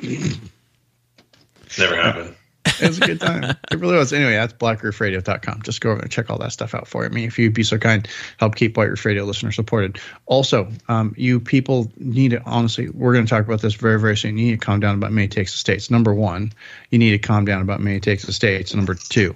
never 0.01 1.95
happened. 1.95 2.35
It 2.81 2.87
was 2.87 2.97
a 2.99 3.05
good 3.05 3.19
time. 3.19 3.43
it 3.71 3.79
really 3.79 3.95
was. 3.95 4.13
Anyway, 4.13 4.31
that's 4.33 4.53
blackroofradio.com. 4.53 5.61
Just 5.63 5.81
go 5.81 5.91
over 5.91 6.01
and 6.01 6.11
check 6.11 6.29
all 6.29 6.37
that 6.39 6.51
stuff 6.51 6.73
out 6.75 6.87
for 6.87 7.07
me. 7.09 7.25
If 7.25 7.37
you'd 7.39 7.53
be 7.53 7.63
so 7.63 7.77
kind, 7.77 8.07
help 8.37 8.55
keep 8.55 8.77
White 8.77 8.89
Roof 8.89 9.03
Radio 9.05 9.23
listeners 9.25 9.55
supported. 9.55 9.99
Also, 10.25 10.69
um, 10.87 11.13
you 11.17 11.39
people 11.39 11.91
need 11.97 12.31
to, 12.31 12.41
honestly, 12.43 12.89
we're 12.89 13.13
going 13.13 13.25
to 13.25 13.29
talk 13.29 13.45
about 13.45 13.61
this 13.61 13.73
very, 13.73 13.99
very 13.99 14.15
soon. 14.17 14.37
You 14.37 14.45
need 14.51 14.59
to 14.59 14.65
calm 14.65 14.79
down 14.79 14.95
about 14.95 15.11
May 15.11 15.27
Takes 15.27 15.51
the 15.53 15.57
States. 15.57 15.89
Number 15.89 16.13
one, 16.13 16.53
you 16.91 16.99
need 16.99 17.11
to 17.11 17.19
calm 17.19 17.45
down 17.45 17.61
about 17.61 17.79
May 17.81 17.99
Takes 17.99 18.23
the 18.25 18.33
States. 18.33 18.73
Number 18.73 18.93
two, 18.93 19.35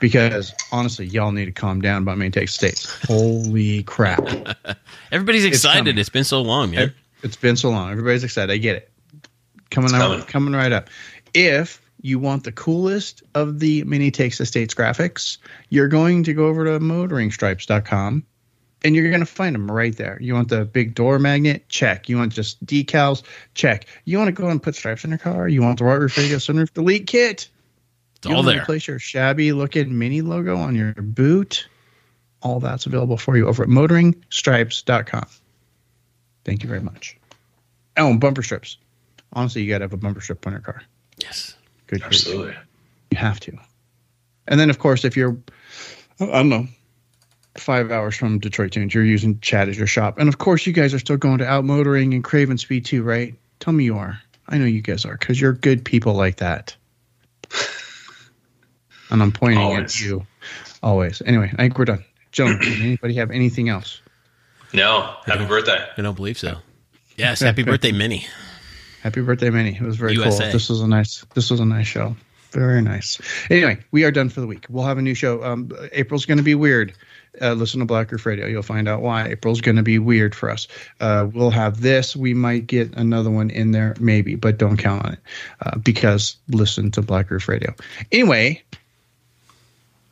because 0.00 0.54
honestly, 0.72 1.06
y'all 1.06 1.32
need 1.32 1.44
to 1.46 1.52
calm 1.52 1.80
down 1.80 2.02
about 2.02 2.18
May 2.18 2.30
Takes 2.30 2.52
the 2.56 2.68
States. 2.68 3.02
Holy 3.06 3.82
crap. 3.84 4.26
Everybody's 5.12 5.44
excited. 5.44 5.80
coming. 5.80 5.98
It's 5.98 6.08
been 6.08 6.24
so 6.24 6.40
long, 6.42 6.70
man. 6.70 6.94
It's 7.22 7.36
been 7.36 7.56
so 7.56 7.70
long. 7.70 7.90
Everybody's 7.90 8.24
excited. 8.24 8.52
I 8.52 8.58
get 8.58 8.76
it. 8.76 8.90
Coming 9.70 9.86
It's 9.90 9.94
out, 9.94 10.08
coming. 10.10 10.26
coming 10.26 10.54
right 10.54 10.72
up. 10.72 10.88
If 11.34 11.82
you 12.00 12.18
want 12.18 12.44
the 12.44 12.52
coolest 12.52 13.22
of 13.34 13.60
the 13.60 13.84
mini 13.84 14.10
takes 14.10 14.38
the 14.38 14.46
states 14.46 14.74
graphics, 14.74 15.38
you're 15.68 15.88
going 15.88 16.24
to 16.24 16.32
go 16.32 16.46
over 16.46 16.64
to 16.64 16.78
motoringstripes.com 16.78 18.24
and 18.84 18.94
you're 18.94 19.10
going 19.10 19.20
to 19.20 19.26
find 19.26 19.54
them 19.54 19.70
right 19.70 19.96
there. 19.96 20.18
You 20.20 20.34
want 20.34 20.48
the 20.48 20.64
big 20.64 20.94
door 20.94 21.18
magnet? 21.18 21.68
Check. 21.68 22.08
You 22.08 22.18
want 22.18 22.32
just 22.32 22.64
decals? 22.64 23.22
Check. 23.54 23.86
You 24.04 24.18
want 24.18 24.28
to 24.28 24.42
go 24.42 24.48
and 24.48 24.62
put 24.62 24.76
stripes 24.76 25.04
in 25.04 25.10
your 25.10 25.18
car? 25.18 25.48
You 25.48 25.62
want 25.62 25.78
the 25.78 25.84
roof 25.84 26.16
radio 26.16 26.36
sunroof 26.36 26.72
delete 26.72 27.06
kit? 27.06 27.48
It's 28.16 28.26
you 28.26 28.30
all 28.30 28.42
want 28.42 28.48
to 28.48 28.54
there. 28.54 28.62
replace 28.62 28.86
your 28.86 28.98
shabby 28.98 29.52
looking 29.52 29.98
mini 29.98 30.22
logo 30.22 30.56
on 30.56 30.74
your 30.74 30.92
boot? 30.94 31.68
All 32.40 32.60
that's 32.60 32.86
available 32.86 33.16
for 33.16 33.36
you 33.36 33.48
over 33.48 33.64
at 33.64 33.68
motoringstripes.com. 33.68 35.26
Thank 36.44 36.62
you 36.62 36.68
very 36.68 36.80
much. 36.80 37.16
Oh, 37.96 38.10
and 38.10 38.20
bumper 38.20 38.44
strips. 38.44 38.78
Honestly, 39.32 39.62
you 39.62 39.68
got 39.68 39.78
to 39.78 39.84
have 39.84 39.92
a 39.92 39.96
bumper 39.96 40.20
strip 40.20 40.46
on 40.46 40.52
your 40.52 40.62
car. 40.62 40.82
Yes. 41.90 42.00
Good 42.00 42.00
grief. 42.00 42.06
Absolutely. 42.06 42.54
You 43.10 43.18
have 43.18 43.40
to. 43.40 43.58
And 44.46 44.58
then, 44.58 44.70
of 44.70 44.78
course, 44.78 45.04
if 45.04 45.16
you're, 45.16 45.36
I 46.20 46.26
don't 46.26 46.48
know, 46.48 46.66
five 47.56 47.90
hours 47.90 48.16
from 48.16 48.38
Detroit 48.38 48.72
Tuned, 48.72 48.94
you're 48.94 49.04
using 49.04 49.38
Chad 49.40 49.68
as 49.68 49.76
your 49.76 49.86
shop. 49.86 50.18
And 50.18 50.28
of 50.28 50.38
course, 50.38 50.66
you 50.66 50.72
guys 50.72 50.94
are 50.94 50.98
still 50.98 51.16
going 51.16 51.38
to 51.38 51.46
Out 51.46 51.64
Motoring 51.64 52.14
and 52.14 52.24
Craven 52.24 52.58
Speed 52.58 52.84
too, 52.86 53.02
right? 53.02 53.34
Tell 53.60 53.72
me 53.72 53.84
you 53.84 53.96
are. 53.98 54.20
I 54.48 54.56
know 54.58 54.64
you 54.64 54.80
guys 54.80 55.04
are 55.04 55.16
because 55.16 55.40
you're 55.40 55.52
good 55.52 55.84
people 55.84 56.14
like 56.14 56.36
that. 56.36 56.74
and 59.10 59.22
I'm 59.22 59.32
pointing 59.32 59.58
Always. 59.58 59.96
at 59.96 60.00
you. 60.00 60.26
Always. 60.82 61.20
Anyway, 61.26 61.50
I 61.54 61.56
think 61.62 61.78
we're 61.78 61.84
done. 61.86 62.04
Gentlemen, 62.32 62.62
anybody 62.80 63.14
have 63.14 63.30
anything 63.30 63.68
else? 63.68 64.00
No, 64.72 65.14
happy 65.26 65.46
birthday. 65.46 65.84
I 65.96 66.02
don't 66.02 66.14
believe 66.16 66.38
so. 66.38 66.58
Yes, 67.16 67.40
happy 67.40 67.64
birthday, 67.64 67.90
Mini. 67.90 68.28
Happy 69.02 69.20
birthday, 69.22 69.50
Mini. 69.50 69.76
It 69.76 69.82
was 69.82 69.96
very 69.96 70.14
USA. 70.14 70.44
cool. 70.44 70.52
This 70.52 70.68
was 70.68 70.80
a 70.80 70.88
nice. 70.88 71.24
This 71.34 71.50
was 71.50 71.60
a 71.60 71.64
nice 71.64 71.86
show. 71.86 72.16
Very 72.50 72.80
nice. 72.80 73.20
Anyway, 73.50 73.78
we 73.90 74.04
are 74.04 74.10
done 74.10 74.30
for 74.30 74.40
the 74.40 74.46
week. 74.46 74.66
We'll 74.70 74.84
have 74.84 74.98
a 74.98 75.02
new 75.02 75.14
show. 75.14 75.44
Um, 75.44 75.70
April's 75.92 76.24
going 76.24 76.38
to 76.38 76.44
be 76.44 76.54
weird. 76.54 76.94
Uh, 77.40 77.52
listen 77.52 77.80
to 77.80 77.86
Black 77.86 78.10
Roof 78.10 78.24
Radio. 78.24 78.46
You'll 78.46 78.62
find 78.62 78.88
out 78.88 79.02
why. 79.02 79.28
April's 79.28 79.60
going 79.60 79.76
to 79.76 79.82
be 79.82 79.98
weird 79.98 80.34
for 80.34 80.50
us. 80.50 80.66
Uh, 80.98 81.28
we'll 81.32 81.50
have 81.50 81.82
this. 81.82 82.16
We 82.16 82.32
might 82.34 82.66
get 82.66 82.94
another 82.94 83.30
one 83.30 83.50
in 83.50 83.72
there, 83.72 83.94
maybe, 84.00 84.34
but 84.34 84.56
don't 84.56 84.78
count 84.78 85.04
on 85.04 85.12
it 85.12 85.18
uh, 85.60 85.78
because 85.78 86.36
listen 86.48 86.90
to 86.92 87.02
Black 87.02 87.30
Roof 87.30 87.48
Radio. 87.48 87.74
Anyway, 88.10 88.62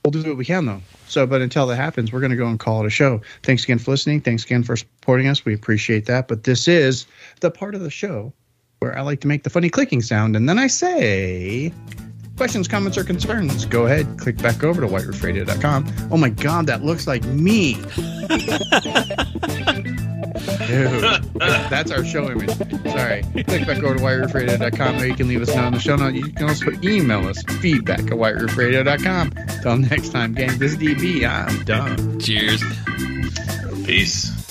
we'll 0.05 0.13
do 0.13 0.23
what 0.23 0.37
we 0.37 0.45
can 0.45 0.67
though. 0.67 0.83
So, 1.09 1.27
but 1.27 1.41
until 1.41 1.67
that 1.69 1.77
happens, 1.77 2.13
we're 2.13 2.21
going 2.21 2.31
to 2.31 2.37
go 2.37 2.49
and 2.49 2.61
call 2.61 2.83
it 2.83 2.87
a 2.87 2.91
show. 2.91 3.23
Thanks 3.43 3.65
again 3.65 3.79
for 3.79 3.93
listening. 3.93 4.21
Thanks 4.21 4.45
again 4.45 4.63
for 4.63 4.77
supporting 4.77 5.27
us. 5.27 5.45
We 5.45 5.55
appreciate 5.55 6.07
that. 6.07 6.29
But 6.29 6.45
this 6.45 6.69
is 6.69 7.07
the 7.41 7.51
part 7.51 7.75
of 7.75 7.81
the 7.81 7.91
show 7.91 8.33
where 8.81 8.97
I 8.97 9.03
like 9.03 9.21
to 9.21 9.29
make 9.29 9.43
the 9.43 9.51
funny 9.51 9.71
clicking 9.71 10.03
sound, 10.03 10.37
and 10.37 10.49
then 10.49 10.59
I 10.59 10.67
say, 10.67 11.73
questions, 12.37 12.69
comments, 12.69 12.99
or 12.99 13.05
concerns, 13.05 13.65
go 13.67 13.87
ahead, 13.87 14.19
click 14.19 14.37
back 14.39 14.63
over 14.63 14.81
to 14.81 14.87
whiteroofradio.com. 14.87 16.09
Oh 16.11 16.17
my 16.17 16.29
God, 16.29 16.67
that 16.67 16.83
looks 16.83 17.07
like 17.07 17.25
me. 17.25 17.75
Dude, 20.67 21.03
that's 21.39 21.91
our 21.91 22.05
show 22.05 22.31
image. 22.31 22.51
Sorry. 22.85 23.23
Click 23.45 23.67
back 23.67 23.83
over 23.83 23.95
to 23.95 24.01
whiteroofradio.com 24.01 24.99
or 24.99 25.07
you 25.07 25.15
can 25.15 25.29
leave 25.29 25.43
us 25.43 25.51
a 25.51 25.57
note 25.57 25.67
in 25.69 25.73
the 25.75 25.81
show 25.81 25.97
note. 25.97 26.15
You 26.15 26.33
can 26.33 26.49
also 26.49 26.71
email 26.83 27.27
us 27.27 27.43
feedback 27.61 28.01
at 28.01 28.07
whiteroofradio.com. 28.13 29.33
Till 29.63 29.77
next 29.79 30.11
time, 30.11 30.35
gang, 30.35 30.59
this 30.59 30.73
is 30.73 30.79
DB. 30.79 31.25
I'm 31.29 31.65
done. 31.65 32.19
Cheers. 32.19 32.63
Peace. 33.85 34.46